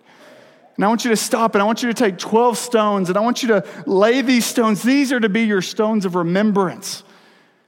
And 0.76 0.84
I 0.84 0.88
want 0.88 1.04
you 1.04 1.10
to 1.10 1.16
stop 1.16 1.54
and 1.54 1.62
I 1.62 1.64
want 1.64 1.82
you 1.82 1.88
to 1.88 1.94
take 1.94 2.18
12 2.18 2.56
stones 2.56 3.08
and 3.08 3.18
I 3.18 3.20
want 3.20 3.42
you 3.42 3.48
to 3.48 3.64
lay 3.86 4.22
these 4.22 4.46
stones. 4.46 4.82
These 4.82 5.12
are 5.12 5.20
to 5.20 5.28
be 5.28 5.42
your 5.42 5.62
stones 5.62 6.04
of 6.04 6.14
remembrance. 6.14 7.04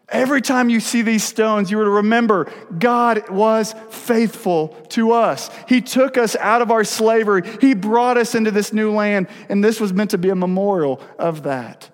Every 0.09 0.43
time 0.43 0.69
you 0.69 0.81
see 0.81 1.03
these 1.03 1.25
stones, 1.25 1.71
you 1.71 1.81
are 1.81 1.85
to 1.85 1.91
remember 1.91 2.53
God 2.79 3.31
was 3.31 3.75
faithful 3.91 4.69
to 4.91 5.13
us. 5.13 5.51
He 5.67 5.81
took 5.81 6.19
us 6.19 6.37
out 6.37 6.63
of 6.63 6.71
our 6.71 6.85
slavery, 6.85 7.43
He 7.61 7.75
brought 7.75 8.17
us 8.17 8.35
into 8.35 8.51
this 8.51 8.73
new 8.73 8.93
land, 8.93 9.29
and 9.49 9.65
this 9.65 9.81
was 9.81 9.93
meant 9.93 10.11
to 10.11 10.19
be 10.19 10.29
a 10.29 10.35
memorial 10.35 11.01
of 11.19 11.45
that. 11.45 11.91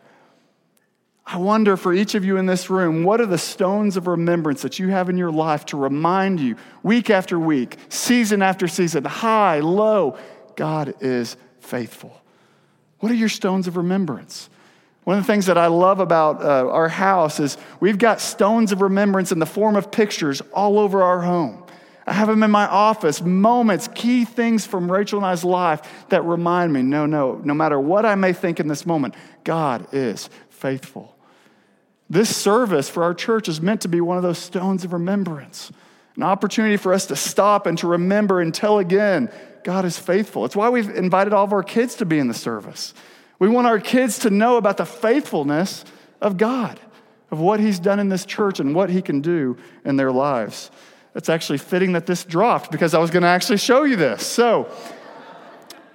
I 1.25 1.37
wonder 1.37 1.77
for 1.77 1.93
each 1.93 2.17
of 2.17 2.25
you 2.25 2.39
in 2.39 2.47
this 2.47 2.69
room, 2.69 3.05
what 3.05 3.21
are 3.21 3.27
the 3.27 3.39
stones 3.39 3.97
of 3.97 4.09
remembrance 4.09 4.63
that 4.63 4.81
you 4.81 4.89
have 4.89 5.09
in 5.09 5.17
your 5.17 5.31
life 5.31 5.65
to 5.67 5.77
remind 5.77 6.41
you 6.41 6.57
week 6.83 7.09
after 7.09 7.39
week, 7.39 7.77
season 7.89 8.43
after 8.43 8.67
season, 8.67 9.05
high, 9.05 9.61
low, 9.61 10.19
God 10.57 10.95
is 11.01 11.37
faithful. 11.61 12.21
What 13.01 13.11
are 13.11 13.17
your 13.17 13.29
stones 13.29 13.67
of 13.67 13.77
remembrance? 13.77 14.51
One 15.05 15.19
of 15.19 15.27
the 15.27 15.33
things 15.33 15.47
that 15.47 15.59
I 15.59 15.67
love 15.67 15.99
about 15.99 16.43
uh, 16.43 16.71
our 16.71 16.89
house 16.89 17.41
is 17.41 17.57
we've 17.81 17.99
got 17.99 18.21
stones 18.21 18.71
of 18.73 18.83
remembrance 18.83 19.33
in 19.33 19.39
the 19.39 19.47
form 19.47 19.77
of 19.77 19.91
pictures 19.91 20.43
all 20.53 20.79
over 20.79 21.03
our 21.03 21.23
home. 21.23 21.65
I 22.07 22.13
have 22.13 22.29
them 22.29 22.43
in 22.43 22.51
my 22.51 22.67
office, 22.67 23.23
moments, 23.23 23.89
key 23.95 24.25
things 24.25 24.67
from 24.67 24.91
Rachel 24.91 25.19
and 25.19 25.27
I's 25.27 25.45
life 25.45 25.81
that 26.09 26.25
remind 26.25 26.73
me 26.73 26.83
no, 26.83 27.07
no, 27.07 27.41
no 27.45 27.55
matter 27.55 27.79
what 27.79 28.05
I 28.05 28.15
may 28.15 28.33
think 28.33 28.61
in 28.61 28.69
this 28.69 28.85
moment, 28.85 29.15
God 29.45 29.87
is 29.93 30.29
faithful. 30.49 31.17
This 32.09 32.35
service 32.37 32.91
for 32.91 33.05
our 33.05 33.15
church 33.15 33.49
is 33.49 33.61
meant 33.61 33.83
to 33.83 33.89
be 33.89 34.01
one 34.01 34.17
of 34.17 34.23
those 34.23 34.39
stones 34.39 34.85
of 34.85 34.93
remembrance, 34.93 35.71
an 36.17 36.25
opportunity 36.25 36.77
for 36.77 36.93
us 36.93 37.07
to 37.07 37.17
stop 37.17 37.67
and 37.67 37.79
to 37.79 37.87
remember 37.87 38.41
and 38.41 38.53
tell 38.53 38.81
again 38.81 39.31
God 39.65 39.85
is 39.85 39.99
faithful. 39.99 40.45
It's 40.45 40.57
why 40.57 40.69
we've 40.69 40.89
invited 40.89 41.33
all 41.33 41.45
of 41.45 41.53
our 41.53 41.63
kids 41.63 41.95
to 41.97 42.07
be 42.07 42.19
in 42.19 42.29
the 42.29 42.35
service. 42.35 42.95
We 43.39 43.49
want 43.49 43.67
our 43.67 43.81
kids 43.81 44.21
to 44.21 44.31
know 44.31 44.57
about 44.57 44.77
the 44.77 44.87
faithfulness 44.87 45.85
of 46.21 46.37
God, 46.37 46.79
of 47.31 47.41
what 47.41 47.61
He's 47.61 47.79
done 47.79 47.99
in 47.99 48.09
this 48.09 48.25
church 48.25 48.61
and 48.61 48.75
what 48.75 48.91
He 48.91 49.03
can 49.03 49.21
do 49.21 49.57
in 49.85 49.97
their 49.97 50.13
lives. 50.13 50.71
It's 51.15 51.29
actually 51.29 51.59
fitting 51.59 51.93
that 51.93 52.07
this 52.07 52.25
dropped 52.25 52.71
because 52.71 52.95
I 52.95 52.99
was 52.99 53.11
going 53.11 53.23
to 53.23 53.29
actually 53.29 53.59
show 53.59 53.85
you 53.85 53.97
this. 53.97 54.27
So, 54.27 54.71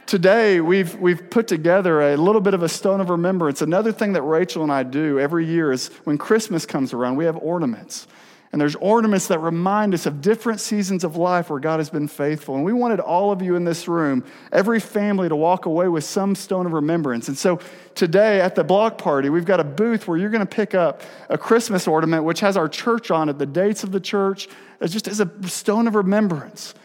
today 0.06 0.60
we've, 0.60 0.96
we've 0.96 1.30
put 1.30 1.48
together 1.48 2.02
a 2.02 2.18
little 2.18 2.42
bit 2.42 2.54
of 2.54 2.64
a 2.64 2.70
stone 2.70 3.00
of 3.00 3.10
remembrance. 3.10 3.62
Another 3.62 3.92
thing 3.92 4.14
that 4.14 4.24
Rachel 4.24 4.64
and 4.64 4.72
I 4.72 4.84
do 4.84 5.20
every 5.20 5.46
year 5.46 5.72
is 5.72 5.88
when 6.04 6.18
Christmas 6.18 6.66
comes 6.66 6.94
around, 6.94 7.16
we 7.16 7.26
have 7.26 7.38
ornaments. 7.38 8.08
And 8.56 8.62
there's 8.62 8.76
ornaments 8.76 9.28
that 9.28 9.40
remind 9.40 9.94
us 9.94 10.06
of 10.06 10.22
different 10.22 10.62
seasons 10.62 11.04
of 11.04 11.18
life 11.18 11.50
where 11.50 11.60
God 11.60 11.82
has 11.82 11.90
been 11.90 12.08
faithful. 12.08 12.56
And 12.56 12.64
we 12.64 12.72
wanted 12.72 13.02
all 13.02 13.34
of 13.34 13.42
you 13.42 13.58
in 13.58 13.66
this 13.66 13.86
room, 13.86 14.24
every 14.50 14.80
family, 14.80 15.28
to 15.28 15.36
walk 15.36 15.66
away 15.66 15.90
with 15.90 16.06
some 16.06 16.36
stone 16.36 16.66
of 16.66 16.72
remembrance. 16.72 17.28
And 17.28 17.38
so 17.38 17.60
today 17.96 18.40
at 18.40 18.56
the 18.56 18.64
block 18.64 18.98
party, 18.98 19.28
we've 19.28 19.44
got 19.44 19.60
a 19.60 19.66
booth 19.66 20.08
where 20.08 20.18
you're 20.18 20.30
going 20.30 20.40
to 20.40 20.46
pick 20.46 20.74
up 20.74 21.02
a 21.28 21.38
Christmas 21.38 21.86
ornament 21.86 22.24
which 22.24 22.40
has 22.40 22.56
our 22.56 22.70
church 22.70 23.12
on 23.12 23.28
it, 23.28 23.40
the 23.40 23.46
dates 23.46 23.84
of 23.84 23.92
the 23.92 24.00
church, 24.00 24.48
just 24.86 25.10
as 25.10 25.20
a 25.20 25.30
stone 25.50 25.86
of 25.86 25.94
remembrance. 25.94 26.76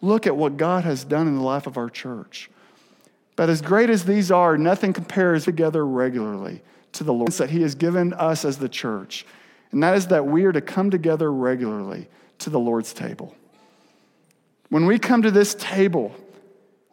Look 0.00 0.26
at 0.26 0.36
what 0.36 0.56
God 0.56 0.82
has 0.82 1.04
done 1.04 1.28
in 1.28 1.36
the 1.36 1.44
life 1.44 1.68
of 1.68 1.76
our 1.76 1.90
church. 1.90 2.50
But 3.36 3.48
as 3.48 3.62
great 3.62 3.88
as 3.88 4.04
these 4.04 4.32
are, 4.32 4.58
nothing 4.58 4.92
compares 4.92 5.44
together 5.44 5.86
regularly 5.86 6.60
to 6.94 7.04
the 7.04 7.12
Lord 7.12 7.30
that 7.34 7.50
He 7.50 7.62
has 7.62 7.76
given 7.76 8.14
us 8.14 8.44
as 8.44 8.58
the 8.58 8.68
church 8.68 9.24
and 9.72 9.82
that 9.82 9.96
is 9.96 10.08
that 10.08 10.26
we 10.26 10.44
are 10.44 10.52
to 10.52 10.60
come 10.60 10.90
together 10.90 11.32
regularly 11.32 12.08
to 12.38 12.50
the 12.50 12.58
Lord's 12.58 12.92
table. 12.92 13.34
When 14.68 14.86
we 14.86 14.98
come 14.98 15.22
to 15.22 15.30
this 15.30 15.54
table, 15.54 16.14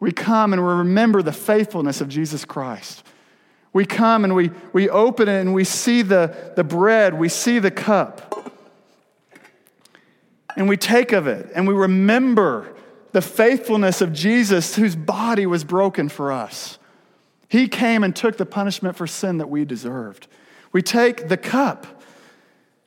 we 0.00 0.12
come 0.12 0.52
and 0.52 0.62
we 0.62 0.72
remember 0.72 1.22
the 1.22 1.32
faithfulness 1.32 2.00
of 2.00 2.08
Jesus 2.08 2.44
Christ. 2.44 3.04
We 3.72 3.84
come 3.84 4.24
and 4.24 4.34
we, 4.34 4.50
we 4.72 4.88
open 4.88 5.28
it 5.28 5.40
and 5.40 5.54
we 5.54 5.64
see 5.64 6.02
the, 6.02 6.52
the 6.56 6.64
bread, 6.64 7.14
we 7.14 7.28
see 7.28 7.58
the 7.58 7.70
cup. 7.70 8.52
And 10.56 10.68
we 10.68 10.76
take 10.76 11.12
of 11.12 11.26
it 11.26 11.50
and 11.54 11.68
we 11.68 11.74
remember 11.74 12.74
the 13.12 13.22
faithfulness 13.22 14.00
of 14.00 14.12
Jesus, 14.12 14.76
whose 14.76 14.94
body 14.94 15.46
was 15.46 15.64
broken 15.64 16.08
for 16.08 16.30
us. 16.30 16.78
He 17.48 17.66
came 17.66 18.04
and 18.04 18.14
took 18.14 18.36
the 18.36 18.46
punishment 18.46 18.96
for 18.96 19.06
sin 19.06 19.38
that 19.38 19.48
we 19.48 19.64
deserved. 19.64 20.26
We 20.72 20.82
take 20.82 21.28
the 21.28 21.38
cup 21.38 21.97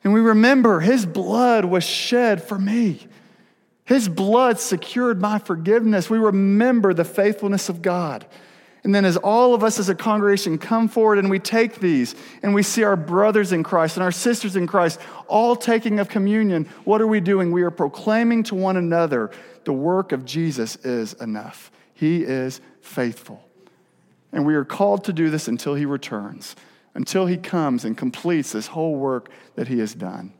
and 0.04 0.12
we 0.12 0.20
remember 0.20 0.80
his 0.80 1.06
blood 1.06 1.64
was 1.64 1.84
shed 1.84 2.42
for 2.42 2.58
me. 2.58 3.06
His 3.84 4.08
blood 4.08 4.58
secured 4.58 5.20
my 5.20 5.38
forgiveness. 5.38 6.08
We 6.08 6.18
remember 6.18 6.94
the 6.94 7.04
faithfulness 7.04 7.68
of 7.68 7.82
God. 7.82 8.26
And 8.84 8.92
then, 8.92 9.04
as 9.04 9.16
all 9.16 9.54
of 9.54 9.62
us 9.62 9.78
as 9.78 9.88
a 9.88 9.94
congregation 9.94 10.58
come 10.58 10.88
forward 10.88 11.18
and 11.18 11.30
we 11.30 11.38
take 11.38 11.76
these 11.76 12.16
and 12.42 12.52
we 12.52 12.64
see 12.64 12.82
our 12.82 12.96
brothers 12.96 13.52
in 13.52 13.62
Christ 13.62 13.96
and 13.96 14.02
our 14.02 14.10
sisters 14.10 14.56
in 14.56 14.66
Christ 14.66 14.98
all 15.28 15.54
taking 15.54 16.00
of 16.00 16.08
communion, 16.08 16.64
what 16.84 17.00
are 17.00 17.06
we 17.06 17.20
doing? 17.20 17.52
We 17.52 17.62
are 17.62 17.70
proclaiming 17.70 18.42
to 18.44 18.56
one 18.56 18.76
another 18.76 19.30
the 19.64 19.72
work 19.72 20.10
of 20.10 20.24
Jesus 20.24 20.74
is 20.76 21.12
enough. 21.14 21.70
He 21.94 22.24
is 22.24 22.60
faithful. 22.80 23.44
And 24.32 24.44
we 24.44 24.56
are 24.56 24.64
called 24.64 25.04
to 25.04 25.12
do 25.12 25.30
this 25.30 25.46
until 25.46 25.76
he 25.76 25.86
returns 25.86 26.56
until 26.94 27.26
he 27.26 27.36
comes 27.36 27.84
and 27.84 27.96
completes 27.96 28.52
this 28.52 28.68
whole 28.68 28.96
work 28.96 29.30
that 29.54 29.68
he 29.68 29.78
has 29.78 29.94
done. 29.94 30.32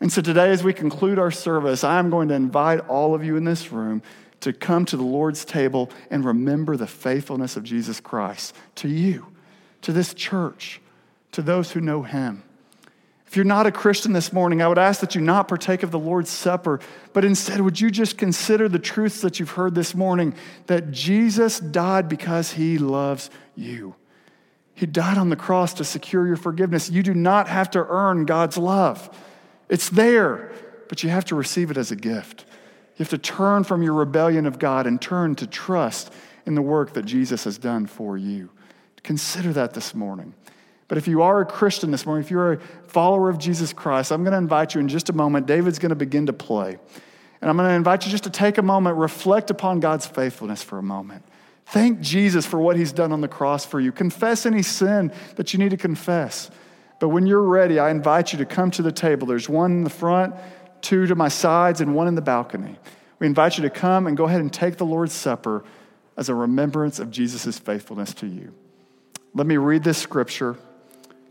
And 0.00 0.10
so 0.10 0.22
today, 0.22 0.50
as 0.50 0.64
we 0.64 0.72
conclude 0.72 1.18
our 1.18 1.30
service, 1.30 1.84
I'm 1.84 2.08
going 2.08 2.28
to 2.28 2.34
invite 2.34 2.80
all 2.88 3.14
of 3.14 3.22
you 3.22 3.36
in 3.36 3.44
this 3.44 3.70
room 3.70 4.02
to 4.40 4.52
come 4.52 4.86
to 4.86 4.96
the 4.96 5.02
Lord's 5.02 5.44
table 5.44 5.90
and 6.10 6.24
remember 6.24 6.76
the 6.76 6.86
faithfulness 6.86 7.56
of 7.56 7.64
Jesus 7.64 8.00
Christ 8.00 8.56
to 8.76 8.88
you, 8.88 9.26
to 9.82 9.92
this 9.92 10.14
church, 10.14 10.80
to 11.32 11.42
those 11.42 11.72
who 11.72 11.80
know 11.80 12.02
him. 12.02 12.42
If 13.26 13.36
you're 13.36 13.44
not 13.44 13.66
a 13.66 13.70
Christian 13.70 14.12
this 14.12 14.32
morning, 14.32 14.60
I 14.60 14.66
would 14.66 14.78
ask 14.78 15.00
that 15.02 15.14
you 15.14 15.20
not 15.20 15.46
partake 15.46 15.84
of 15.84 15.92
the 15.92 15.98
Lord's 16.00 16.30
Supper, 16.30 16.80
but 17.12 17.24
instead, 17.24 17.60
would 17.60 17.80
you 17.80 17.88
just 17.90 18.18
consider 18.18 18.68
the 18.68 18.80
truths 18.80 19.20
that 19.20 19.38
you've 19.38 19.52
heard 19.52 19.74
this 19.74 19.94
morning 19.94 20.34
that 20.66 20.90
Jesus 20.90 21.60
died 21.60 22.08
because 22.08 22.50
he 22.52 22.76
loves 22.78 23.30
you. 23.54 23.94
He 24.74 24.86
died 24.86 25.18
on 25.18 25.28
the 25.28 25.36
cross 25.36 25.74
to 25.74 25.84
secure 25.84 26.26
your 26.26 26.36
forgiveness. 26.36 26.90
You 26.90 27.02
do 27.02 27.14
not 27.14 27.48
have 27.48 27.70
to 27.72 27.84
earn 27.86 28.24
God's 28.24 28.56
love, 28.56 29.10
it's 29.68 29.88
there, 29.88 30.52
but 30.88 31.02
you 31.02 31.10
have 31.10 31.24
to 31.26 31.34
receive 31.34 31.70
it 31.70 31.76
as 31.76 31.90
a 31.90 31.96
gift. 31.96 32.44
You 32.96 33.04
have 33.04 33.10
to 33.10 33.18
turn 33.18 33.64
from 33.64 33.82
your 33.82 33.94
rebellion 33.94 34.44
of 34.46 34.58
God 34.58 34.86
and 34.86 35.00
turn 35.00 35.34
to 35.36 35.46
trust 35.46 36.12
in 36.44 36.54
the 36.54 36.62
work 36.62 36.94
that 36.94 37.04
Jesus 37.04 37.44
has 37.44 37.56
done 37.56 37.86
for 37.86 38.18
you. 38.18 38.50
Consider 39.02 39.52
that 39.54 39.72
this 39.72 39.94
morning. 39.94 40.34
But 40.88 40.98
if 40.98 41.06
you 41.06 41.22
are 41.22 41.40
a 41.40 41.46
Christian 41.46 41.92
this 41.92 42.04
morning, 42.04 42.24
if 42.24 42.30
you're 42.30 42.54
a 42.54 42.58
follower 42.88 43.30
of 43.30 43.38
Jesus 43.38 43.72
Christ, 43.72 44.10
I'm 44.10 44.24
going 44.24 44.32
to 44.32 44.38
invite 44.38 44.74
you 44.74 44.80
in 44.80 44.88
just 44.88 45.08
a 45.08 45.12
moment. 45.12 45.46
David's 45.46 45.78
going 45.78 45.90
to 45.90 45.96
begin 45.96 46.26
to 46.26 46.32
play. 46.32 46.78
And 47.40 47.48
I'm 47.48 47.56
going 47.56 47.68
to 47.68 47.74
invite 47.74 48.04
you 48.04 48.10
just 48.10 48.24
to 48.24 48.30
take 48.30 48.58
a 48.58 48.62
moment, 48.62 48.96
reflect 48.96 49.50
upon 49.50 49.80
God's 49.80 50.06
faithfulness 50.06 50.62
for 50.62 50.78
a 50.78 50.82
moment. 50.82 51.24
Thank 51.70 52.00
Jesus 52.00 52.46
for 52.46 52.58
what 52.58 52.76
he's 52.76 52.90
done 52.90 53.12
on 53.12 53.20
the 53.20 53.28
cross 53.28 53.64
for 53.64 53.78
you. 53.78 53.92
Confess 53.92 54.44
any 54.44 54.60
sin 54.60 55.12
that 55.36 55.52
you 55.52 55.58
need 55.60 55.70
to 55.70 55.76
confess. 55.76 56.50
But 56.98 57.10
when 57.10 57.28
you're 57.28 57.42
ready, 57.42 57.78
I 57.78 57.90
invite 57.90 58.32
you 58.32 58.38
to 58.40 58.44
come 58.44 58.72
to 58.72 58.82
the 58.82 58.90
table. 58.90 59.28
There's 59.28 59.48
one 59.48 59.70
in 59.70 59.84
the 59.84 59.90
front, 59.90 60.34
two 60.80 61.06
to 61.06 61.14
my 61.14 61.28
sides, 61.28 61.80
and 61.80 61.94
one 61.94 62.08
in 62.08 62.16
the 62.16 62.22
balcony. 62.22 62.76
We 63.20 63.28
invite 63.28 63.56
you 63.56 63.62
to 63.62 63.70
come 63.70 64.08
and 64.08 64.16
go 64.16 64.24
ahead 64.24 64.40
and 64.40 64.52
take 64.52 64.78
the 64.78 64.84
Lord's 64.84 65.12
Supper 65.12 65.62
as 66.16 66.28
a 66.28 66.34
remembrance 66.34 66.98
of 66.98 67.12
Jesus' 67.12 67.60
faithfulness 67.60 68.14
to 68.14 68.26
you. 68.26 68.52
Let 69.32 69.46
me 69.46 69.56
read 69.56 69.84
this 69.84 69.98
scripture, 69.98 70.56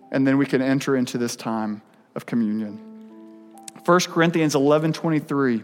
and 0.09 0.25
then 0.25 0.37
we 0.37 0.45
can 0.45 0.61
enter 0.61 0.95
into 0.95 1.17
this 1.17 1.35
time 1.35 1.81
of 2.15 2.25
communion. 2.25 2.77
1 3.83 3.99
Corinthians 4.01 4.55
11 4.55 4.93
23 4.93 5.63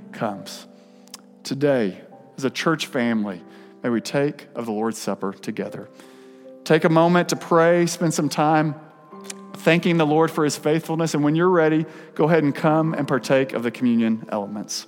comes. 0.13 0.67
Today, 1.43 1.99
as 2.37 2.45
a 2.45 2.49
church 2.49 2.87
family, 2.87 3.41
may 3.83 3.89
we 3.89 4.01
take 4.01 4.47
of 4.55 4.65
the 4.65 4.71
Lord's 4.71 4.97
Supper 4.97 5.33
together. 5.33 5.89
Take 6.63 6.83
a 6.83 6.89
moment 6.89 7.29
to 7.29 7.35
pray, 7.35 7.85
spend 7.87 8.13
some 8.13 8.29
time 8.29 8.75
thanking 9.53 9.97
the 9.97 10.05
Lord 10.05 10.31
for 10.31 10.43
his 10.43 10.57
faithfulness, 10.57 11.13
and 11.13 11.23
when 11.23 11.35
you're 11.35 11.49
ready, 11.49 11.85
go 12.15 12.25
ahead 12.25 12.43
and 12.43 12.53
come 12.53 12.93
and 12.93 13.07
partake 13.07 13.53
of 13.53 13.63
the 13.63 13.71
communion 13.71 14.27
elements. 14.29 14.87